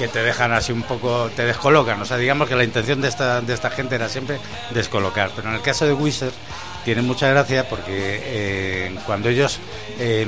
que 0.00 0.08
te 0.08 0.22
dejan 0.22 0.52
así 0.52 0.72
un 0.72 0.82
poco, 0.82 1.30
te 1.36 1.44
descolocan. 1.44 2.00
O 2.00 2.06
sea, 2.06 2.16
digamos 2.16 2.48
que 2.48 2.56
la 2.56 2.64
intención 2.64 3.02
de 3.02 3.08
esta, 3.08 3.42
de 3.42 3.52
esta 3.52 3.68
gente 3.68 3.96
era 3.96 4.08
siempre 4.08 4.38
descolocar. 4.70 5.30
Pero 5.36 5.50
en 5.50 5.56
el 5.56 5.60
caso 5.60 5.84
de 5.84 5.92
Wizard 5.92 6.32
tiene 6.84 7.02
mucha 7.02 7.28
gracia 7.28 7.68
porque 7.68 8.20
eh, 8.22 8.96
cuando 9.06 9.28
ellos 9.28 9.58
eh, 9.98 10.26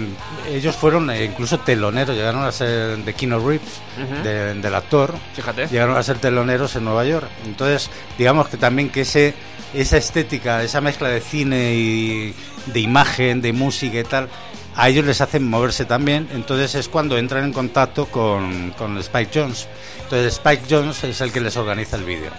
ellos 0.50 0.76
fueron 0.76 1.10
eh, 1.10 1.24
incluso 1.24 1.58
teloneros, 1.60 2.16
llegaron 2.16 2.44
a 2.44 2.52
ser 2.52 2.98
de 2.98 3.14
Kino 3.14 3.38
Reeves, 3.38 3.80
del 4.22 4.74
actor, 4.74 5.14
Fíjate. 5.34 5.66
llegaron 5.68 5.96
a 5.96 6.02
ser 6.02 6.18
teloneros 6.18 6.76
en 6.76 6.84
Nueva 6.84 7.04
York. 7.04 7.28
Entonces, 7.46 7.90
digamos 8.18 8.48
que 8.48 8.56
también 8.56 8.90
que 8.90 9.02
ese 9.02 9.34
esa 9.74 9.96
estética, 9.96 10.62
esa 10.62 10.80
mezcla 10.80 11.08
de 11.08 11.20
cine 11.20 11.74
y 11.74 12.34
de 12.66 12.80
imagen, 12.80 13.40
de 13.40 13.52
música 13.52 13.98
y 14.00 14.04
tal, 14.04 14.28
a 14.76 14.88
ellos 14.88 15.04
les 15.04 15.20
hacen 15.20 15.48
moverse 15.48 15.84
también. 15.84 16.28
Entonces 16.32 16.74
es 16.74 16.88
cuando 16.88 17.18
entran 17.18 17.44
en 17.44 17.52
contacto 17.52 18.06
con, 18.06 18.70
con 18.72 18.98
Spike 18.98 19.30
Jones. 19.32 19.68
Entonces 20.02 20.34
Spike 20.34 20.64
Jones 20.68 21.04
es 21.04 21.20
el 21.20 21.32
que 21.32 21.40
les 21.40 21.56
organiza 21.56 21.96
el 21.96 22.04
vídeo. 22.04 22.30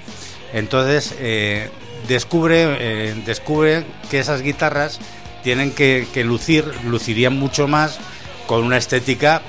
Entonces 0.53 1.15
eh, 1.19 1.69
descubre, 2.07 2.77
eh, 2.79 3.15
descubre 3.25 3.85
que 4.09 4.19
esas 4.19 4.41
guitarras 4.41 4.99
tienen 5.43 5.71
que, 5.71 6.07
lucir, 6.23 6.65
lucirían 6.85 7.37
mucho 7.37 7.67
más 7.67 7.99
con 8.47 8.63
una 8.63 8.77
estética 8.77 9.41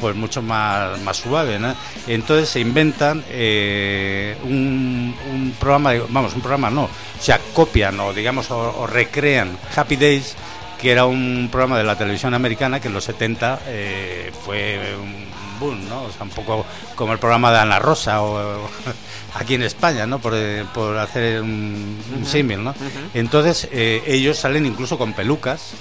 pues 0.00 0.16
mucho 0.16 0.42
más, 0.42 1.00
más 1.02 1.18
suave. 1.18 1.58
¿no? 1.58 1.74
Entonces 2.08 2.48
se 2.48 2.60
inventan 2.60 3.24
eh, 3.30 4.36
un, 4.42 5.14
un, 5.32 5.52
programa, 5.58 5.92
vamos, 6.08 6.34
un 6.34 6.40
programa 6.40 6.70
no, 6.70 6.84
o 6.84 7.22
sea, 7.22 7.40
copian 7.52 7.98
o 8.00 8.12
digamos 8.12 8.50
o, 8.50 8.80
o, 8.80 8.86
recrean 8.86 9.56
Happy 9.74 9.96
Days, 9.96 10.34
que 10.80 10.90
era 10.90 11.06
un 11.06 11.48
programa 11.50 11.78
de 11.78 11.84
la 11.84 11.96
televisión 11.96 12.34
americana 12.34 12.80
que 12.80 12.88
en 12.88 12.94
los 12.94 13.04
70 13.04 13.60
eh, 13.66 14.32
fue 14.44 14.96
un 15.00 15.33
boom, 15.58 15.88
¿no? 15.88 16.02
O 16.02 16.10
sea, 16.10 16.22
un 16.22 16.30
poco 16.30 16.64
como 16.94 17.12
el 17.12 17.18
programa 17.18 17.52
de 17.52 17.58
Ana 17.58 17.78
Rosa 17.78 18.22
o, 18.22 18.68
aquí 19.34 19.54
en 19.54 19.62
España, 19.62 20.06
¿no? 20.06 20.18
Por, 20.18 20.34
por 20.72 20.96
hacer 20.98 21.40
un, 21.42 21.98
un 22.14 22.22
uh 22.22 22.24
-huh. 22.24 22.30
símil, 22.30 22.62
¿no? 22.64 22.70
Uh 22.70 22.74
-huh. 22.74 23.10
Entonces 23.14 23.68
eh, 23.72 24.02
ellos 24.06 24.38
salen 24.38 24.66
incluso 24.66 24.98
con 24.98 25.12
pelucas. 25.12 25.72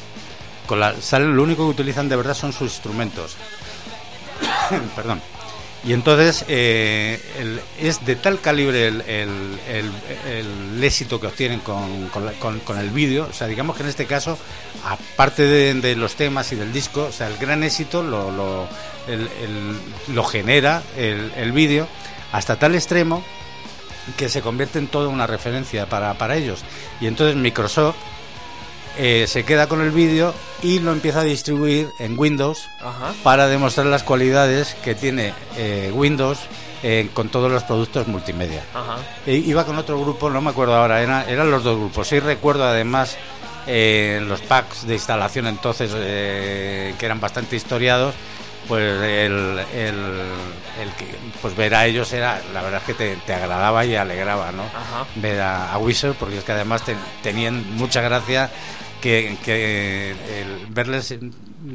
Con 0.66 0.80
la, 0.80 0.96
salen, 1.02 1.36
lo 1.36 1.44
único 1.44 1.64
que 1.66 1.72
utilizan 1.72 2.08
de 2.08 2.16
verdad 2.16 2.34
son 2.34 2.54
sus 2.54 2.72
instrumentos. 2.72 3.36
Perdón. 4.96 5.22
Y 5.86 5.92
entonces 5.92 6.46
eh, 6.48 7.20
el, 7.38 7.60
es 7.78 8.06
de 8.06 8.16
tal 8.16 8.40
calibre 8.40 8.88
el, 8.88 9.02
el, 9.02 9.92
el, 10.30 10.84
éxito 10.84 11.20
que 11.20 11.28
obtienen 11.28 11.60
con, 11.60 12.08
con, 12.08 12.34
con, 12.36 12.60
con 12.62 12.78
el 12.78 12.90
vídeo, 12.90 13.28
o 13.30 13.34
sea, 13.34 13.48
digamos 13.48 13.76
que 13.76 13.84
en 13.84 13.90
este 13.90 14.06
caso, 14.06 14.38
aparte 14.86 15.44
de, 15.44 15.74
de, 15.74 15.96
los 15.98 16.16
temas 16.16 16.54
y 16.54 16.56
del 16.56 16.72
disco, 16.72 17.08
o 17.10 17.12
sea, 17.12 17.28
el 17.28 17.38
gran 17.38 17.64
éxito 17.64 18.02
lo, 18.02 18.32
lo, 18.32 18.68
lo 20.08 20.24
genera 20.24 20.84
el, 20.96 21.52
vídeo 21.52 21.88
hasta 22.32 22.58
tal 22.58 22.76
extremo 22.76 23.24
que 24.18 24.30
se 24.30 24.42
convierte 24.42 24.80
en 24.80 24.88
toda 24.88 25.10
una 25.10 25.28
referencia 25.28 25.86
para, 25.88 26.14
para 26.14 26.38
ellos. 26.38 26.64
Y 27.02 27.08
entonces 27.08 27.36
Microsoft 27.36 27.98
eh, 28.98 29.26
se 29.28 29.44
queda 29.44 29.68
con 29.68 29.82
el 29.82 29.92
vídeo 29.92 30.34
y 30.62 30.80
lo 30.80 30.92
empieza 30.92 31.22
a 31.22 31.24
distribuir 31.24 31.90
en 32.00 32.18
Windows 32.18 32.70
Ajá. 32.80 33.14
para 33.24 33.48
demostrar 33.48 33.88
las 33.88 34.04
cualidades 34.04 34.76
que 34.84 34.94
tiene 34.94 35.34
eh, 35.58 35.92
Windows 35.94 36.40
eh, 36.84 37.10
con 37.14 37.30
todos 37.30 37.52
los 37.52 37.64
productos 37.64 38.08
multimedia. 38.08 38.64
Ajá. 38.74 38.98
E 39.26 39.36
iba 39.36 39.66
con 39.66 39.78
otro 39.78 40.00
grupo, 40.00 40.30
no 40.30 40.42
me 40.42 40.52
acuerdo 40.52 40.76
ahora, 40.76 41.02
era, 41.02 41.28
eran 41.30 41.50
los 41.50 41.64
dos 41.64 41.78
grupos. 41.78 42.08
Sí 42.08 42.20
recuerdo 42.20 42.66
además 42.66 43.18
los 43.66 44.42
packs 44.42 44.86
de 44.86 44.96
instalación 44.96 45.48
entonces 45.48 45.90
que 45.94 47.06
eran 47.06 47.22
bastante 47.22 47.56
historiados 47.56 48.14
pues 48.68 49.02
el, 49.02 49.60
el, 49.74 49.96
el, 50.82 50.90
que 50.98 51.06
pues 51.42 51.56
ver 51.56 51.76
a 51.76 51.86
ellos 51.86 52.12
era 52.14 52.42
la 52.54 52.62
verdad 52.62 52.82
es 52.82 52.86
que 52.88 52.94
te, 52.94 53.16
te 53.26 53.34
agradaba 53.34 53.86
y 53.86 53.96
alegraba 53.96 54.52
no 54.52 54.64
Ajá. 54.64 55.06
ver 55.16 55.42
a, 55.42 55.74
a 55.74 55.78
Wizard 55.78 56.14
porque 56.14 56.38
es 56.38 56.44
que 56.44 56.52
además 56.54 56.84
te, 56.86 56.96
tenían 57.22 57.76
mucha 57.76 58.02
gracia 58.02 58.50
que, 59.02 59.38
que 59.44 60.12
el 60.12 60.68
verles 60.70 61.16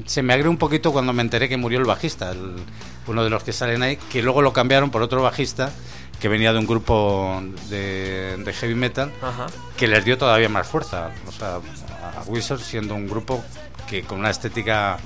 se 0.07 0.23
me 0.23 0.33
agrió 0.35 0.51
un 0.51 0.57
poquito 0.57 0.93
cuando 0.93 1.13
me 1.13 1.23
enteré 1.23 1.49
que 1.49 1.57
murió 1.57 1.79
el 1.79 1.85
bajista 1.85 2.31
el, 2.33 2.57
uno 3.07 3.25
de 3.25 3.31
los 3.31 3.43
que 3.43 3.53
salen 3.53 3.83
ahí 3.83 3.97
que 3.97 4.23
luego 4.23 4.41
lo 4.43 4.53
cambiaron 4.53 4.91
por 4.91 5.03
otro 5.03 5.23
bajista 5.23 5.71
que 6.21 6.29
venía 6.29 6.53
de 6.53 6.59
un 6.59 6.67
grupo 6.67 7.41
de, 7.69 8.37
de 8.39 8.53
heavy 8.53 8.75
metal 8.75 9.13
Ajá. 9.23 9.47
que 9.77 9.87
les 9.89 10.05
dio 10.05 10.17
todavía 10.19 10.49
más 10.49 10.67
fuerza 10.67 11.11
o 11.27 11.33
sea 11.33 11.57
a 12.17 12.23
Wizard 12.27 12.61
siendo 12.61 12.95
un 12.95 13.07
grupo 13.09 13.45
que 13.89 14.03
con 14.03 14.19
una 14.21 14.31
estética 14.31 14.99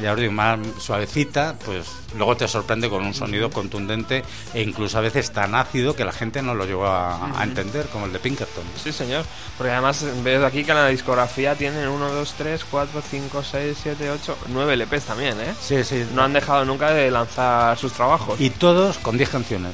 ya 0.00 0.12
os 0.12 0.18
digo, 0.18 0.32
más 0.32 0.58
suavecita, 0.78 1.54
pues 1.64 1.86
luego 2.16 2.36
te 2.36 2.48
sorprende 2.48 2.88
con 2.88 3.04
un 3.04 3.14
sonido 3.14 3.50
contundente 3.50 4.22
e 4.52 4.62
incluso 4.62 4.98
a 4.98 5.00
veces 5.00 5.30
tan 5.32 5.54
ácido 5.54 5.96
que 5.96 6.04
la 6.04 6.12
gente 6.12 6.42
no 6.42 6.54
lo 6.54 6.66
llegó 6.66 6.86
a, 6.86 7.38
a 7.38 7.42
entender, 7.44 7.86
como 7.86 8.06
el 8.06 8.12
de 8.12 8.18
Pinkerton. 8.18 8.64
Sí, 8.82 8.92
señor. 8.92 9.24
Porque 9.56 9.72
además 9.72 10.04
ves 10.22 10.42
aquí 10.42 10.64
que 10.64 10.72
en 10.72 10.76
la 10.76 10.88
discografía 10.88 11.54
tienen 11.54 11.88
1, 11.88 12.08
2, 12.12 12.34
3, 12.36 12.64
4, 12.70 13.02
5, 13.10 13.42
6, 13.42 13.78
7, 13.82 14.10
8, 14.10 14.38
9 14.48 14.76
LPs 14.76 15.04
también, 15.04 15.40
¿eh? 15.40 15.54
Sí, 15.60 15.82
sí. 15.84 16.06
No 16.14 16.22
han 16.22 16.32
dejado 16.32 16.64
nunca 16.64 16.90
de 16.90 17.10
lanzar 17.10 17.76
sus 17.78 17.92
trabajos. 17.92 18.40
Y 18.40 18.50
todos 18.50 18.98
con 18.98 19.16
10 19.16 19.30
canciones. 19.30 19.72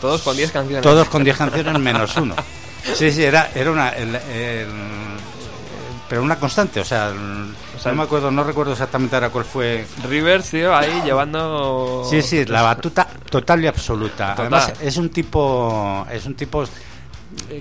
Todos 0.00 0.22
con 0.22 0.36
10 0.36 0.52
canciones. 0.52 0.82
Todos 0.82 1.08
con 1.08 1.24
10 1.24 1.36
canciones 1.36 1.78
menos 1.78 2.16
uno. 2.16 2.34
Sí, 2.94 3.10
sí, 3.10 3.24
era, 3.24 3.50
era 3.54 3.70
una... 3.70 3.88
El, 3.90 4.14
el, 4.14 4.68
pero 6.08 6.22
una 6.22 6.36
constante, 6.36 6.80
o 6.80 6.84
sea, 6.84 7.12
o 7.76 7.78
sea, 7.78 7.92
no 7.92 7.98
me 7.98 8.04
acuerdo, 8.04 8.30
no 8.30 8.44
recuerdo 8.44 8.72
exactamente 8.72 9.16
ahora 9.16 9.30
cuál 9.30 9.44
fue. 9.44 9.84
Rivers, 10.08 10.50
tío, 10.50 10.74
ahí 10.74 11.02
llevando. 11.04 12.06
Sí, 12.08 12.22
sí, 12.22 12.44
la 12.44 12.62
batuta 12.62 13.06
total 13.28 13.64
y 13.64 13.66
absoluta. 13.66 14.30
Total. 14.30 14.46
Además, 14.46 14.72
es 14.80 14.96
un 14.96 15.10
tipo, 15.10 16.06
es 16.10 16.26
un 16.26 16.34
tipo 16.34 16.64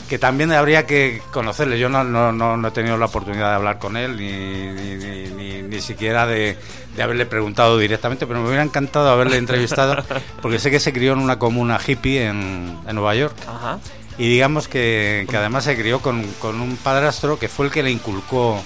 que 0.07 0.19
también 0.19 0.51
habría 0.51 0.85
que 0.85 1.21
conocerle. 1.31 1.79
Yo 1.79 1.89
no, 1.89 2.03
no, 2.03 2.31
no, 2.31 2.55
no 2.55 2.67
he 2.67 2.71
tenido 2.71 2.97
la 2.97 3.05
oportunidad 3.05 3.49
de 3.49 3.55
hablar 3.55 3.79
con 3.79 3.97
él, 3.97 4.15
ni, 4.15 4.31
ni, 4.31 4.95
ni, 4.95 5.29
ni, 5.31 5.61
ni 5.63 5.81
siquiera 5.81 6.27
de, 6.27 6.57
de, 6.95 7.03
haberle 7.03 7.25
preguntado 7.25 7.77
directamente, 7.77 8.27
pero 8.27 8.41
me 8.41 8.47
hubiera 8.47 8.63
encantado 8.63 9.09
haberle 9.09 9.37
entrevistado, 9.37 10.03
porque 10.41 10.59
sé 10.59 10.69
que 10.69 10.79
se 10.79 10.93
crió 10.93 11.13
en 11.13 11.19
una 11.19 11.39
comuna 11.39 11.79
hippie 11.85 12.27
en, 12.27 12.77
en 12.87 12.95
Nueva 12.95 13.15
York. 13.15 13.35
Ajá 13.47 13.79
y 14.17 14.29
digamos 14.29 14.67
que, 14.67 15.25
que 15.29 15.37
además 15.37 15.65
se 15.65 15.75
crió 15.75 15.99
con, 15.99 16.23
con, 16.39 16.61
un 16.61 16.77
padrastro 16.77 17.37
que 17.37 17.49
fue 17.49 17.65
el 17.65 17.71
que 17.71 17.83
le 17.83 17.91
inculcó 17.91 18.61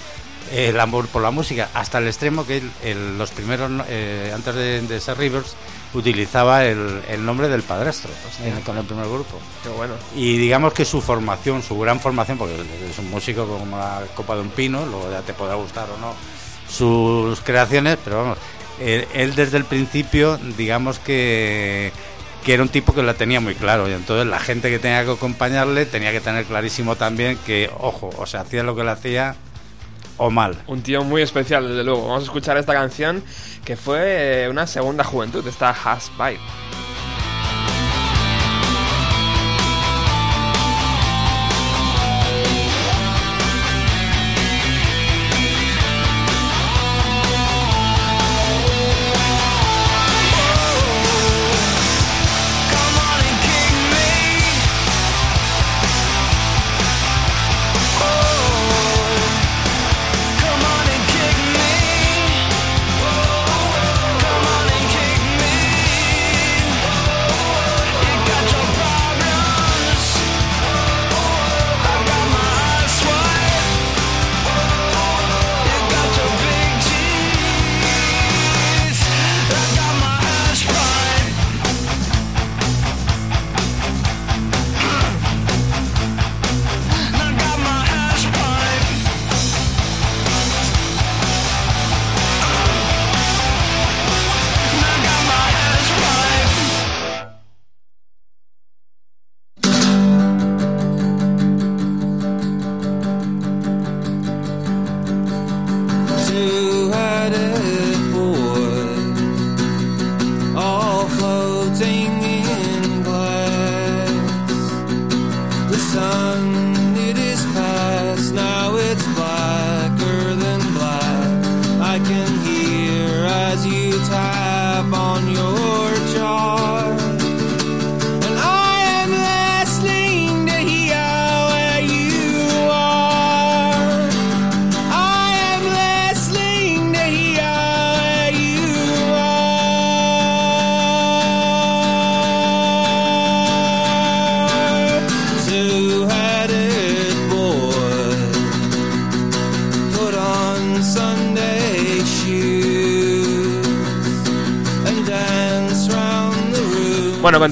el 0.52 0.78
amor 0.80 1.06
por 1.08 1.22
la 1.22 1.30
música, 1.30 1.68
hasta 1.74 1.98
el 1.98 2.06
extremo 2.06 2.46
que 2.46 2.58
él, 2.58 2.70
el, 2.82 3.18
los 3.18 3.30
primeros, 3.30 3.70
eh, 3.88 4.32
antes 4.34 4.54
de, 4.54 4.82
de, 4.82 5.00
ser 5.00 5.18
Rivers, 5.18 5.54
utilizaba 5.94 6.64
el, 6.64 7.02
el 7.08 7.24
nombre 7.24 7.48
del 7.48 7.62
padrastro 7.62 8.10
en, 8.44 8.60
con 8.62 8.76
el 8.76 8.84
primer 8.84 9.06
grupo. 9.06 9.38
Qué 9.62 9.68
bueno. 9.68 9.94
Y 10.16 10.38
digamos 10.38 10.72
que 10.72 10.84
su 10.84 11.00
formación, 11.00 11.62
su 11.62 11.78
gran 11.78 12.00
formación, 12.00 12.38
porque 12.38 12.54
es 12.88 12.98
un 12.98 13.10
músico 13.10 13.46
como 13.46 13.76
la 13.76 14.02
copa 14.14 14.34
de 14.34 14.42
un 14.42 14.50
pino, 14.50 14.84
luego 14.86 15.10
ya 15.10 15.22
te 15.22 15.34
podrá 15.34 15.54
gustar 15.54 15.88
o 15.90 15.98
no 15.98 16.14
sus 16.68 17.40
creaciones, 17.40 17.98
pero 18.04 18.18
vamos, 18.18 18.38
él, 18.80 19.06
él 19.12 19.34
desde 19.34 19.56
el 19.56 19.64
principio, 19.64 20.38
digamos 20.56 20.98
que 21.00 21.92
que 22.44 22.54
era 22.54 22.62
un 22.62 22.68
tipo 22.68 22.94
que 22.94 23.02
la 23.02 23.14
tenía 23.14 23.40
muy 23.40 23.54
claro 23.54 23.88
y 23.88 23.92
entonces 23.92 24.26
la 24.26 24.40
gente 24.40 24.70
que 24.70 24.78
tenía 24.78 25.04
que 25.04 25.12
acompañarle 25.12 25.86
tenía 25.86 26.12
que 26.12 26.20
tener 26.20 26.44
clarísimo 26.44 26.96
también 26.96 27.38
que, 27.44 27.70
ojo, 27.78 28.10
o 28.16 28.26
sea, 28.26 28.40
hacía 28.40 28.62
lo 28.62 28.74
que 28.74 28.84
le 28.84 28.90
hacía 28.90 29.36
o 30.16 30.30
mal. 30.30 30.56
Un 30.66 30.82
tío 30.82 31.02
muy 31.02 31.22
especial, 31.22 31.66
desde 31.68 31.82
luego. 31.82 32.02
Vamos 32.02 32.22
a 32.22 32.24
escuchar 32.24 32.56
esta 32.58 32.74
canción 32.74 33.22
que 33.64 33.76
fue 33.76 34.46
una 34.50 34.66
segunda 34.66 35.02
juventud, 35.04 35.46
esta 35.46 35.70
Has 35.70 36.10
Bite. 36.18 36.89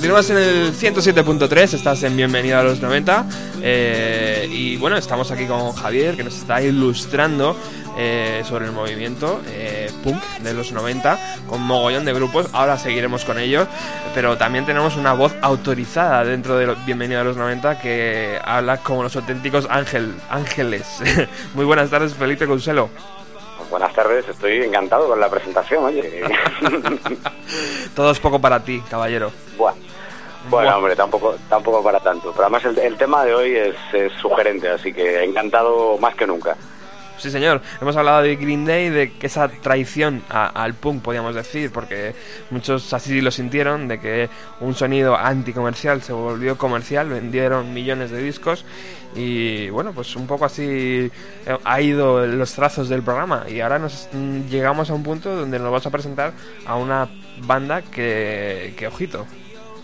Continúas 0.08 0.30
en 0.30 0.38
el 0.38 0.72
107.3, 0.72 1.74
estás 1.74 2.02
en 2.02 2.16
Bienvenido 2.16 2.58
a 2.58 2.62
los 2.62 2.80
90. 2.80 3.26
eh, 3.60 4.48
y 4.50 4.78
bueno, 4.78 4.96
estamos 4.96 5.30
aquí 5.30 5.44
con 5.44 5.72
Javier, 5.72 6.16
que 6.16 6.24
nos 6.24 6.34
está 6.34 6.62
ilustrando 6.62 7.54
eh, 7.98 8.40
sobre 8.46 8.64
el 8.64 8.72
movimiento 8.72 9.42
eh, 9.48 9.90
punk 10.02 10.22
de 10.40 10.54
los 10.54 10.72
90, 10.72 11.42
con 11.46 11.60
mogollón 11.60 12.06
de 12.06 12.14
grupos. 12.14 12.48
Ahora 12.54 12.78
seguiremos 12.78 13.26
con 13.26 13.38
ellos, 13.38 13.68
pero 14.14 14.38
también 14.38 14.64
tenemos 14.64 14.96
una 14.96 15.12
voz 15.12 15.34
autorizada 15.42 16.24
dentro 16.24 16.56
de 16.56 16.74
Bienvenido 16.86 17.20
a 17.20 17.24
los 17.24 17.36
90 17.36 17.78
que 17.78 18.38
habla 18.42 18.78
como 18.78 19.02
los 19.02 19.14
auténticos 19.14 19.66
ángel, 19.68 20.14
ángeles. 20.30 21.02
Muy 21.54 21.66
buenas 21.66 21.90
tardes, 21.90 22.14
Felipe 22.14 22.46
Consuelo. 22.46 22.88
Buenas 23.68 23.92
tardes, 23.92 24.26
estoy 24.26 24.62
encantado 24.62 25.06
con 25.06 25.20
la 25.20 25.28
presentación, 25.28 25.84
oye. 25.84 26.22
Todo 27.94 28.10
es 28.10 28.18
poco 28.18 28.40
para 28.40 28.64
ti, 28.64 28.82
caballero. 28.88 29.30
Bueno, 30.50 30.76
hombre, 30.78 30.96
tampoco, 30.96 31.36
tampoco 31.48 31.82
para 31.82 32.00
tanto. 32.00 32.32
Pero 32.32 32.44
además 32.44 32.64
el, 32.64 32.78
el 32.78 32.96
tema 32.96 33.24
de 33.24 33.34
hoy 33.34 33.56
es, 33.56 33.74
es 33.92 34.12
sugerente, 34.20 34.68
así 34.68 34.92
que 34.92 35.22
encantado 35.24 35.98
más 35.98 36.14
que 36.14 36.26
nunca. 36.26 36.56
Sí, 37.18 37.32
señor. 37.32 37.60
Hemos 37.80 37.96
hablado 37.96 38.22
de 38.22 38.36
Green 38.36 38.64
Day, 38.64 38.90
de 38.90 39.12
que 39.14 39.26
esa 39.26 39.48
traición 39.48 40.22
a- 40.30 40.46
al 40.46 40.74
punk, 40.74 41.02
podríamos 41.02 41.34
decir, 41.34 41.72
porque 41.72 42.14
muchos 42.50 42.92
así 42.94 43.20
lo 43.20 43.32
sintieron, 43.32 43.88
de 43.88 43.98
que 43.98 44.30
un 44.60 44.76
sonido 44.76 45.16
anticomercial 45.16 46.00
se 46.00 46.12
volvió 46.12 46.56
comercial, 46.56 47.08
vendieron 47.08 47.74
millones 47.74 48.12
de 48.12 48.22
discos 48.22 48.64
y 49.16 49.68
bueno, 49.70 49.92
pues 49.92 50.14
un 50.14 50.28
poco 50.28 50.44
así 50.44 51.10
eh, 51.46 51.58
ha 51.64 51.80
ido 51.80 52.24
los 52.24 52.52
trazos 52.52 52.88
del 52.88 53.02
programa 53.02 53.46
y 53.48 53.60
ahora 53.62 53.80
nos 53.80 54.08
mm, 54.12 54.42
llegamos 54.48 54.88
a 54.90 54.94
un 54.94 55.02
punto 55.02 55.34
donde 55.34 55.58
nos 55.58 55.72
vas 55.72 55.86
a 55.86 55.90
presentar 55.90 56.32
a 56.66 56.76
una 56.76 57.08
banda 57.42 57.82
que, 57.82 58.74
que 58.76 58.86
ojito. 58.86 59.26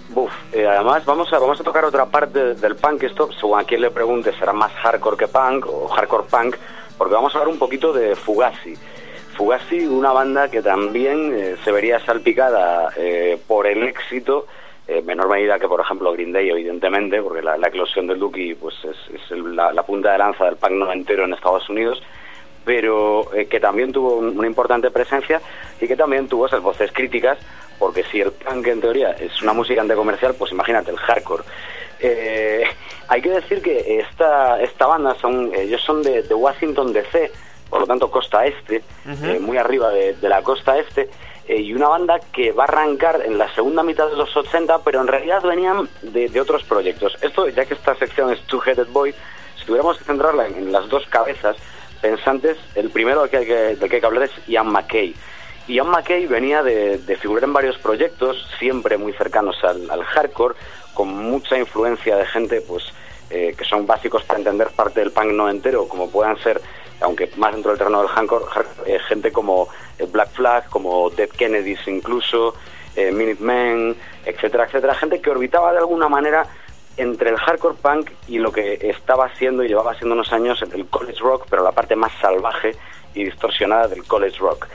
Buf, 0.08 0.32
eh, 0.52 0.66
además 0.66 1.04
vamos 1.06 1.32
a, 1.32 1.38
vamos 1.38 1.60
a 1.60 1.64
tocar 1.64 1.84
otra 1.84 2.06
parte 2.06 2.54
del 2.54 2.76
punk. 2.76 3.04
Esto, 3.04 3.30
según 3.32 3.58
a 3.58 3.64
quien 3.64 3.80
le 3.80 3.90
pregunte, 3.90 4.32
será 4.32 4.52
más 4.52 4.72
hardcore 4.72 5.16
que 5.16 5.28
punk 5.28 5.66
o 5.66 5.88
hardcore 5.88 6.24
punk, 6.30 6.56
porque 6.98 7.14
vamos 7.14 7.34
a 7.34 7.38
hablar 7.38 7.52
un 7.52 7.58
poquito 7.58 7.92
de 7.92 8.14
Fugazi. 8.14 8.74
Fugazi, 9.36 9.86
una 9.86 10.12
banda 10.12 10.48
que 10.50 10.62
también 10.62 11.34
eh, 11.34 11.56
se 11.64 11.72
vería 11.72 11.98
salpicada 12.00 12.92
eh, 12.96 13.38
por 13.48 13.66
el 13.66 13.82
éxito, 13.82 14.46
en 14.86 15.04
menor 15.06 15.28
medida 15.30 15.58
que, 15.58 15.66
por 15.66 15.80
ejemplo, 15.80 16.12
Green 16.12 16.32
Day, 16.32 16.50
evidentemente, 16.50 17.22
porque 17.22 17.42
la, 17.42 17.56
la 17.56 17.68
eclosión 17.68 18.06
del 18.06 18.18
Duki 18.18 18.54
pues, 18.54 18.74
es, 18.84 19.30
la, 19.30 19.72
la 19.72 19.82
punta 19.82 20.12
de 20.12 20.18
lanza 20.18 20.44
del 20.44 20.56
punk 20.56 20.72
noventero 20.72 21.24
en 21.24 21.32
Estados 21.32 21.68
Unidos 21.70 22.02
pero 22.64 23.32
eh, 23.34 23.46
que 23.46 23.60
también 23.60 23.92
tuvo 23.92 24.14
un- 24.16 24.38
una 24.38 24.46
importante 24.46 24.90
presencia 24.90 25.40
y 25.80 25.86
que 25.86 25.96
también 25.96 26.28
tuvo 26.28 26.46
esas 26.46 26.62
voces 26.62 26.90
críticas, 26.92 27.38
porque 27.78 28.04
si 28.04 28.20
el 28.20 28.32
punk 28.32 28.66
en 28.68 28.80
teoría 28.80 29.10
es 29.12 29.42
una 29.42 29.52
música 29.52 29.80
anticomercial, 29.80 30.34
pues 30.34 30.52
imagínate 30.52 30.90
el 30.90 30.96
hardcore. 30.98 31.42
Eh, 32.00 32.64
hay 33.08 33.22
que 33.22 33.30
decir 33.30 33.62
que 33.62 34.00
esta, 34.00 34.60
esta 34.60 34.86
banda, 34.86 35.14
son 35.20 35.52
ellos 35.54 35.82
son 35.82 36.02
de, 36.02 36.22
de 36.22 36.34
Washington 36.34 36.92
DC, 36.92 37.30
por 37.70 37.80
lo 37.80 37.86
tanto 37.86 38.10
costa 38.10 38.46
este, 38.46 38.82
eh, 39.06 39.38
muy 39.40 39.58
arriba 39.58 39.90
de, 39.90 40.14
de 40.14 40.28
la 40.28 40.42
costa 40.42 40.78
este, 40.78 41.08
eh, 41.48 41.60
y 41.60 41.74
una 41.74 41.88
banda 41.88 42.20
que 42.32 42.52
va 42.52 42.64
a 42.64 42.66
arrancar 42.68 43.22
en 43.24 43.36
la 43.36 43.52
segunda 43.54 43.82
mitad 43.82 44.08
de 44.08 44.16
los 44.16 44.34
80, 44.36 44.78
pero 44.84 45.00
en 45.00 45.08
realidad 45.08 45.42
venían 45.42 45.88
de, 46.02 46.28
de 46.28 46.40
otros 46.40 46.62
proyectos. 46.64 47.16
Esto, 47.20 47.48
ya 47.48 47.64
que 47.64 47.74
esta 47.74 47.94
sección 47.96 48.32
es 48.32 48.40
Two 48.46 48.62
Headed 48.64 48.86
Boy, 48.88 49.14
si 49.58 49.64
tuviéramos 49.66 49.98
que 49.98 50.04
centrarla 50.04 50.46
en, 50.46 50.54
en 50.56 50.72
las 50.72 50.88
dos 50.88 51.04
cabezas 51.06 51.56
pensantes, 52.04 52.58
el 52.74 52.90
primero 52.90 53.22
del 53.22 53.30
que 53.30 53.36
hay 53.38 53.88
que, 53.88 54.06
hablar 54.06 54.24
es 54.24 54.46
Ian 54.46 54.70
McKay. 54.70 55.14
Ian 55.68 55.88
McKay 55.88 56.26
venía 56.26 56.62
de, 56.62 56.98
figurar 57.18 57.44
en 57.44 57.54
varios 57.54 57.78
proyectos, 57.78 58.46
siempre 58.58 58.98
muy 58.98 59.14
cercanos 59.14 59.56
al, 59.64 60.04
hardcore, 60.04 60.54
con 60.92 61.08
mucha 61.08 61.56
influencia 61.58 62.16
de 62.16 62.26
gente 62.26 62.60
pues 62.60 62.84
eh, 63.30 63.54
que 63.56 63.64
son 63.64 63.86
básicos 63.86 64.22
para 64.24 64.38
entender 64.38 64.68
parte 64.76 65.00
del 65.00 65.12
punk 65.12 65.32
no 65.32 65.48
entero, 65.48 65.88
como 65.88 66.10
puedan 66.10 66.36
ser, 66.42 66.60
aunque 67.00 67.30
más 67.36 67.54
dentro 67.54 67.70
del 67.70 67.78
terreno 67.78 68.02
del 68.02 68.08
hardcore, 68.08 68.44
hardcore, 68.50 68.94
eh, 68.94 68.98
gente 69.08 69.32
como 69.32 69.68
eh, 69.98 70.04
Black 70.04 70.32
Flag, 70.32 70.68
como 70.68 71.08
Dead 71.08 71.30
Kennedys 71.30 71.88
incluso, 71.88 72.54
eh, 72.96 73.10
Minutemen, 73.12 73.96
etcétera, 74.26 74.66
etcétera, 74.66 74.94
gente 74.94 75.22
que 75.22 75.30
orbitaba 75.30 75.72
de 75.72 75.78
alguna 75.78 76.10
manera 76.10 76.46
entre 76.96 77.30
el 77.30 77.36
hardcore 77.36 77.76
punk 77.80 78.10
y 78.28 78.38
lo 78.38 78.52
que 78.52 78.78
estaba 78.82 79.26
haciendo 79.26 79.64
y 79.64 79.68
llevaba 79.68 79.94
siendo 79.94 80.14
unos 80.14 80.32
años 80.32 80.62
el 80.62 80.86
college 80.86 81.20
rock, 81.20 81.46
pero 81.50 81.62
la 81.62 81.72
parte 81.72 81.96
más 81.96 82.12
salvaje 82.20 82.72
y 83.14 83.24
distorsionada 83.24 83.88
del 83.88 84.04
college 84.04 84.38
rock. 84.38 84.66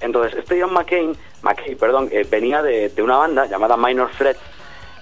Entonces, 0.00 0.38
este 0.38 0.60
John 0.60 0.72
McCain, 0.72 1.16
McKay, 1.42 1.74
perdón, 1.74 2.08
eh, 2.12 2.26
venía 2.28 2.62
de, 2.62 2.88
de, 2.88 3.02
una 3.02 3.16
banda 3.16 3.46
llamada 3.46 3.76
Minor 3.76 4.10
Threat 4.16 4.36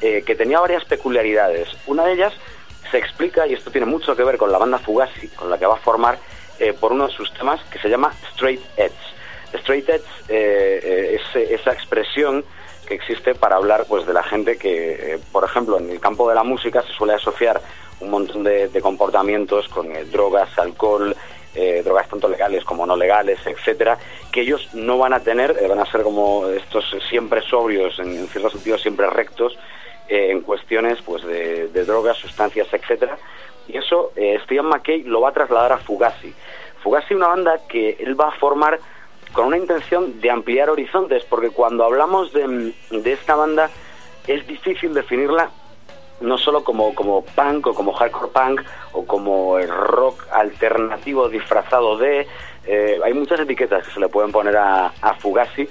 eh, 0.00 0.22
que 0.26 0.34
tenía 0.34 0.60
varias 0.60 0.84
peculiaridades. 0.84 1.68
Una 1.86 2.04
de 2.04 2.14
ellas 2.14 2.32
se 2.90 2.98
explica, 2.98 3.46
y 3.46 3.54
esto 3.54 3.70
tiene 3.70 3.86
mucho 3.86 4.16
que 4.16 4.24
ver 4.24 4.38
con 4.38 4.52
la 4.52 4.58
banda 4.58 4.78
Fugazi, 4.78 5.28
con 5.28 5.50
la 5.50 5.58
que 5.58 5.66
va 5.66 5.74
a 5.74 5.78
formar 5.78 6.18
eh, 6.58 6.72
por 6.72 6.92
uno 6.92 7.08
de 7.08 7.12
sus 7.12 7.32
temas, 7.34 7.62
que 7.64 7.78
se 7.78 7.88
llama 7.88 8.12
Straight 8.32 8.62
Edge. 8.76 8.92
Straight 9.52 9.88
Edge 9.88 10.04
es 10.28 11.22
esa 11.34 11.72
expresión 11.72 12.44
que 12.86 12.94
existe 12.94 13.34
para 13.34 13.56
hablar 13.56 13.84
pues 13.88 14.06
de 14.06 14.14
la 14.14 14.22
gente 14.22 14.56
que, 14.56 15.14
eh, 15.14 15.18
por 15.32 15.44
ejemplo, 15.44 15.78
en 15.78 15.90
el 15.90 16.00
campo 16.00 16.28
de 16.28 16.34
la 16.34 16.42
música 16.42 16.82
se 16.82 16.92
suele 16.92 17.14
asociar 17.14 17.60
un 18.00 18.10
montón 18.10 18.44
de, 18.44 18.68
de 18.68 18.80
comportamientos 18.80 19.68
con 19.68 19.94
eh, 19.94 20.04
drogas, 20.04 20.58
alcohol, 20.58 21.14
eh, 21.54 21.82
drogas 21.84 22.08
tanto 22.08 22.28
legales 22.28 22.64
como 22.64 22.86
no 22.86 22.96
legales, 22.96 23.38
etcétera, 23.46 23.98
que 24.30 24.42
ellos 24.42 24.68
no 24.74 24.98
van 24.98 25.12
a 25.12 25.20
tener, 25.20 25.56
van 25.68 25.80
a 25.80 25.90
ser 25.90 26.02
como 26.02 26.46
estos 26.48 26.84
siempre 27.08 27.42
sobrios, 27.42 27.98
en, 27.98 28.16
en 28.16 28.28
cierto 28.28 28.50
sentido 28.50 28.78
siempre 28.78 29.08
rectos, 29.08 29.58
en 30.08 30.42
cuestiones 30.42 31.02
pues 31.02 31.24
de, 31.24 31.84
drogas, 31.84 32.16
sustancias, 32.18 32.68
etcétera. 32.72 33.18
Y 33.66 33.76
eso 33.76 34.12
Steven 34.44 34.66
McKay 34.66 35.02
lo 35.02 35.20
va 35.22 35.30
a 35.30 35.32
trasladar 35.32 35.72
a 35.72 35.78
Fugazi. 35.78 36.32
Fugazi 36.80 37.14
una 37.14 37.26
banda 37.26 37.60
que 37.68 37.96
él 37.98 38.20
va 38.20 38.28
a 38.28 38.38
formar 38.38 38.78
con 39.36 39.48
una 39.48 39.58
intención 39.58 40.18
de 40.22 40.30
ampliar 40.30 40.70
horizontes, 40.70 41.22
porque 41.28 41.50
cuando 41.50 41.84
hablamos 41.84 42.32
de, 42.32 42.72
de 42.90 43.12
esta 43.12 43.36
banda 43.36 43.68
es 44.26 44.46
difícil 44.46 44.94
definirla 44.94 45.50
no 46.22 46.38
solo 46.38 46.64
como, 46.64 46.94
como 46.94 47.22
punk 47.22 47.66
o 47.66 47.74
como 47.74 47.92
hardcore 47.92 48.32
punk 48.32 48.62
o 48.92 49.04
como 49.04 49.58
el 49.58 49.68
rock 49.68 50.26
alternativo 50.32 51.28
disfrazado 51.28 51.98
de... 51.98 52.26
Eh, 52.66 52.98
hay 53.04 53.12
muchas 53.12 53.38
etiquetas 53.38 53.86
que 53.86 53.92
se 53.92 54.00
le 54.00 54.08
pueden 54.08 54.32
poner 54.32 54.56
a, 54.56 54.86
a 55.02 55.14
Fugazi, 55.16 55.68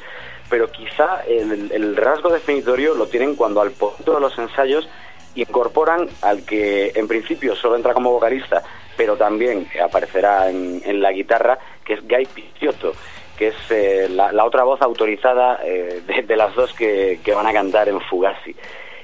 pero 0.47 0.71
quizá 0.71 1.21
el, 1.27 1.97
rasgo 1.97 2.29
definitorio 2.29 2.93
lo 2.93 3.07
tienen 3.07 3.35
cuando 3.35 3.61
al 3.61 3.71
punto 3.71 4.13
de 4.13 4.21
los 4.21 4.37
ensayos 4.37 4.87
incorporan 5.33 6.07
al 6.21 6.45
que 6.45 6.91
en 6.93 7.07
principio 7.07 7.55
solo 7.55 7.77
entra 7.77 7.95
como 7.95 8.11
vocalista, 8.11 8.61
pero 8.95 9.17
también 9.17 9.67
aparecerá 9.83 10.51
en, 10.51 10.83
en 10.85 11.01
la 11.01 11.11
guitarra, 11.11 11.57
que 11.83 11.95
es 11.95 12.07
Guy 12.07 12.27
Picciotto, 12.27 12.93
que 13.37 13.47
es 13.47 13.55
eh, 13.69 14.07
la, 14.09 14.31
la, 14.31 14.45
otra 14.45 14.63
voz 14.63 14.81
autorizada 14.81 15.59
eh, 15.63 16.01
de, 16.25 16.35
las 16.35 16.55
dos 16.55 16.73
que, 16.73 17.19
que, 17.23 17.33
van 17.33 17.47
a 17.47 17.53
cantar 17.53 17.89
en 17.89 17.99
Fugazi. 18.01 18.55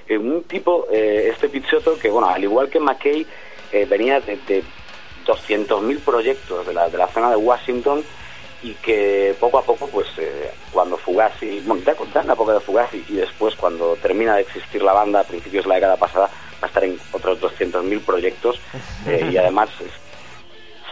Eh, 0.08 0.18
un 0.18 0.44
tipo, 0.44 0.88
este 0.90 1.50
Picciotto, 1.50 1.98
que 2.00 2.10
bueno, 2.10 2.30
al 2.30 2.44
igual 2.44 2.70
que 2.70 2.80
McKay, 2.80 3.26
venía 3.88 4.20
de, 4.20 4.38
de 4.48 4.64
200.000 5.26 6.00
proyectos 6.00 6.68
de 6.68 6.74
la, 6.74 6.90
de 6.90 6.98
la 6.98 7.08
zona 7.08 7.30
de 7.30 7.38
Washington 7.38 8.04
y 8.64 8.74
que 8.76 9.34
poco 9.40 9.58
a 9.58 9.64
poco, 9.64 9.88
pues 9.88 10.08
cuando 10.72 10.98
Fugazi, 10.98 11.62
bueno, 11.66 11.82
ya 11.86 11.96
contar 11.96 12.26
una 12.26 12.36
poco 12.36 12.54
de 12.54 12.60
Fugazi 12.60 13.04
y 13.08 13.14
después 13.14 13.56
cuando 13.56 13.96
termina 13.96 14.36
de 14.36 14.42
existir 14.42 14.84
la 14.84 14.94
banda 14.94 15.22
a 15.22 15.24
principios 15.24 15.64
de 15.64 15.70
la 15.70 15.76
década 15.76 15.98
pasada, 15.98 16.28
va 16.28 16.64
a 16.64 16.68
estar 16.68 16.84
en 16.84 17.00
otros 17.14 17.40
200.000 17.40 18.02
proyectos 18.02 18.60
y 19.08 19.38
además 19.38 19.70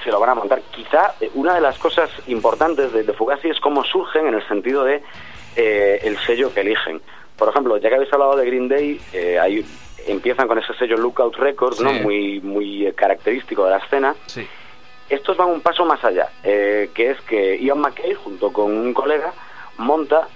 se 0.04 0.12
lo 0.12 0.20
van 0.20 0.30
a 0.30 0.36
montar. 0.36 0.62
Quizá 0.72 1.16
eh, 1.20 1.30
una 1.34 1.56
de 1.56 1.62
las 1.62 1.78
cosas 1.78 2.10
importantes 2.28 2.92
de, 2.94 3.04
de 3.04 3.14
Fugazi 3.14 3.50
es 3.50 3.60
cómo 3.60 3.84
surgen 3.84 4.28
en 4.28 4.36
el 4.36 4.48
sentido 4.48 4.84
de 4.84 5.02
eh, 5.56 6.00
el 6.04 6.18
sello 6.20 6.54
que 6.54 6.62
eligen. 6.62 7.02
Por 7.38 7.50
ejemplo, 7.50 7.78
ya 7.78 7.90
que 7.90 7.96
habéis 7.96 8.14
hablado 8.14 8.36
de 8.36 8.46
Green 8.46 8.68
Day, 8.68 9.02
eh, 9.14 9.40
ahí 9.40 9.66
empiezan 10.08 10.48
con 10.48 10.58
ese 10.58 10.74
sello 10.76 10.98
Lookout 10.98 11.36
Records, 11.36 11.82
¿no? 11.82 11.92
Muy, 11.94 12.40
muy 12.42 12.92
característico 12.94 13.66
de 13.66 13.72
la 13.72 13.78
escena. 13.78 14.16
Sí. 14.26 14.48
Estos 15.10 15.38
van 15.38 15.50
un 15.50 15.62
paso 15.62 15.86
más 15.86 16.04
allá, 16.04 16.30
eh, 16.44 16.92
que 16.94 17.12
es 17.12 17.22
que 17.22 17.58
Ian 17.60 17.80
McKay, 17.80 18.14
junto 18.14 18.54
con 18.54 18.72
un 18.72 18.94
colega, 18.94 19.34
monta 19.78 20.28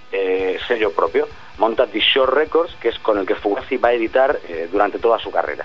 sello 0.66 0.90
propio, 0.92 1.28
monta 1.58 1.86
The 1.86 2.00
Shore 2.00 2.32
Records, 2.32 2.74
que 2.76 2.88
es 2.88 2.98
con 2.98 3.18
el 3.18 3.26
que 3.26 3.34
Fugazi 3.34 3.76
va 3.76 3.90
a 3.90 3.92
editar 3.92 4.38
durante 4.72 4.98
toda 4.98 5.18
su 5.18 5.30
carrera. 5.30 5.64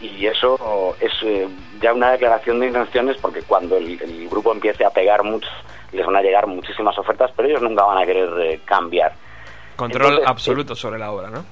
Y 0.00 0.26
eso 0.26 0.96
es 1.00 1.12
eh, 1.22 1.48
ya 1.80 1.92
una 1.92 2.12
declaración 2.12 2.60
de 2.60 2.68
intenciones 2.68 3.16
porque 3.18 3.42
cuando 3.42 3.76
el, 3.76 4.00
el 4.00 4.28
grupo 4.28 4.52
empiece 4.52 4.84
a 4.84 4.90
pegar 4.90 5.24
mucho, 5.24 5.48
les 5.92 6.06
van 6.06 6.16
a 6.16 6.22
llegar 6.22 6.46
muchísimas 6.46 6.96
ofertas, 6.98 7.30
pero 7.36 7.48
ellos 7.48 7.62
nunca 7.62 7.84
van 7.84 7.98
a 7.98 8.06
querer 8.06 8.28
eh, 8.40 8.60
cambiar. 8.64 9.12
Control 9.76 10.06
Entonces, 10.06 10.28
absoluto 10.30 10.74
sobre 10.74 10.98
la 10.98 11.10
obra, 11.10 11.30
¿no? 11.30 11.44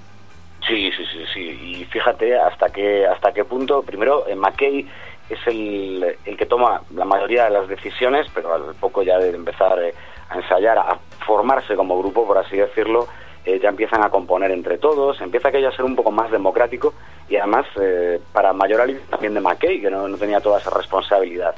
Sí, 0.67 0.91
sí, 0.97 1.05
sí, 1.13 1.25
sí. 1.33 1.41
Y 1.41 1.85
fíjate 1.87 2.37
hasta 2.37 2.71
qué 2.71 3.07
hasta 3.07 3.33
qué 3.33 3.45
punto. 3.45 3.83
Primero, 3.83 4.27
eh, 4.27 4.35
McKay 4.35 4.89
es 5.29 5.39
el, 5.47 6.17
el 6.25 6.37
que 6.37 6.47
toma 6.47 6.83
la 6.95 7.05
mayoría 7.05 7.45
de 7.45 7.51
las 7.51 7.69
decisiones, 7.69 8.27
pero 8.35 8.53
al 8.53 8.75
poco 8.75 9.03
ya 9.03 9.19
de 9.19 9.31
empezar 9.31 9.79
eh, 9.81 9.95
a 10.29 10.37
ensayar, 10.37 10.79
a 10.79 10.99
formarse 11.25 11.77
como 11.77 11.99
grupo, 11.99 12.27
por 12.27 12.39
así 12.39 12.57
decirlo, 12.57 13.07
eh, 13.47 13.61
ya 13.63 13.69
empiezan 13.69 14.03
a 14.03 14.11
componer 14.11 14.51
entre 14.51 14.77
todos, 14.77 15.21
empieza 15.21 15.49
aquello 15.49 15.69
a 15.69 15.77
ser 15.77 15.85
un 15.85 15.95
poco 15.95 16.11
más 16.11 16.33
democrático 16.33 16.95
y 17.29 17.37
además 17.37 17.65
eh, 17.81 18.21
para 18.33 18.53
mayor 18.53 18.81
alivio 18.81 19.03
también 19.09 19.35
de 19.35 19.41
McKay, 19.41 19.81
que 19.81 19.89
no, 19.89 20.09
no 20.09 20.17
tenía 20.17 20.41
toda 20.41 20.59
esa 20.59 20.71
responsabilidad. 20.71 21.55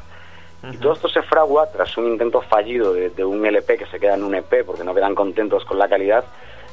Y 0.70 0.76
todo 0.76 0.93
esto 0.93 1.09
se 1.09 1.22
fragua 1.22 1.70
tras 1.70 1.97
un 1.97 2.09
intento 2.09 2.43
fallido 2.43 2.93
de, 2.93 3.09
de 3.11 3.24
un 3.24 3.47
LP 3.47 3.78
que 3.78 3.86
se 3.86 3.99
queda 3.99 4.16
en 4.16 4.24
un 4.24 4.34
EP 4.34 4.66
porque 4.66 4.84
no 4.84 4.95
quedan 4.95 5.14
contentos 5.14 5.64
con 5.64 5.78
la 5.78 5.89
calidad, 5.89 6.24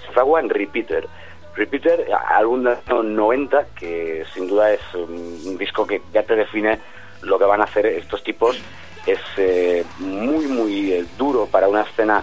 se 0.06 0.12
fragua 0.12 0.42
en 0.42 0.50
Repeater. 0.50 1.08
Repeater, 1.56 2.08
álbum 2.28 2.64
de 2.64 2.76
los 2.90 3.06
90, 3.06 3.68
que 3.80 4.26
sin 4.34 4.48
duda 4.48 4.74
es 4.74 4.82
un, 4.94 5.58
disco 5.58 5.88
que 5.88 6.02
ya 6.12 6.24
te 6.24 6.36
define 6.36 6.80
lo 7.22 7.40
que 7.40 7.46
van 7.46 7.62
a 7.62 7.66
hacer 7.66 7.86
estos 7.86 8.22
tipos. 8.22 8.60
Es 9.06 9.22
eh, 9.38 9.86
muy, 10.00 10.48
muy 10.48 11.08
duro 11.18 11.46
para 11.46 11.70
una 11.70 11.84
escena 11.84 12.22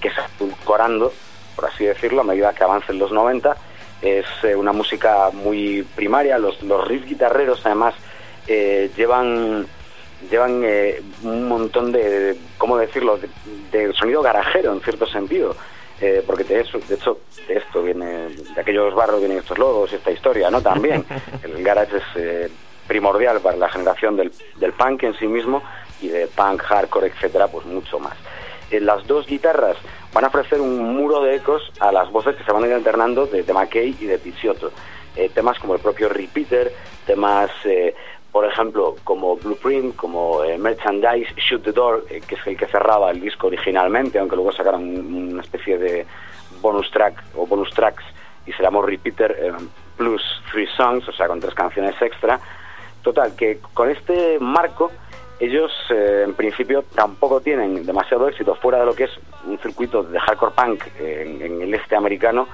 que 0.00 0.08
se 0.08 0.20
está 0.20 0.64
corando, 0.64 1.12
por 1.54 1.66
así 1.66 1.84
decirlo, 1.84 2.22
a 2.22 2.24
medida 2.24 2.52
que 2.52 2.64
avancen 2.64 2.98
los 2.98 3.12
90. 3.12 3.56
Es 4.02 4.26
eh, 4.42 4.54
una 4.54 4.72
música 4.72 5.30
muy 5.32 5.86
primaria, 5.94 6.38
los, 6.38 6.62
los 6.62 6.86
riffs 6.86 7.08
guitarreros 7.08 7.64
además 7.64 7.94
eh, 8.46 8.90
llevan 8.96 9.66
llevan 10.30 10.62
eh, 10.64 11.02
un 11.22 11.48
montón 11.48 11.92
de, 11.92 12.36
¿cómo 12.56 12.78
decirlo?, 12.78 13.18
de, 13.18 13.28
de 13.70 13.92
sonido 13.92 14.22
garajero 14.22 14.72
en 14.72 14.80
cierto 14.80 15.06
sentido. 15.06 15.56
Porque 16.26 16.44
de, 16.44 16.60
eso, 16.60 16.78
de 16.86 16.96
hecho 16.96 17.20
de 17.48 17.54
esto 17.54 17.82
viene, 17.82 18.28
de 18.28 18.60
aquellos 18.60 18.94
barros 18.94 19.20
vienen 19.20 19.38
estos 19.38 19.56
logos 19.56 19.90
y 19.90 19.94
esta 19.94 20.10
historia, 20.10 20.50
¿no? 20.50 20.60
También. 20.60 21.02
El 21.42 21.62
garage 21.62 21.96
es 21.96 22.02
eh, 22.16 22.50
primordial 22.86 23.40
para 23.40 23.56
la 23.56 23.70
generación 23.70 24.14
del, 24.16 24.30
del 24.56 24.74
punk 24.74 25.04
en 25.04 25.14
sí 25.18 25.26
mismo 25.26 25.62
y 26.02 26.08
de 26.08 26.26
punk, 26.26 26.60
hardcore, 26.60 27.06
etcétera, 27.06 27.48
pues 27.48 27.64
mucho 27.64 27.98
más. 27.98 28.16
Las 28.70 29.06
dos 29.06 29.26
guitarras 29.26 29.76
van 30.14 30.24
a 30.24 30.28
ofrecer 30.28 30.60
un 30.60 30.94
muro 30.96 31.20
de 31.22 31.34
ecos 31.34 31.72
a 31.80 31.90
las 31.92 32.10
voces 32.10 32.36
que 32.36 32.44
se 32.44 32.52
van 32.52 32.62
a 32.64 32.68
ir 32.68 32.72
alternando 32.72 33.26
de, 33.26 33.42
de 33.42 33.52
McKay 33.52 33.96
y 34.00 34.06
de 34.06 34.18
Picciotto. 34.18 34.70
Eh, 35.16 35.28
temas 35.34 35.58
como 35.58 35.74
el 35.74 35.80
propio 35.80 36.08
Repeater, 36.08 36.72
temas, 37.04 37.50
eh, 37.64 37.94
por 38.30 38.44
ejemplo, 38.46 38.96
como 39.04 39.36
Blueprint, 39.36 39.96
como 39.96 40.42
eh, 40.44 40.56
Merchandise, 40.56 41.34
Shoot 41.36 41.64
the 41.64 41.72
Door, 41.72 42.06
eh, 42.10 42.22
que 42.26 42.36
es 42.36 42.46
el 42.46 42.56
que 42.56 42.66
cerraba 42.66 43.10
el 43.10 43.20
disco 43.20 43.48
originalmente, 43.48 44.18
aunque 44.18 44.36
luego 44.36 44.52
sacaron 44.52 44.82
un- 44.82 45.32
una 45.32 45.42
especie 45.42 45.78
de 45.78 46.06
bonus 46.60 46.90
track 46.92 47.22
o 47.36 47.46
bonus 47.46 47.70
tracks 47.70 48.04
y 48.46 48.52
se 48.52 48.62
llamó 48.62 48.82
Repeater 48.82 49.52
plus 49.96 50.22
Three 50.50 50.68
Songs, 50.76 51.08
o 51.08 51.12
sea, 51.12 51.26
con 51.26 51.40
tres 51.40 51.54
canciones 51.54 52.00
extra. 52.00 52.38
Total, 53.02 53.34
que 53.36 53.58
con 53.74 53.90
este 53.90 54.38
marco 54.40 54.90
ellos 55.40 55.72
eh, 55.90 56.22
en 56.24 56.34
principio 56.34 56.84
tampoco 56.94 57.40
tienen 57.40 57.84
demasiado 57.84 58.28
éxito 58.28 58.54
fuera 58.54 58.78
de 58.80 58.86
lo 58.86 58.94
que 58.94 59.04
es 59.04 59.10
un 59.46 59.58
circuito 59.58 60.02
de 60.02 60.18
hardcore 60.20 60.52
punk 60.54 60.84
eh, 61.00 61.24
en, 61.26 61.42
en 61.42 61.62
el 61.62 61.74
este 61.74 61.96
americano, 61.96 62.48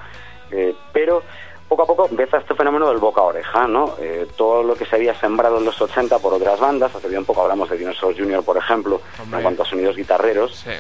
eh, 0.50 0.74
pero 0.92 1.22
poco 1.68 1.82
a 1.82 1.86
poco 1.86 2.08
empieza 2.10 2.38
este 2.38 2.54
fenómeno 2.54 2.88
del 2.88 2.98
boca 2.98 3.20
a 3.20 3.24
oreja, 3.24 3.68
¿no? 3.68 3.94
Eh, 4.00 4.26
todo 4.36 4.62
lo 4.64 4.74
que 4.74 4.86
se 4.86 4.96
había 4.96 5.14
sembrado 5.14 5.58
en 5.58 5.64
los 5.64 5.80
80 5.80 6.18
por 6.18 6.34
otras 6.34 6.58
bandas, 6.58 6.92
hace 6.94 7.08
bien 7.08 7.24
poco 7.24 7.42
hablamos 7.42 7.70
de 7.70 7.76
Dinosaur 7.78 8.16
Jr., 8.16 8.42
por 8.42 8.56
ejemplo, 8.56 9.00
Hombre. 9.22 9.38
en 9.38 9.42
cuanto 9.44 9.62
a 9.62 9.66
sonidos 9.66 9.94
guitarreros, 9.94 10.56
Sí. 10.56 10.70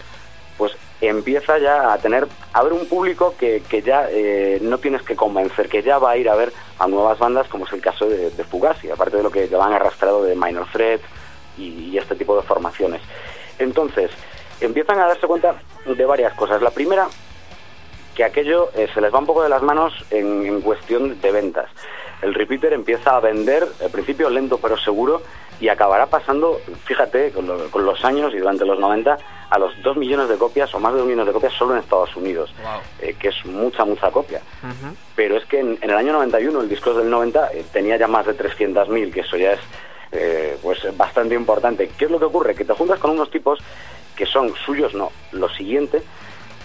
pues 0.58 0.76
empieza 1.00 1.58
ya 1.58 1.92
a 1.92 1.98
tener 1.98 2.26
a 2.52 2.62
ver 2.64 2.72
un 2.72 2.86
público 2.86 3.34
que, 3.38 3.62
que 3.68 3.82
ya 3.82 4.08
eh, 4.10 4.58
no 4.62 4.78
tienes 4.78 5.02
que 5.02 5.14
convencer, 5.14 5.68
que 5.68 5.82
ya 5.82 5.98
va 5.98 6.10
a 6.10 6.16
ir 6.16 6.28
a 6.28 6.34
ver 6.34 6.52
a 6.80 6.88
nuevas 6.88 7.18
bandas, 7.20 7.46
como 7.48 7.66
es 7.66 7.72
el 7.72 7.80
caso 7.80 8.06
de, 8.08 8.30
de 8.30 8.44
Fugazi, 8.44 8.90
aparte 8.90 9.16
de 9.16 9.22
lo 9.22 9.30
que 9.30 9.46
llevan 9.48 9.72
arrastrado 9.72 10.24
de 10.24 10.34
Minor 10.34 10.66
Threat 10.72 11.00
y, 11.58 11.90
y 11.90 11.98
este 11.98 12.14
tipo 12.14 12.36
de 12.36 12.42
formaciones. 12.42 13.00
Entonces, 13.58 14.10
empiezan 14.60 14.98
a 15.00 15.06
darse 15.08 15.26
cuenta 15.26 15.54
de 15.84 16.04
varias 16.04 16.34
cosas. 16.34 16.62
La 16.62 16.70
primera, 16.70 17.08
que 18.14 18.24
aquello 18.24 18.70
eh, 18.74 18.88
se 18.92 19.00
les 19.00 19.12
va 19.12 19.18
un 19.18 19.26
poco 19.26 19.42
de 19.42 19.48
las 19.48 19.62
manos 19.62 19.92
en, 20.10 20.44
en 20.46 20.60
cuestión 20.60 21.20
de 21.20 21.32
ventas. 21.32 21.68
El 22.22 22.34
repeater 22.34 22.72
empieza 22.74 23.16
a 23.16 23.20
vender, 23.20 23.66
al 23.82 23.90
principio 23.90 24.28
lento 24.28 24.58
pero 24.58 24.76
seguro, 24.76 25.22
y 25.58 25.68
acabará 25.68 26.06
pasando, 26.06 26.58
fíjate, 26.84 27.32
con, 27.32 27.46
lo- 27.46 27.70
con 27.70 27.84
los 27.84 28.02
años 28.04 28.32
y 28.34 28.38
durante 28.38 28.64
los 28.64 28.78
90, 28.78 29.16
a 29.50 29.58
los 29.58 29.72
2 29.82 29.96
millones 29.96 30.28
de 30.28 30.36
copias 30.36 30.74
o 30.74 30.80
más 30.80 30.92
de 30.92 30.98
2 31.00 31.06
millones 31.06 31.26
de 31.26 31.32
copias 31.32 31.52
solo 31.54 31.74
en 31.74 31.80
Estados 31.80 32.14
Unidos, 32.16 32.52
Wow. 32.62 32.80
eh, 33.00 33.14
que 33.18 33.28
es 33.28 33.44
mucha, 33.46 33.84
mucha 33.84 34.10
copia. 34.10 34.40
Pero 35.16 35.36
es 35.36 35.44
que 35.46 35.60
en, 35.60 35.78
en 35.82 35.90
el 35.90 35.96
año 35.96 36.12
91, 36.12 36.60
el 36.62 36.68
disco 36.68 36.94
del 36.94 37.10
90, 37.10 37.52
eh, 37.52 37.64
tenía 37.72 37.96
ya 37.96 38.06
más 38.06 38.26
de 38.26 38.36
300.000, 38.36 39.12
que 39.12 39.20
eso 39.20 39.36
ya 39.36 39.52
es 39.52 39.60
eh, 40.12 40.56
pues 40.62 40.78
bastante 40.96 41.34
importante. 41.34 41.90
¿Qué 41.96 42.06
es 42.06 42.10
lo 42.10 42.18
que 42.18 42.26
ocurre? 42.26 42.54
Que 42.54 42.64
te 42.64 42.74
juntas 42.74 42.98
con 42.98 43.10
unos 43.12 43.30
tipos 43.30 43.58
que 44.16 44.26
son 44.26 44.54
suyos, 44.66 44.94
no, 44.94 45.12
lo 45.32 45.48
siguiente, 45.48 46.02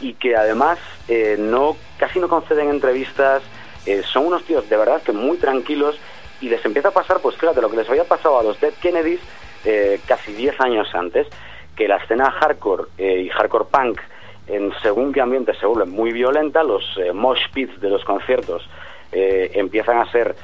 y 0.02 0.14
que 0.14 0.36
además 0.36 0.78
eh, 1.08 1.36
no 1.40 1.78
casi 1.98 2.20
no 2.20 2.28
conceden 2.28 2.70
entrevistas, 2.70 3.44
eh, 3.86 4.04
son 4.04 4.28
unos 4.28 4.44
tíos 4.44 4.68
de 4.68 4.78
verdad 4.78 5.02
que 5.02 5.12
muy 5.12 5.38
tranquilos 5.38 5.98
y 6.42 6.50
les 6.50 6.66
empieza 6.66 6.90
a 6.90 6.92
pasar, 6.92 7.22
pues 7.22 7.38
fíjate, 7.38 7.62
lo 7.62 7.70
que 7.70 7.78
les 7.78 7.90
había 7.90 8.04
pasado 8.04 8.40
a 8.40 8.44
los 8.44 8.60
Dead 8.60 8.74
Kennedys 8.82 9.22
eh, 9.64 10.00
casi 10.06 10.34
10 10.34 10.60
años 10.62 10.88
antes, 10.94 11.28
que 11.76 11.88
la 11.88 11.98
escena 11.98 12.30
hardcore 12.32 12.86
eh, 12.98 13.22
y 13.22 13.30
hardcore 13.30 13.66
punk 13.72 14.02
en 14.48 14.72
según 14.82 15.12
qué 15.12 15.22
ambiente 15.22 15.54
se 15.56 15.66
vuelve 15.66 15.86
muy 15.86 16.12
violenta, 16.12 16.62
los 16.62 16.84
mosh 17.14 17.50
pits 17.52 17.80
de 17.82 17.90
los 17.90 18.04
conciertos 18.04 18.68
eh, 19.12 19.52
empiezan 19.54 20.00
a 20.00 20.12
ser 20.12 20.36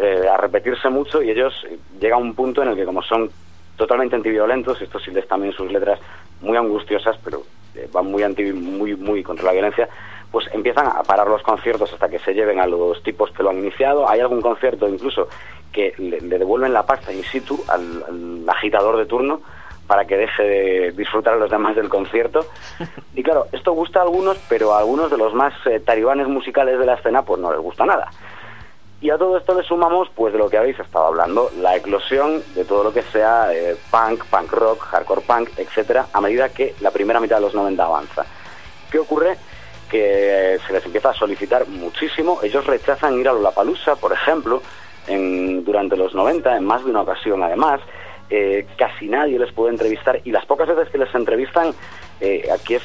eh, 0.00 0.26
a 0.26 0.36
repetirse 0.36 0.88
mucho 0.88 1.22
y 1.22 1.30
ellos 1.30 1.54
llega 2.00 2.16
a 2.16 2.18
un 2.18 2.34
punto 2.34 2.62
en 2.62 2.68
el 2.68 2.76
que 2.76 2.84
como 2.84 3.02
son 3.02 3.30
totalmente 3.76 4.16
antiviolentos, 4.16 4.80
esto 4.80 4.98
sí 4.98 5.10
les 5.10 5.26
también 5.26 5.52
sus 5.52 5.70
letras 5.70 6.00
muy 6.40 6.56
angustiosas, 6.56 7.18
pero 7.24 7.42
eh, 7.74 7.88
van 7.92 8.06
muy 8.06 8.22
anti, 8.22 8.52
muy 8.52 8.94
muy 8.96 9.22
contra 9.22 9.46
la 9.46 9.52
violencia, 9.52 9.88
pues 10.30 10.46
empiezan 10.52 10.86
a 10.86 11.02
parar 11.02 11.28
los 11.28 11.42
conciertos 11.42 11.92
hasta 11.92 12.08
que 12.08 12.18
se 12.18 12.34
lleven 12.34 12.60
a 12.60 12.66
los 12.66 13.02
tipos 13.02 13.30
que 13.32 13.42
lo 13.42 13.50
han 13.50 13.58
iniciado. 13.58 14.08
Hay 14.08 14.20
algún 14.20 14.40
concierto 14.40 14.88
incluso 14.88 15.28
que 15.72 15.94
le, 15.98 16.20
le 16.20 16.38
devuelven 16.38 16.72
la 16.72 16.86
pasta 16.86 17.12
in 17.12 17.22
situ 17.24 17.62
al, 17.68 18.02
al 18.08 18.48
agitador 18.48 18.96
de 18.96 19.06
turno 19.06 19.40
para 19.86 20.04
que 20.04 20.16
deje 20.16 20.42
de 20.44 20.92
disfrutar 20.92 21.34
a 21.34 21.36
los 21.36 21.50
demás 21.50 21.74
del 21.74 21.88
concierto. 21.88 22.46
Y 23.14 23.24
claro, 23.24 23.46
esto 23.52 23.72
gusta 23.72 23.98
a 23.98 24.02
algunos, 24.04 24.38
pero 24.48 24.72
a 24.72 24.78
algunos 24.78 25.10
de 25.10 25.18
los 25.18 25.34
más 25.34 25.52
eh, 25.66 25.80
talibanes 25.80 26.28
musicales 26.28 26.78
de 26.78 26.86
la 26.86 26.94
escena 26.94 27.22
pues 27.22 27.40
no 27.40 27.50
les 27.50 27.60
gusta 27.60 27.84
nada. 27.84 28.08
Y 29.02 29.08
a 29.08 29.16
todo 29.16 29.38
esto 29.38 29.54
le 29.54 29.62
sumamos, 29.62 30.10
pues 30.14 30.34
de 30.34 30.38
lo 30.38 30.50
que 30.50 30.58
habéis 30.58 30.78
estado 30.78 31.06
hablando, 31.06 31.50
la 31.56 31.74
eclosión 31.74 32.42
de 32.54 32.66
todo 32.66 32.84
lo 32.84 32.92
que 32.92 33.02
sea 33.02 33.50
eh, 33.54 33.74
punk, 33.90 34.26
punk 34.26 34.52
rock, 34.52 34.82
hardcore 34.82 35.22
punk, 35.22 35.48
etcétera, 35.56 36.08
a 36.12 36.20
medida 36.20 36.50
que 36.50 36.74
la 36.80 36.90
primera 36.90 37.18
mitad 37.18 37.36
de 37.36 37.42
los 37.42 37.54
90 37.54 37.82
avanza. 37.82 38.26
¿Qué 38.90 38.98
ocurre? 38.98 39.38
Que 39.88 40.54
eh, 40.54 40.58
se 40.66 40.74
les 40.74 40.84
empieza 40.84 41.10
a 41.10 41.14
solicitar 41.14 41.66
muchísimo. 41.66 42.40
Ellos 42.42 42.66
rechazan 42.66 43.18
ir 43.18 43.26
a 43.26 43.32
Lollapalooza, 43.32 43.96
por 43.96 44.12
ejemplo, 44.12 44.62
durante 45.06 45.96
los 45.96 46.14
90, 46.14 46.58
en 46.58 46.64
más 46.64 46.84
de 46.84 46.90
una 46.90 47.00
ocasión 47.00 47.42
además. 47.42 47.80
Eh, 48.28 48.66
casi 48.76 49.08
nadie 49.08 49.38
les 49.38 49.50
puede 49.50 49.70
entrevistar 49.70 50.20
y 50.24 50.30
las 50.30 50.44
pocas 50.44 50.68
veces 50.68 50.88
que 50.90 50.98
les 50.98 51.12
entrevistan, 51.14 51.74
aquí 52.52 52.74
es 52.74 52.82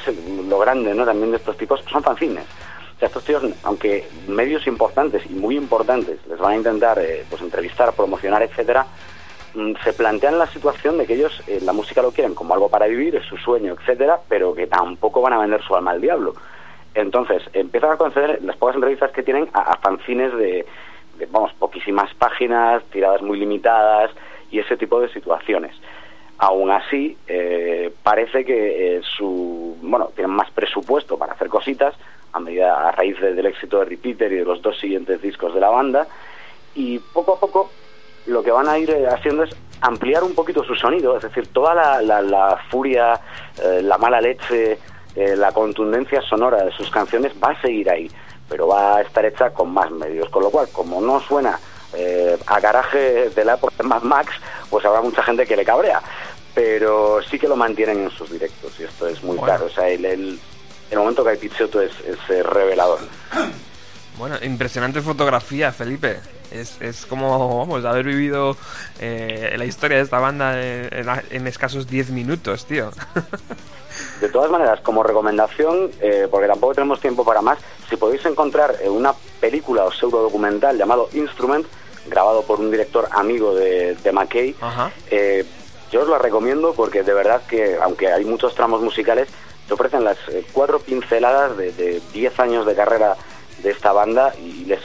lo 0.48 0.58
grande 0.58 0.92
¿no? 0.94 1.04
también 1.04 1.30
de 1.30 1.36
estos 1.36 1.58
tipos, 1.58 1.84
son 1.90 2.02
fanzines. 2.02 2.46
Estos 3.00 3.24
tíos, 3.24 3.42
aunque 3.62 4.08
medios 4.26 4.66
importantes 4.66 5.22
y 5.28 5.34
muy 5.34 5.56
importantes 5.56 6.18
les 6.26 6.38
van 6.38 6.52
a 6.52 6.56
intentar 6.56 6.98
eh, 6.98 7.24
pues 7.28 7.42
entrevistar, 7.42 7.92
promocionar, 7.92 8.42
etcétera, 8.42 8.86
mm, 9.54 9.72
se 9.84 9.92
plantean 9.92 10.38
la 10.38 10.46
situación 10.46 10.96
de 10.96 11.06
que 11.06 11.12
ellos 11.12 11.42
eh, 11.46 11.60
la 11.62 11.74
música 11.74 12.00
lo 12.00 12.12
quieren 12.12 12.34
como 12.34 12.54
algo 12.54 12.70
para 12.70 12.86
vivir, 12.86 13.14
es 13.14 13.26
su 13.26 13.36
sueño, 13.36 13.74
etcétera, 13.74 14.20
pero 14.30 14.54
que 14.54 14.66
tampoco 14.66 15.20
van 15.20 15.34
a 15.34 15.38
vender 15.38 15.62
su 15.62 15.76
alma 15.76 15.90
al 15.90 16.00
diablo. 16.00 16.34
Entonces, 16.94 17.42
empiezan 17.52 17.90
a 17.90 17.96
conceder 17.98 18.42
las 18.42 18.56
pocas 18.56 18.76
entrevistas 18.76 19.12
que 19.12 19.22
tienen 19.22 19.50
a, 19.52 19.76
fanzines 19.76 20.34
de, 20.34 20.64
vamos, 21.30 21.52
poquísimas 21.52 22.14
páginas, 22.14 22.82
tiradas 22.84 23.20
muy 23.20 23.38
limitadas 23.38 24.10
y 24.50 24.60
ese 24.60 24.78
tipo 24.78 24.98
de 25.02 25.10
situaciones. 25.10 25.76
Aún 26.38 26.70
así, 26.70 27.18
eh, 27.26 27.92
parece 28.02 28.46
que 28.46 29.02
su, 29.02 29.76
bueno, 29.82 30.10
tienen 30.14 30.34
más 30.34 30.50
presupuesto 30.52 31.18
para 31.18 31.34
hacer 31.34 31.50
cositas 31.50 31.94
a 32.36 32.40
medida 32.40 32.88
a 32.88 32.92
raíz 32.92 33.18
de- 33.20 33.34
del 33.34 33.46
éxito 33.46 33.78
de 33.78 33.86
Repeater 33.86 34.30
y 34.32 34.36
de 34.36 34.44
los 34.44 34.60
dos 34.62 34.78
siguientes 34.78 35.20
discos 35.22 35.54
de 35.54 35.60
la 35.60 35.70
banda. 35.70 36.06
Y 36.74 36.98
poco 36.98 37.34
a 37.34 37.40
poco 37.40 37.70
lo 38.26 38.42
que 38.42 38.50
van 38.50 38.68
a 38.68 38.78
ir 38.78 38.90
eh, 38.90 39.06
haciendo 39.08 39.44
es 39.44 39.54
ampliar 39.80 40.22
un 40.22 40.34
poquito 40.34 40.62
su 40.64 40.74
sonido, 40.74 41.16
es 41.16 41.22
decir, 41.22 41.48
toda 41.52 41.74
la, 41.74 42.02
la- 42.02 42.20
la 42.22 42.58
furia, 42.70 43.18
eh, 43.62 43.80
la 43.82 43.98
mala 43.98 44.20
leche, 44.20 44.78
eh, 45.14 45.36
la 45.36 45.52
contundencia 45.52 46.20
sonora 46.22 46.62
de 46.64 46.72
sus 46.72 46.90
canciones 46.90 47.32
va 47.42 47.50
a 47.52 47.60
seguir 47.62 47.88
ahí, 47.90 48.10
pero 48.48 48.68
va 48.68 48.96
a 48.98 49.02
estar 49.02 49.24
hecha 49.24 49.50
con 49.50 49.70
más 49.72 49.90
medios, 49.90 50.28
con 50.28 50.42
lo 50.42 50.50
cual, 50.50 50.68
como 50.72 51.00
no 51.00 51.20
suena 51.20 51.58
eh, 51.94 52.36
a 52.46 52.60
garaje 52.60 53.30
de 53.30 53.44
la 53.44 53.54
época 53.54 53.72
de 53.78 53.84
Mad 53.88 54.02
Max, 54.02 54.32
pues 54.68 54.84
habrá 54.84 55.00
mucha 55.00 55.22
gente 55.22 55.46
que 55.46 55.56
le 55.56 55.64
cabrea, 55.64 56.02
pero 56.54 57.22
sí 57.22 57.38
que 57.38 57.48
lo 57.48 57.56
mantienen 57.56 58.00
en 58.02 58.10
sus 58.10 58.30
directos 58.30 58.78
y 58.80 58.84
esto 58.84 59.06
es 59.06 59.22
muy 59.22 59.36
Bueno. 59.38 59.44
claro, 59.44 59.66
o 59.66 59.70
sea, 59.70 59.88
el, 59.88 60.04
el, 60.04 60.40
el 60.90 60.98
momento 60.98 61.24
que 61.24 61.30
hay 61.30 61.36
Pichotto 61.36 61.80
es, 61.80 61.92
es 62.06 62.18
eh, 62.30 62.42
revelador. 62.42 63.00
Bueno, 64.18 64.36
impresionante 64.42 65.00
fotografía, 65.02 65.72
Felipe. 65.72 66.20
Es, 66.50 66.80
es 66.80 67.04
como, 67.06 67.58
vamos, 67.58 67.84
haber 67.84 68.04
vivido 68.06 68.56
eh, 69.00 69.54
la 69.58 69.64
historia 69.64 69.96
de 69.98 70.04
esta 70.04 70.18
banda 70.20 70.62
en, 70.62 71.06
en- 71.30 71.46
escasos 71.46 71.86
10 71.88 72.10
minutos, 72.10 72.64
tío. 72.66 72.90
De 74.20 74.28
todas 74.28 74.50
maneras, 74.50 74.80
como 74.80 75.02
recomendación, 75.02 75.90
eh, 76.00 76.28
porque 76.30 76.46
tampoco 76.46 76.74
tenemos 76.74 77.00
tiempo 77.00 77.24
para 77.24 77.40
más, 77.42 77.58
si 77.88 77.96
podéis 77.96 78.24
encontrar 78.26 78.76
eh, 78.82 78.88
una 78.90 79.14
película 79.40 79.84
o 79.84 79.92
pseudo 79.92 80.22
documental 80.22 80.76
llamado 80.76 81.08
Instrument, 81.14 81.66
grabado 82.06 82.42
por 82.42 82.60
un 82.60 82.70
director 82.70 83.08
amigo 83.12 83.54
de, 83.54 83.94
de 83.96 84.12
McKay, 84.12 84.54
eh, 85.10 85.44
yo 85.90 86.02
os 86.02 86.08
la 86.08 86.18
recomiendo 86.18 86.72
porque 86.74 87.02
de 87.02 87.14
verdad 87.14 87.42
que, 87.48 87.76
aunque 87.82 88.08
hay 88.12 88.24
muchos 88.24 88.54
tramos 88.54 88.82
musicales, 88.82 89.28
te 89.66 89.74
ofrecen 89.74 90.04
las 90.04 90.16
eh, 90.28 90.44
cuatro 90.52 90.78
pinceladas 90.78 91.56
de, 91.56 91.72
de 91.72 92.00
10 92.12 92.40
años 92.40 92.66
de 92.66 92.74
carrera 92.74 93.16
de 93.62 93.70
esta 93.70 93.92
banda 93.92 94.32
y 94.36 94.64
les 94.64 94.80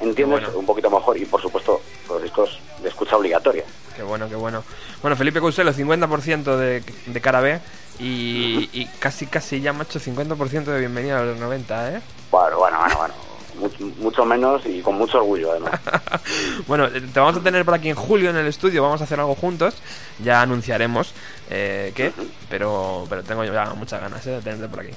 entiendes 0.00 0.42
bueno. 0.42 0.58
un 0.58 0.66
poquito 0.66 0.90
mejor 0.90 1.16
y, 1.16 1.24
por 1.24 1.40
supuesto, 1.40 1.80
los 2.08 2.22
discos 2.22 2.60
de 2.82 2.88
escucha 2.88 3.16
obligatoria. 3.16 3.64
Qué 3.94 4.02
bueno, 4.02 4.28
qué 4.28 4.34
bueno. 4.34 4.62
Bueno, 5.00 5.16
Felipe 5.16 5.40
Couselo, 5.40 5.72
50% 5.72 6.56
de, 6.56 6.82
de 7.06 7.20
cara 7.20 7.40
B 7.40 7.58
y, 7.98 8.68
y 8.72 8.86
casi, 8.98 9.26
casi 9.26 9.60
ya, 9.60 9.72
macho, 9.72 9.98
50% 9.98 10.64
de 10.64 10.80
bienvenida 10.80 11.20
a 11.20 11.24
los 11.24 11.38
90, 11.38 11.92
¿eh? 11.92 12.00
Bueno, 12.30 12.58
bueno, 12.58 12.78
bueno, 12.78 12.96
bueno. 12.98 13.14
Mucho, 13.58 13.84
mucho 13.98 14.24
menos 14.24 14.66
y 14.66 14.80
con 14.80 14.96
mucho 14.96 15.18
orgullo, 15.18 15.52
además. 15.52 15.80
Bueno, 16.66 16.86
eh, 16.86 17.00
te 17.12 17.20
vamos 17.20 17.36
a 17.36 17.42
tener 17.42 17.64
por 17.64 17.74
aquí 17.74 17.88
en 17.88 17.94
julio 17.94 18.30
en 18.30 18.36
el 18.36 18.46
estudio, 18.46 18.82
vamos 18.82 19.00
a 19.00 19.04
hacer 19.04 19.20
algo 19.20 19.34
juntos, 19.34 19.74
ya 20.22 20.42
anunciaremos 20.42 21.14
eh, 21.50 21.92
qué, 21.94 22.12
pero, 22.50 23.06
pero 23.08 23.22
tengo 23.22 23.44
ya 23.44 23.72
muchas 23.74 24.00
ganas 24.00 24.26
eh, 24.26 24.30
de 24.30 24.40
tenerte 24.40 24.68
por 24.68 24.80
aquí. 24.80 24.92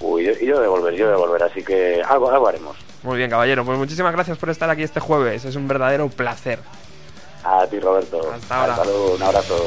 Uy, 0.00 0.24
yo, 0.24 0.32
yo 0.34 0.60
de 0.60 0.68
volver, 0.68 0.94
yo 0.94 1.08
de 1.08 1.16
volver, 1.16 1.42
así 1.42 1.62
que 1.62 2.02
algo, 2.02 2.30
algo 2.30 2.48
haremos. 2.48 2.76
Muy 3.02 3.16
bien, 3.16 3.30
caballero, 3.30 3.64
pues 3.64 3.78
muchísimas 3.78 4.12
gracias 4.12 4.38
por 4.38 4.50
estar 4.50 4.70
aquí 4.70 4.82
este 4.82 5.00
jueves, 5.00 5.44
es 5.44 5.56
un 5.56 5.66
verdadero 5.66 6.08
placer. 6.08 6.60
A 7.44 7.66
ti, 7.66 7.80
Roberto. 7.80 8.20
Hasta 8.32 8.60
ahora. 8.60 8.84
luego, 8.84 9.14
un 9.14 9.22
abrazo. 9.22 9.64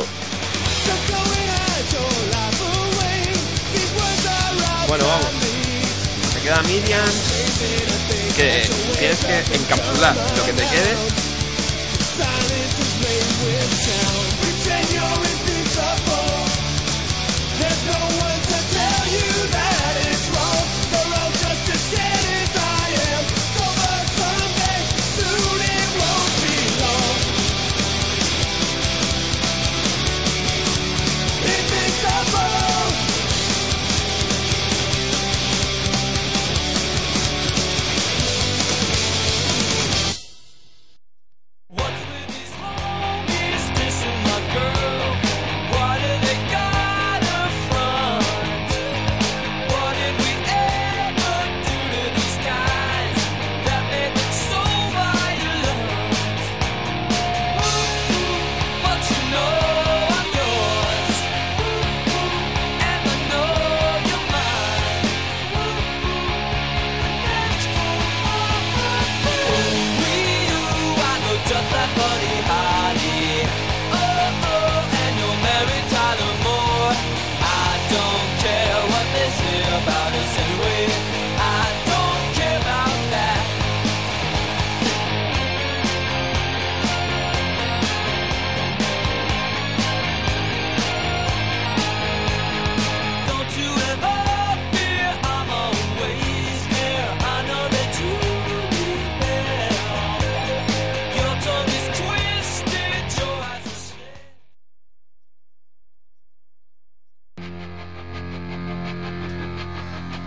Bueno, 4.88 5.06
vamos. 5.08 5.51
Queda 6.41 6.61
Miriam, 6.63 7.05
que 8.35 8.69
tienes 8.97 9.19
que 9.19 9.55
encapsular 9.55 10.15
lo 10.35 10.45
que 10.45 10.53
te 10.53 10.65
quede. 10.67 10.95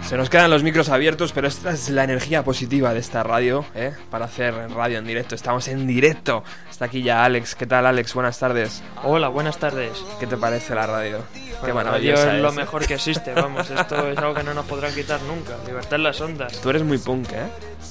Se 0.09 0.18
nos 0.18 0.28
quedan 0.28 0.50
los 0.50 0.62
micros 0.62 0.90
abiertos, 0.90 1.32
pero 1.32 1.48
esta 1.48 1.70
es 1.70 1.88
la 1.88 2.05
energía 2.05 2.44
positiva 2.44 2.92
de 2.92 3.00
esta 3.00 3.22
radio, 3.22 3.64
¿eh? 3.74 3.92
Para 4.11 4.26
hacer 4.26 4.55
radio 4.70 4.98
en 4.98 5.07
directo. 5.07 5.34
Estamos 5.34 5.66
en 5.68 5.86
directo. 5.86 6.44
Está 6.70 6.84
aquí 6.84 7.02
ya 7.02 7.24
Alex. 7.24 7.55
¿Qué 7.55 7.66
tal, 7.66 7.86
Alex? 7.86 8.12
Buenas 8.12 8.38
tardes. 8.38 8.82
Hola, 9.02 9.28
buenas 9.28 9.57
tardes. 9.59 9.92
¿Qué 10.20 10.26
te 10.26 10.36
parece 10.36 10.74
la 10.74 10.86
radio? 10.86 11.18
Qué 11.32 11.57
Bueno, 11.72 11.76
maravillosa 11.76 12.26
radio 12.26 12.36
es 12.36 12.42
lo 12.42 12.48
es. 12.50 12.55
mejor 12.55 12.86
que 12.86 12.94
existe, 12.94 13.32
vamos, 13.32 13.70
esto 13.70 14.09
es 14.09 14.18
algo 14.18 14.34
que 14.34 14.42
no 14.44 14.52
nos 14.52 14.66
podrán 14.66 14.94
quitar 14.94 15.20
nunca. 15.22 15.55
Libertad 15.66 15.94
en 15.94 16.02
las 16.02 16.20
ondas. 16.20 16.61
Tú 16.61 16.68
eres 16.70 16.82
muy 16.82 16.98
punk, 16.98 17.32
¿eh? 17.32 17.46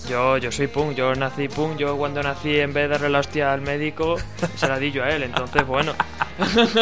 Yo, 0.10 0.38
yo 0.38 0.52
soy 0.52 0.68
punk, 0.68 0.96
yo 0.96 1.14
nací 1.16 1.48
punk, 1.48 1.78
yo 1.78 1.96
cuando 1.98 2.22
nací 2.22 2.60
en 2.60 2.74
vez 2.74 2.84
de 2.84 2.90
darle 2.90 3.10
la 3.10 3.20
hostia 3.20 3.54
al 3.54 3.62
médico, 3.62 4.18
se 4.56 4.68
la 4.68 4.78
di 4.80 4.92
yo 4.92 5.04
a 5.04 5.10
él, 5.10 5.24
entonces 5.24 5.66
bueno. 5.66 5.94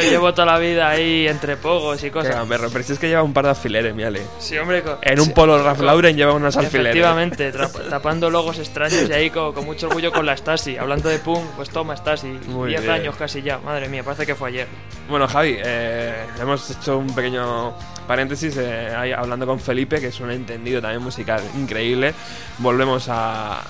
Llevo 0.00 0.32
toda 0.34 0.46
la 0.46 0.58
vida 0.58 0.88
ahí 0.90 1.26
entre 1.26 1.56
pogos 1.56 2.02
y 2.04 2.10
cosas. 2.10 2.34
gamberro. 2.34 2.68
Pero 2.70 2.84
si 2.84 2.92
es 2.92 2.98
que 2.98 3.08
lleva 3.08 3.22
un 3.22 3.32
par 3.32 3.44
de 3.44 3.50
alfileres, 3.50 3.94
mi 3.94 4.02
Ale. 4.02 4.22
Sí, 4.38 4.58
hombre, 4.58 4.82
En 5.02 5.18
un 5.20 5.26
sí, 5.26 5.32
polo 5.32 5.62
Ralph 5.62 5.80
Lauren 5.80 6.16
lleva 6.16 6.32
unos 6.34 6.56
alfileres. 6.56 6.90
Efectivamente, 6.96 7.52
tapando 7.90 8.28
logos 8.30 8.58
extraños 8.58 9.08
y 9.08 9.12
ahí 9.12 9.30
con, 9.30 9.52
con 9.54 9.64
mucho 9.64 9.88
orgullo 9.88 10.12
con 10.12 10.26
la 10.26 10.36
Stasi. 10.36 10.76
Hablando 10.76 11.08
de 11.08 11.18
punk, 11.18 11.44
pues 11.56 11.70
toma 11.70 11.96
Stasi. 11.96 12.28
Muy 12.48 12.68
10 12.70 12.82
bien. 12.82 12.92
años 12.92 13.16
casi 13.16 13.40
ya, 13.42 13.58
madre 13.58 13.88
mía, 13.88 14.02
parece 14.02 14.26
que 14.26 14.34
fue 14.34 14.50
ayer. 14.50 14.66
Bueno, 15.08 15.26
Javi, 15.26 15.56
eh, 15.58 16.14
hemos 16.40 16.70
hecho 16.70 16.98
un 16.98 17.14
pequeño 17.14 17.72
paréntesis 18.06 18.56
eh, 18.58 18.94
ahí 18.96 19.12
hablando 19.12 19.46
con 19.46 19.58
Felipe, 19.58 20.00
que 20.00 20.08
es 20.08 20.20
un 20.20 20.30
entendido 20.30 20.80
también 20.82 21.02
musical 21.02 21.40
increíble. 21.56 22.12
Volvemos 22.58 23.08
a, 23.08 23.60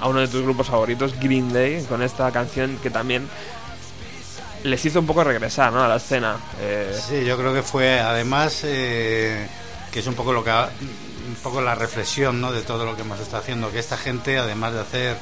a 0.00 0.08
uno 0.08 0.20
de 0.20 0.28
tus 0.28 0.42
grupos 0.42 0.66
favoritos, 0.68 1.14
Green 1.20 1.52
Day, 1.52 1.84
con 1.84 2.02
esta 2.02 2.30
canción 2.32 2.78
que 2.82 2.90
también 2.90 3.28
les 4.64 4.84
hizo 4.84 5.00
un 5.00 5.06
poco 5.06 5.24
regresar 5.24 5.72
¿no? 5.72 5.82
a 5.82 5.88
la 5.88 5.96
escena. 5.96 6.36
Eh, 6.60 6.96
Sí, 7.08 7.24
yo 7.24 7.36
creo 7.36 7.52
que 7.52 7.62
fue, 7.62 8.00
además, 8.00 8.60
eh, 8.64 9.46
que 9.90 10.00
es 10.00 10.06
un 10.06 10.14
poco 10.14 10.32
lo 10.32 10.44
que 10.44 10.50
ha- 10.50 10.70
un 11.28 11.34
poco 11.42 11.60
la 11.60 11.74
reflexión, 11.74 12.40
¿no? 12.40 12.52
De 12.52 12.62
todo 12.62 12.84
lo 12.84 12.94
que 12.96 13.02
hemos 13.02 13.18
estado 13.20 13.42
haciendo, 13.42 13.70
que 13.70 13.78
esta 13.78 13.96
gente, 13.96 14.38
además 14.38 14.72
de 14.74 14.80
hacer 14.80 15.16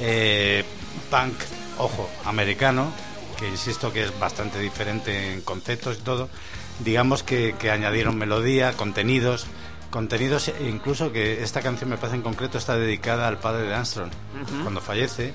eh, 0.00 0.64
punk, 1.10 1.34
ojo, 1.78 2.08
americano, 2.24 2.92
que 3.38 3.48
insisto 3.48 3.92
que 3.92 4.04
es 4.04 4.18
bastante 4.18 4.58
diferente 4.60 5.32
en 5.32 5.40
conceptos 5.42 5.98
y 5.98 6.02
todo, 6.02 6.28
digamos 6.80 7.22
que, 7.22 7.54
que 7.58 7.70
añadieron 7.70 8.16
melodía, 8.18 8.72
contenidos, 8.74 9.46
contenidos, 9.96 10.52
incluso 10.60 11.10
que 11.10 11.42
esta 11.42 11.62
canción 11.62 11.88
me 11.88 11.96
parece 11.96 12.16
en 12.16 12.22
concreto 12.22 12.58
está 12.58 12.76
dedicada 12.76 13.26
al 13.28 13.38
padre 13.38 13.66
de 13.66 13.74
Armstrong, 13.74 14.10
cuando 14.62 14.82
fallece 14.82 15.32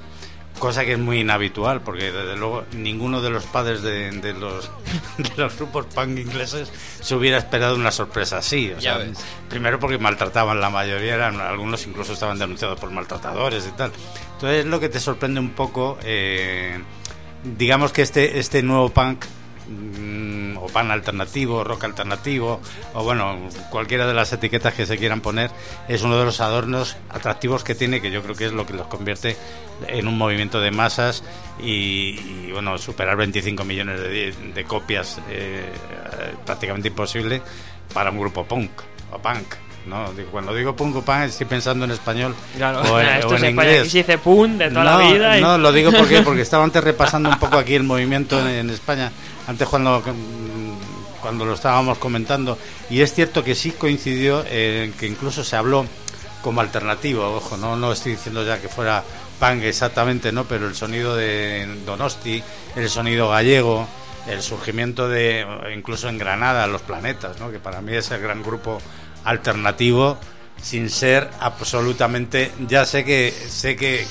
cosa 0.59 0.86
que 0.86 0.91
es 0.91 0.99
muy 0.99 1.22
inhabitual, 1.22 1.82
porque 1.82 2.12
desde 2.12 2.36
luego 2.36 2.66
ninguno 2.74 3.24
de 3.24 3.32
los 3.32 3.43
padres 3.45 3.82
de, 3.82 4.12
de 4.12 4.34
los, 4.34 4.70
de 5.18 5.32
los 5.36 5.57
grupos 5.57 5.88
punk 5.88 6.20
ingleses 6.20 6.72
se 7.01 7.16
hubiera 7.16 7.39
esperado 7.39 7.74
una 7.74 7.89
sorpresa 7.89 8.38
así. 8.38 8.72
O 8.78 8.80
sea, 8.80 8.99
primero 9.49 9.80
porque 9.80 9.97
maltrataban 9.97 10.62
la 10.62 10.70
mayoría, 10.70 11.16
eran, 11.16 11.41
algunos 11.41 11.88
incluso 11.88 12.14
estaban 12.14 12.38
denunciados 12.38 12.80
por 12.80 12.91
maltratadores 12.91 13.68
y 13.68 13.72
tal. 13.72 13.91
Entonces 14.34 14.68
lo 14.68 14.80
que 14.80 14.89
te 14.89 14.99
sorprende 14.99 15.39
un 15.39 15.53
poco, 15.55 15.97
eh, 16.03 16.80
digamos 17.57 17.91
que 17.91 18.03
este, 18.03 18.38
este 18.38 18.62
nuevo 18.62 18.89
punk 18.89 19.26
mm, 19.72 20.57
o 20.57 20.67
pan 20.67 20.91
alternativo, 20.91 21.63
rock 21.63 21.86
alternativo, 21.86 22.61
o 22.93 23.03
bueno, 23.03 23.49
cualquiera 23.69 24.05
de 24.05 24.13
las 24.13 24.32
etiquetas 24.34 24.74
que 24.74 24.86
se 24.86 24.97
quieran 24.97 25.22
poner, 25.22 25.51
es 25.88 26.03
uno 26.03 26.17
de 26.19 26.26
los 26.26 26.41
adornos 26.41 26.97
atractivos 27.09 27.63
que 27.63 27.76
tiene, 27.76 28.01
que 28.01 28.11
yo 28.11 28.22
creo 28.22 28.36
que 28.36 28.45
es 28.45 28.53
lo 28.53 28.65
que 28.65 28.74
los 28.74 28.88
convierte 28.88 29.38
en 29.88 30.07
un 30.07 30.17
movimiento 30.17 30.59
de 30.59 30.72
masas 30.72 31.24
y, 31.59 32.51
bueno, 32.51 32.78
superar 32.78 33.17
25 33.17 33.63
millones 33.63 33.99
de, 33.99 34.65
copias 34.67 35.19
eh, 35.30 35.72
prácticamente 36.45 36.89
imposible 36.89 37.41
para 37.93 38.11
un 38.11 38.19
grupo 38.19 38.45
punk 38.45 38.72
o 39.11 39.17
punk. 39.17 39.70
¿No? 39.86 40.11
Digo, 40.13 40.29
Cuando 40.32 40.53
digo 40.53 40.75
punk 40.75 40.95
estoy 41.25 41.45
pensando 41.47 41.86
en 41.86 41.91
español 41.91 42.36
Claro, 42.57 42.82
o 42.82 42.99
en, 42.99 43.07
o 43.25 43.36
es 43.36 43.41
en 43.43 43.49
España, 43.49 43.49
inglés. 43.49 43.79
aquí 43.82 43.89
se 43.89 43.97
dice 43.99 44.11
de 44.13 44.69
toda 44.69 44.84
la 44.84 44.91
No, 44.97 45.11
vida. 45.13 45.38
y- 45.38 45.41
No, 45.41 45.57
lo 45.57 45.71
digo 45.71 45.91
porque, 45.91 46.21
porque 46.21 46.41
estaba 46.43 46.63
antes 46.63 46.84
repasando 46.84 47.29
un 47.29 47.39
poco 47.39 47.57
aquí 47.57 47.75
el 47.75 47.84
movimiento 47.84 48.39
en, 48.39 48.47
en 48.47 48.69
España, 48.69 49.11
antes 49.47 49.67
cuando, 49.67 50.03
cuando 51.21 51.45
lo 51.45 51.53
estábamos 51.53 51.97
comentando, 51.97 52.57
y 52.89 53.01
es 53.01 53.13
cierto 53.13 53.43
que 53.43 53.55
sí 53.55 53.71
coincidió 53.71 54.43
en 54.49 54.93
que 54.93 55.07
incluso 55.07 55.43
se 55.43 55.55
habló 55.55 55.86
como 56.41 56.61
alternativo, 56.61 57.36
ojo, 57.36 57.57
no, 57.57 57.75
no 57.75 57.91
estoy 57.91 58.13
diciendo 58.13 58.43
ya 58.45 58.59
que 58.59 58.67
fuera 58.67 59.03
punk 59.39 59.63
exactamente, 59.63 60.32
¿no? 60.32 60.45
pero 60.45 60.67
el 60.67 60.75
sonido 60.75 61.15
de 61.15 61.67
Donosti, 61.86 62.41
el 62.75 62.89
sonido 62.89 63.29
gallego, 63.29 63.88
el 64.27 64.41
surgimiento 64.41 65.07
de, 65.09 65.45
incluso 65.75 66.09
en 66.09 66.17
Granada, 66.17 66.65
Los 66.67 66.82
Planetas, 66.82 67.39
¿no? 67.39 67.51
que 67.51 67.59
para 67.59 67.82
mí 67.82 67.93
es 67.95 68.09
el 68.11 68.21
gran 68.21 68.41
grupo 68.43 68.79
alternativo, 69.26 70.17
sin 70.61 70.89
ser 70.89 71.30
absolutamente, 71.39 72.51
ya 72.67 72.86
sé 72.86 73.03
que 73.03 73.32
sé 73.32 73.76
que, 73.76 74.05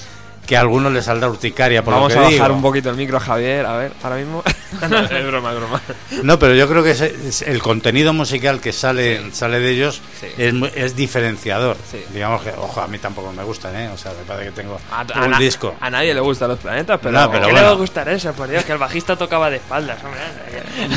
que 0.47 0.57
a 0.57 0.61
algunos 0.61 0.93
les 0.93 1.05
saldrá 1.05 1.29
urticaria 1.29 1.85
por 1.85 1.95
Vamos 1.95 2.13
lo 2.15 2.21
a 2.21 2.29
que 2.29 2.35
bajar 2.35 2.49
digo. 2.49 2.57
un 2.57 2.63
poquito 2.63 2.91
el 2.91 2.97
micro, 2.97 3.21
Javier. 3.21 3.67
A 3.67 3.77
ver, 3.77 3.93
ahora 4.03 4.17
mismo. 4.17 4.43
No, 4.89 5.01
es 5.01 5.27
broma, 5.27 5.51
es 5.51 5.57
broma. 5.59 5.83
No, 6.23 6.39
pero 6.39 6.55
yo 6.55 6.69
creo 6.69 6.85
que 6.85 6.93
es- 6.93 7.01
es 7.01 7.43
el 7.43 7.61
contenido 7.61 8.13
musical 8.13 8.61
que 8.61 8.73
sale 8.73 9.33
sale 9.33 9.59
de 9.59 9.69
ellos 9.73 10.01
Sí. 10.21 10.29
es, 10.39 10.55
mu- 10.55 10.69
es 10.73 10.95
diferenciador. 10.95 11.77
Sí. 11.91 12.01
Digamos 12.15 12.43
que, 12.43 12.51
ojo, 12.51 12.81
a 12.81 12.87
mí 12.87 12.97
tampoco 13.01 13.33
me 13.33 13.43
gustan, 13.43 13.75
¿eh? 13.75 13.89
O 13.89 13.99
sea, 13.99 14.13
me 14.13 14.23
parece 14.25 14.47
que 14.47 14.53
tengo 14.53 14.79
A, 14.93 15.01
a 15.01 15.25
un 15.25 15.33
na- 15.33 15.39
disco. 15.41 15.75
a 15.81 15.91
nadie 15.91 16.15
le 16.15 16.21
gustan 16.21 16.51
los 16.51 16.61
planetas, 16.61 17.01
pero. 17.03 17.11
No, 17.19 17.29
pero 17.29 17.41
¿Qué 17.43 17.47
le 17.49 17.53
bueno. 17.55 17.67
va 17.67 17.73
a 17.73 17.77
gustar 17.79 18.09
eso? 18.11 18.33
Por 18.33 18.49
Dios, 18.49 18.65
que 18.65 18.71
el 18.71 18.79
bajista 18.79 19.17
tocaba 19.17 19.51
de 19.51 19.57
espaldas. 19.57 19.99
hombre. 20.05 20.21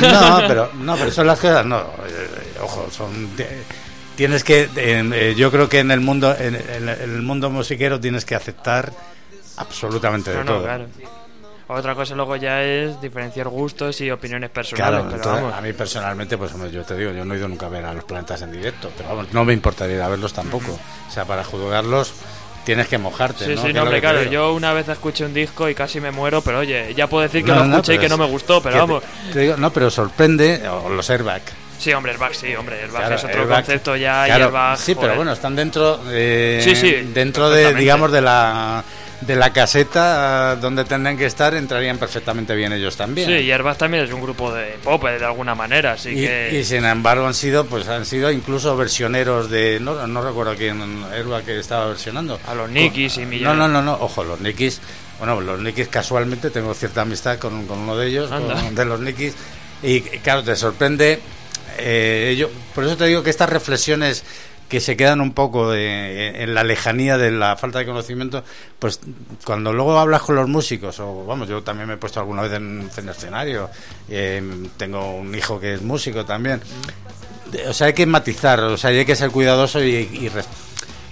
No, 0.00 0.38
pero 0.46 0.70
no, 0.74 0.96
pero 0.96 1.10
son 1.10 1.26
las 1.26 1.40
cosas, 1.40 1.66
no, 1.66 1.80
eh, 1.80 2.54
ojo, 2.62 2.86
son 2.92 3.36
de- 3.36 3.64
tienes 4.16 4.44
que 4.44 4.68
eh, 4.76 5.34
yo 5.36 5.50
creo 5.50 5.68
que 5.68 5.78
en 5.80 5.90
el 5.90 6.00
mundo 6.00 6.34
en, 6.38 6.54
en 6.56 6.88
el 6.88 7.22
mundo 7.22 7.50
musiquero 7.50 8.00
tienes 8.00 8.24
que 8.24 8.34
aceptar 8.34 8.92
absolutamente 9.56 10.30
de 10.30 10.36
No, 10.38 10.44
no, 10.44 10.52
todo. 10.52 10.62
claro. 10.64 10.86
Otra 11.66 11.94
cosa 11.94 12.14
luego 12.14 12.36
ya 12.36 12.62
es 12.62 13.00
diferenciar 13.00 13.48
gustos 13.48 13.98
y 14.02 14.10
opiniones 14.10 14.50
personales. 14.50 14.86
Claro, 14.90 15.04
pero 15.08 15.16
entonces, 15.16 15.42
vamos. 15.42 15.58
a 15.58 15.62
mí 15.62 15.72
personalmente, 15.72 16.36
pues 16.36 16.52
hombre, 16.52 16.70
yo 16.70 16.82
te 16.82 16.94
digo, 16.94 17.10
yo 17.12 17.24
no 17.24 17.32
he 17.34 17.38
ido 17.38 17.48
nunca 17.48 17.66
a 17.66 17.68
ver 17.70 17.86
a 17.86 17.94
los 17.94 18.04
planetas 18.04 18.42
en 18.42 18.52
directo, 18.52 18.90
pero 18.94 19.08
vamos, 19.08 19.32
no 19.32 19.46
me 19.46 19.54
importaría 19.54 19.96
ir 19.96 20.02
a 20.02 20.08
verlos 20.08 20.34
tampoco. 20.34 20.78
O 21.08 21.10
sea, 21.10 21.24
para 21.24 21.42
juzgarlos 21.42 22.12
tienes 22.66 22.86
que 22.86 22.98
mojarte, 22.98 23.46
Sí, 23.46 23.54
¿no? 23.54 23.62
sí, 23.62 23.72
no, 23.72 23.82
hombre, 23.82 24.00
claro. 24.00 24.22
Yo 24.24 24.52
una 24.52 24.74
vez 24.74 24.88
escuché 24.88 25.24
un 25.24 25.32
disco 25.32 25.66
y 25.70 25.74
casi 25.74 26.00
me 26.02 26.10
muero, 26.10 26.42
pero 26.42 26.58
oye, 26.58 26.92
ya 26.94 27.06
puedo 27.06 27.22
decir 27.22 27.42
que 27.42 27.50
No, 27.52 27.60
lo 27.60 27.64
no, 27.64 27.76
escuché 27.76 27.94
y 27.94 27.98
que 27.98 28.08
no 28.10 28.18
me 28.18 28.26
gustó, 28.26 28.62
pero 28.62 28.74
que 28.74 28.80
te- 28.80 28.86
vamos. 28.86 29.04
te 29.32 29.38
digo, 29.40 29.56
no, 29.56 29.70
pero 29.72 29.90
sorprende, 29.90 30.68
o 30.68 30.90
los 30.90 31.08
airbag. 31.08 31.42
Sí, 31.84 31.92
hombre, 31.92 32.12
el 32.12 32.18
back 32.18 32.32
sí, 32.32 32.54
hombre, 32.54 32.82
el 32.82 32.90
back 32.90 33.00
Claro, 33.02 33.14
es 33.16 33.24
otro 33.24 33.40
airbag. 33.42 33.58
concepto 33.64 33.96
ya 33.96 34.24
Claro, 34.24 34.48
y 34.48 34.52
back. 34.52 34.78
sí, 34.78 34.94
pero 34.98 35.16
bueno, 35.16 35.32
están 35.32 35.54
dentro 35.54 35.98
de, 35.98 36.60
Sí, 36.64 36.74
sí, 36.74 36.92
dentro 37.12 37.50
de, 37.50 37.74
digamos, 37.74 38.10
de 38.10 38.20
la 38.22 38.82
de 39.20 39.36
la 39.36 39.52
caseta 39.54 40.56
donde 40.56 40.84
tendrían 40.84 41.16
que 41.16 41.24
estar, 41.24 41.54
entrarían 41.54 41.96
perfectamente 41.96 42.54
bien 42.54 42.72
ellos 42.74 42.94
también. 42.96 43.26
Sí, 43.28 43.32
y 43.36 43.50
Airbag 43.52 43.78
también 43.78 44.04
es 44.04 44.12
un 44.12 44.20
grupo 44.20 44.52
de 44.52 44.76
pop 44.82 45.02
eh, 45.06 45.18
de 45.18 45.24
alguna 45.24 45.54
manera, 45.54 45.92
así 45.92 46.10
y, 46.10 46.26
que. 46.26 46.58
y 46.60 46.64
sin 46.64 46.84
embargo 46.84 47.26
han 47.26 47.32
sido 47.32 47.64
pues 47.64 47.88
han 47.88 48.04
sido 48.04 48.30
incluso 48.30 48.76
versioneros 48.76 49.48
de 49.48 49.78
no, 49.80 50.06
no 50.06 50.20
recuerdo 50.22 50.54
quién 50.56 51.04
era 51.14 51.40
que 51.42 51.58
estaba 51.58 51.86
versionando 51.86 52.38
A 52.46 52.54
los 52.54 52.68
Nikis 52.68 53.16
y 53.16 53.20
no 53.20 53.26
millones. 53.28 53.56
no 53.58 53.68
no 53.68 53.80
no 53.82 53.94
ojo 53.94 54.24
los 54.24 54.40
Nikis 54.40 54.80
bueno 55.18 55.40
los 55.40 55.58
Nikis 55.60 55.88
casualmente 55.88 56.50
tengo 56.50 56.74
cierta 56.74 57.02
amistad 57.02 57.38
con, 57.38 57.66
con 57.66 57.78
uno 57.78 57.96
de 57.96 58.08
ellos 58.08 58.28
con- 58.30 58.74
de 58.74 58.84
los 58.84 59.00
Nikis 59.00 59.34
y 59.82 60.00
claro 60.00 60.42
te 60.42 60.54
sorprende 60.56 61.20
eh, 61.78 62.34
yo 62.38 62.48
por 62.74 62.84
eso 62.84 62.96
te 62.96 63.06
digo 63.06 63.22
que 63.22 63.30
estas 63.30 63.48
reflexiones 63.50 64.24
que 64.68 64.80
se 64.80 64.96
quedan 64.96 65.20
un 65.20 65.32
poco 65.34 65.70
de- 65.70 66.42
en 66.42 66.54
la 66.54 66.64
lejanía 66.64 67.18
de 67.18 67.30
la 67.30 67.54
falta 67.56 67.78
de 67.80 67.86
conocimiento, 67.86 68.42
pues 68.78 68.98
cuando 69.44 69.72
luego 69.72 69.98
hablas 69.98 70.22
con 70.22 70.36
los 70.36 70.48
músicos, 70.48 70.98
o 71.00 71.24
vamos, 71.26 71.48
yo 71.48 71.62
también 71.62 71.86
me 71.86 71.94
he 71.94 71.98
puesto 71.98 72.18
alguna 72.18 72.42
vez 72.42 72.52
en, 72.54 72.88
en 72.96 73.08
escenario, 73.08 73.68
eh, 74.08 74.42
tengo 74.76 75.14
un 75.16 75.34
hijo 75.34 75.60
que 75.60 75.74
es 75.74 75.82
músico 75.82 76.24
también, 76.24 76.60
o 77.68 77.72
sea, 77.72 77.88
hay 77.88 77.92
que 77.92 78.06
matizar, 78.06 78.58
o 78.60 78.76
sea, 78.76 78.90
hay 78.90 79.04
que 79.04 79.14
ser 79.14 79.30
cuidadoso 79.30 79.82
y, 79.84 79.90
y 80.12 80.28
res- 80.30 80.46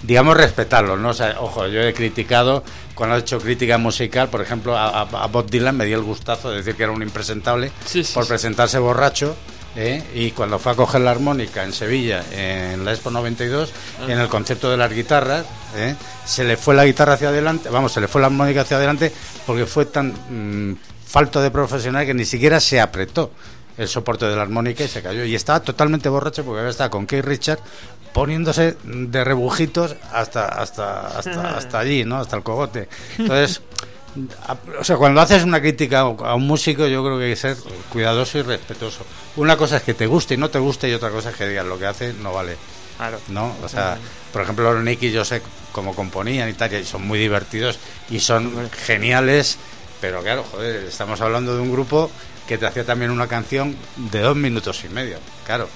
digamos 0.03 0.37
respetarlo, 0.37 0.97
¿no? 0.97 1.11
O 1.11 1.15
sea, 1.15 1.37
ojo, 1.39 1.69
yo 1.69 1.83
he 1.83 1.93
criticado 1.95 2.65
cuando 2.95 3.17
he 3.17 3.21
hecho 3.21 3.39
crítica 3.39 3.79
musical, 3.79 4.29
por 4.29 4.41
ejemplo, 4.41 4.77
a, 4.77 5.05
Bob 5.27 5.49
Dylan 5.49 5.77
me 5.77 5.85
dio 5.85 5.99
el 5.99 6.03
gustazo 6.05 6.51
de 6.51 6.57
decir 6.57 6.75
que 6.75 6.83
era 6.85 6.93
un 6.93 7.03
impresentable 7.03 7.71
Sí, 7.85 8.03
sí, 8.03 8.13
por 8.15 8.27
presentarse 8.27 8.79
borracho. 8.79 9.37
¿Eh? 9.77 10.03
Y 10.15 10.31
cuando 10.33 10.59
fue 10.59 10.73
a 10.73 10.75
coger 10.75 11.01
la 11.01 11.11
armónica 11.11 11.65
en 11.65 11.73
Sevilla, 11.73 12.25
en 12.33 12.85
la 12.85 12.93
Expo 12.93 13.11
92, 13.11 13.73
en 14.09 14.19
el 14.19 14.29
concierto 14.29 14.71
de 14.71 14.77
las 14.77 14.93
guitarras, 14.93 15.45
¿eh? 15.77 15.95
se 16.25 16.45
le 16.45 16.57
fue 16.57 16.75
la 16.75 16.85
guitarra 16.85 17.15
hacia 17.15 17.29
adelante, 17.29 17.69
vamos, 17.69 17.93
se 17.93 18.01
le 18.01 18.09
fue 18.09 18.21
la 18.21 18.29
armónica 18.29 18.63
hacia 18.63 18.77
adelante 18.77 19.13
porque 19.47 19.67
fue 19.67 19.87
tan 19.87 20.13
mm, 20.71 20.77
falto 21.07 21.41
de 21.41 21.51
profesional 21.51 22.07
que 22.07 22.15
ni 22.15 22.25
siquiera 22.25 22.61
se 22.61 22.81
apretó 22.81 23.31
el 23.79 23.89
soporte 23.89 24.27
de 24.27 24.37
la 24.37 24.43
armónica 24.43 24.85
y 24.85 24.89
se 24.89 25.03
cayó. 25.03 25.25
Y 25.25 25.35
estaba 25.35 25.61
totalmente 25.61 26.09
borracho 26.09 26.45
porque 26.45 26.61
había 26.61 26.71
estado 26.71 26.91
con 26.91 27.07
Keith 27.07 27.25
Richard 27.25 27.59
poniéndose 28.13 28.77
de 28.85 29.25
rebujitos 29.25 29.97
hasta, 30.13 30.47
hasta, 30.47 31.19
hasta, 31.19 31.57
hasta 31.57 31.79
allí, 31.79 32.05
¿no? 32.05 32.19
Hasta 32.19 32.37
el 32.37 32.43
cogote. 32.43 32.89
Entonces, 33.19 33.63
o 34.79 34.85
sea, 34.85 34.97
cuando 34.97 35.21
haces 35.21 35.45
una 35.45 35.61
crítica 35.61 36.01
a 36.01 36.35
un 36.35 36.47
músico, 36.47 36.87
yo 36.87 37.03
creo 37.05 37.19
que 37.19 37.25
hay 37.25 37.31
que 37.31 37.37
ser 37.37 37.57
cuidadoso 37.91 38.39
y 38.39 38.43
respetuoso. 38.43 39.05
Una 39.37 39.57
cosa 39.57 39.79
es 39.79 39.83
que 39.83 39.95
te 39.95 40.07
guste 40.07 40.35
y 40.35 40.37
no 40.37 40.51
te 40.51 40.59
guste, 40.59 40.89
y 40.89 40.93
otra 40.93 41.11
cosa 41.11 41.31
es 41.31 41.37
que 41.37 41.49
digas 41.49 41.67
lo 41.67 41.79
que 41.79 41.87
hace 41.87 42.13
no 42.13 42.33
vale. 42.33 42.57
Claro. 42.97 43.19
¿no? 43.29 43.55
O 43.65 43.69
sea, 43.69 43.99
por 44.33 44.43
ejemplo, 44.43 44.73
los 44.73 44.85
Nicky 44.85 45.11
yo 45.11 45.25
sé 45.25 45.43
cómo 45.73 45.95
componían 45.95 46.49
y 46.49 46.53
tal, 46.53 46.73
y 46.75 46.85
son 46.85 47.07
muy 47.07 47.19
divertidos 47.19 47.79
y 48.11 48.21
son 48.21 48.71
geniales, 48.71 49.59
pero 50.01 50.23
claro, 50.23 50.45
joder, 50.45 50.85
estamos 50.85 51.21
hablando 51.21 51.57
de 51.57 51.63
un 51.63 51.73
grupo 51.73 52.11
que 52.47 52.59
te 52.59 52.67
hacía 52.67 52.85
también 52.85 53.11
una 53.11 53.27
canción 53.27 53.77
de 53.97 54.21
dos 54.21 54.37
minutos 54.37 54.85
y 54.85 54.89
medio, 54.89 55.19
claro. 55.45 55.69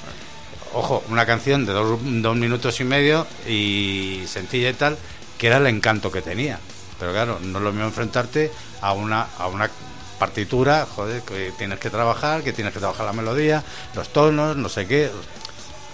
Ojo, 0.74 1.02
una 1.08 1.24
canción 1.24 1.64
de 1.64 1.72
dos, 1.72 1.98
dos 2.02 2.36
minutos 2.36 2.80
y 2.80 2.84
medio 2.84 3.26
y 3.48 4.24
sencilla 4.26 4.68
y 4.68 4.74
tal, 4.74 4.98
que 5.38 5.46
era 5.46 5.56
el 5.56 5.66
encanto 5.66 6.12
que 6.12 6.22
tenía. 6.22 6.58
Pero 6.98 7.12
claro, 7.12 7.38
no 7.42 7.58
es 7.58 7.64
lo 7.64 7.72
mismo 7.72 7.86
enfrentarte 7.86 8.50
a 8.80 8.92
una, 8.92 9.26
a 9.38 9.48
una 9.48 9.70
partitura, 10.18 10.86
joder, 10.86 11.22
que 11.22 11.52
tienes 11.58 11.78
que 11.78 11.90
trabajar, 11.90 12.42
que 12.42 12.52
tienes 12.52 12.72
que 12.72 12.78
trabajar 12.78 13.06
la 13.06 13.12
melodía, 13.12 13.62
los 13.94 14.08
tonos, 14.12 14.56
no 14.56 14.68
sé 14.68 14.86
qué. 14.86 15.10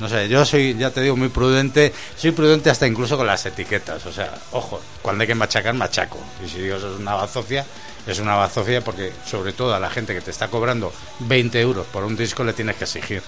No 0.00 0.08
sé, 0.08 0.28
yo 0.28 0.44
soy, 0.44 0.76
ya 0.76 0.90
te 0.90 1.00
digo, 1.00 1.16
muy 1.16 1.28
prudente. 1.28 1.92
Soy 2.16 2.32
prudente 2.32 2.70
hasta 2.70 2.86
incluso 2.86 3.16
con 3.16 3.26
las 3.26 3.44
etiquetas. 3.46 4.04
O 4.06 4.12
sea, 4.12 4.34
ojo, 4.52 4.80
cuando 5.00 5.22
hay 5.22 5.28
que 5.28 5.34
machacar, 5.34 5.74
machaco. 5.74 6.18
Y 6.44 6.48
si 6.48 6.58
digo 6.58 6.76
eso 6.76 6.92
es 6.92 7.00
una 7.00 7.14
bazofia, 7.14 7.64
es 8.06 8.18
una 8.18 8.34
bazofia 8.34 8.82
porque, 8.82 9.12
sobre 9.24 9.52
todo, 9.52 9.74
a 9.74 9.80
la 9.80 9.90
gente 9.90 10.14
que 10.14 10.20
te 10.20 10.30
está 10.30 10.48
cobrando 10.48 10.92
20 11.20 11.60
euros 11.60 11.86
por 11.86 12.04
un 12.04 12.16
disco 12.16 12.42
le 12.42 12.52
tienes 12.52 12.76
que 12.76 12.84
exigir. 12.84 13.22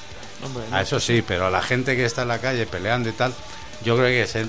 Hombre, 0.45 0.65
A 0.73 0.83
eso 0.83 0.99
sí, 0.99 1.23
pero 1.27 1.47
a 1.47 1.51
la 1.51 1.63
gente 1.63 1.97
que 1.97 2.05
está 2.05 2.23
en 2.23 2.29
la 2.29 2.39
calle 2.39 2.67
peleando 2.67 3.09
y 3.09 3.13
tal, 3.13 3.33
yo 3.85 3.97
creo 3.97 4.09
que 4.09 4.23
que 4.23 4.27
ser 4.27 4.47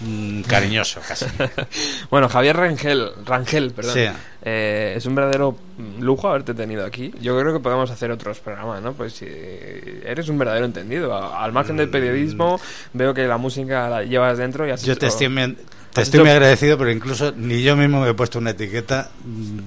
mm, 0.00 0.42
cariñoso 0.42 1.00
casi. 1.06 1.26
Bueno, 2.10 2.28
Javier 2.28 2.56
Rangel, 2.56 3.10
Rangel 3.24 3.70
perdón. 3.72 3.94
Sí. 3.94 4.04
Eh, 4.42 4.94
es 4.96 5.04
un 5.04 5.14
verdadero 5.14 5.56
lujo 6.00 6.28
haberte 6.28 6.54
tenido 6.54 6.84
aquí. 6.86 7.12
Yo 7.20 7.38
creo 7.38 7.52
que 7.52 7.60
podemos 7.60 7.90
hacer 7.90 8.10
otros 8.10 8.38
programas, 8.40 8.80
¿no? 8.82 8.92
Pues 8.94 9.12
si 9.14 9.26
eres 9.26 10.28
un 10.28 10.38
verdadero 10.38 10.64
entendido. 10.64 11.14
Al 11.36 11.52
margen 11.52 11.76
del 11.76 11.90
periodismo, 11.90 12.60
veo 12.92 13.12
que 13.12 13.26
la 13.26 13.36
música 13.36 13.88
la 13.90 14.02
llevas 14.04 14.38
dentro 14.38 14.66
y 14.66 14.70
has 14.70 14.82
Yo 14.82 14.92
hecho- 14.92 15.00
te 15.00 15.06
estoy, 15.08 15.56
Te 15.98 16.02
estoy 16.02 16.20
muy 16.20 16.30
agradecido, 16.30 16.78
pero 16.78 16.90
incluso 16.90 17.32
ni 17.36 17.62
yo 17.62 17.76
mismo 17.76 18.00
me 18.00 18.10
he 18.10 18.14
puesto 18.14 18.38
una 18.38 18.50
etiqueta. 18.50 19.10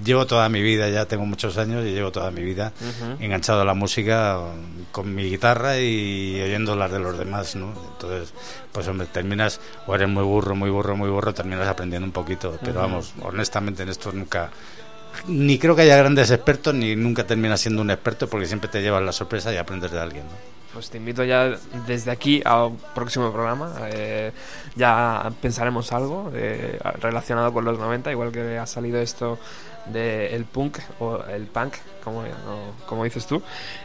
Llevo 0.03 0.25
toda 0.25 0.47
mi 0.49 0.61
vida, 0.61 0.89
ya 0.89 1.05
tengo 1.05 1.25
muchos 1.25 1.57
años 1.57 1.85
y 1.85 1.91
llevo 1.91 2.11
toda 2.11 2.31
mi 2.31 2.41
vida 2.41 2.73
enganchado 3.19 3.61
a 3.61 3.65
la 3.65 3.73
música 3.73 4.39
con 4.91 5.13
mi 5.13 5.23
guitarra 5.29 5.79
y 5.79 6.41
oyendo 6.41 6.75
las 6.75 6.91
de 6.91 6.99
los 6.99 7.17
demás, 7.17 7.55
¿no? 7.55 7.73
Entonces, 7.93 8.33
pues 8.71 8.87
hombre, 8.87 9.07
terminas, 9.07 9.59
o 9.87 9.95
eres 9.95 10.09
muy 10.09 10.23
burro, 10.23 10.55
muy 10.55 10.69
burro, 10.69 10.95
muy 10.95 11.09
burro, 11.09 11.33
terminas 11.33 11.67
aprendiendo 11.67 12.05
un 12.05 12.13
poquito. 12.13 12.57
Pero 12.63 12.79
vamos, 12.79 13.13
honestamente 13.21 13.83
en 13.83 13.89
esto 13.89 14.11
nunca 14.11 14.49
ni 15.27 15.59
creo 15.59 15.75
que 15.75 15.83
haya 15.83 15.97
grandes 15.97 16.31
expertos, 16.31 16.73
ni 16.73 16.95
nunca 16.95 17.25
terminas 17.25 17.61
siendo 17.61 17.81
un 17.81 17.91
experto, 17.91 18.27
porque 18.27 18.45
siempre 18.45 18.69
te 18.69 18.81
llevas 18.81 19.03
la 19.03 19.11
sorpresa 19.11 19.53
y 19.53 19.57
aprendes 19.57 19.91
de 19.91 19.99
alguien. 19.99 20.23
¿no? 20.25 20.61
Pues 20.73 20.89
te 20.89 20.97
invito 20.97 21.23
ya 21.23 21.57
desde 21.85 22.11
aquí 22.11 22.41
al 22.45 22.71
próximo 22.95 23.31
programa. 23.31 23.73
Eh, 23.91 24.31
ya 24.75 25.29
pensaremos 25.41 25.91
algo 25.91 26.31
eh, 26.33 26.79
relacionado 27.01 27.51
con 27.51 27.65
los 27.65 27.77
90, 27.77 28.11
igual 28.11 28.31
que 28.31 28.57
ha 28.57 28.65
salido 28.65 28.99
esto 28.99 29.37
del 29.87 30.33
el 30.33 30.45
punk 30.45 30.79
o 30.99 31.23
el 31.25 31.47
punk, 31.47 31.73
como, 32.03 32.23
como 32.85 33.03
dices 33.03 33.25
tú. 33.25 33.41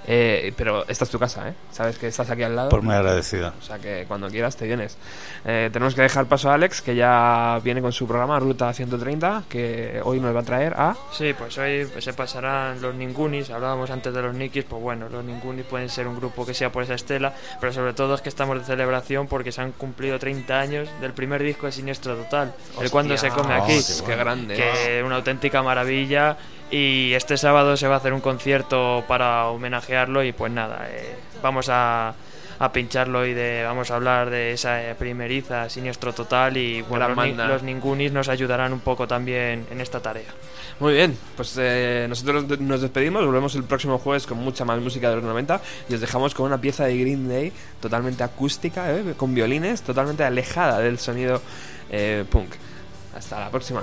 Eh, 0.07 0.53
pero 0.57 0.87
esta 0.89 1.05
es 1.05 1.11
tu 1.11 1.19
casa, 1.19 1.49
¿eh? 1.49 1.55
Sabes 1.71 1.99
que 1.99 2.09
estás 2.09 2.31
aquí 2.31 2.43
al 2.43 2.57
lado. 2.57 2.69
Por 2.69 2.83
muy 2.83 2.95
agradecido. 2.95 3.53
O 3.59 3.63
sea 3.63 3.79
que 3.79 4.05
cuando 4.07 4.29
quieras 4.29 4.57
te 4.57 4.67
vienes. 4.67 4.97
Eh, 5.45 5.71
tenemos 5.73 5.95
que 5.95 6.03
dejar 6.03 6.27
paso 6.27 6.51
a 6.51 6.55
Alex, 6.55 6.83
que 6.83 6.95
ya 6.95 7.61
viene 7.63 7.81
con 7.81 7.93
su 7.93 8.07
programa 8.07 8.39
Ruta 8.39 8.73
130, 8.73 9.45
que 9.49 10.01
hoy 10.05 10.21
nos 10.21 10.35
va 10.35 10.41
a 10.41 10.45
traer 10.45 10.75
a... 10.75 10.97
Sí, 11.13 11.35
pues 11.37 11.57
hoy 11.59 11.89
se 11.99 12.13
pasarán 12.13 12.81
los 12.81 12.95
Ningunis. 12.95 13.51
Hablábamos 13.51 13.91
antes 13.91 14.13
de 14.13 14.23
los 14.23 14.35
Nikis, 14.35 14.65
pues 14.65 14.83
bueno, 14.83 15.09
los 15.09 15.25
Ningunis 15.25 15.65
pueden 15.65 15.89
ser 15.89 16.07
un 16.09 16.17
grupo 16.17 16.45
que 16.45 16.55
sea 16.55 16.71
por 16.71 16.83
esa 16.83 16.95
estela, 16.95 17.35
pero 17.61 17.73
sobre 17.73 17.93
todo 17.93 18.15
es 18.15 18.21
que 18.21 18.29
estamos 18.29 18.59
de 18.59 18.65
celebración 18.65 19.27
porque 19.27 19.53
se 19.53 19.61
han 19.61 19.73
cumplido 19.73 20.19
30 20.19 20.59
años 20.59 20.89
del 21.01 21.13
primer 21.13 21.43
disco 21.43 21.67
de 21.67 21.73
Siniestro 21.73 22.17
Total, 22.17 22.55
el 22.81 22.91
cuando 22.91 23.17
se 23.17 23.29
come 23.31 23.55
aquí. 23.55 23.79
qué 24.05 24.17
grande. 24.17 24.55
Que 24.57 25.03
una 25.05 25.17
auténtica 25.17 25.63
maravilla 25.63 25.86
y 26.71 27.13
este 27.15 27.37
sábado 27.37 27.77
se 27.77 27.87
va 27.87 27.95
a 27.95 27.99
hacer 27.99 28.13
un 28.13 28.21
concierto 28.21 29.05
para 29.07 29.47
homenajearlo 29.47 30.25
y 30.25 30.33
pues 30.33 30.51
nada, 30.53 30.89
eh, 30.91 31.17
vamos 31.41 31.69
a, 31.69 32.15
a, 32.59 32.73
pincharlo 32.73 33.25
y 33.25 33.35
de, 33.35 33.63
vamos 33.63 33.91
a 33.91 33.97
hablar 33.97 34.31
de 34.31 34.53
esa 34.53 34.81
primeriza 34.99 35.71
siniestro 35.71 36.13
total 36.13 36.57
y 36.57 36.83
bueno, 36.83 37.09
los, 37.09 37.37
los, 37.37 37.63
ningunis 37.63 38.11
nos 38.11 38.29
ayudarán 38.29 38.73
un 38.73 38.81
poco 38.81 39.07
también 39.07 39.67
en 39.71 39.81
esta 39.81 40.01
tarea. 40.01 40.29
Muy 40.81 40.95
bien, 40.95 41.17
pues 41.37 41.57
eh, 41.59 42.07
nosotros 42.09 42.59
nos 42.59 42.81
despedimos, 42.81 43.25
volvemos 43.25 43.55
el 43.55 43.63
próximo 43.63 43.99
jueves 43.99 44.27
con 44.27 44.39
mucha 44.39 44.65
más 44.65 44.81
música 44.81 45.09
de 45.09 45.17
los 45.17 45.25
90 45.25 45.61
y 45.89 45.95
os 45.95 46.01
dejamos 46.01 46.35
con 46.35 46.47
una 46.47 46.61
pieza 46.61 46.85
de 46.85 46.99
Green 46.99 47.29
Day 47.29 47.53
totalmente 47.81 48.25
acústica, 48.25 48.93
eh, 48.93 49.15
con 49.17 49.35
violines, 49.35 49.83
totalmente 49.83 50.25
alejada 50.25 50.81
del 50.81 50.99
sonido 50.99 51.41
punk. 52.31 52.51
Hasta 53.15 53.39
la 53.39 53.51
próxima. 53.51 53.83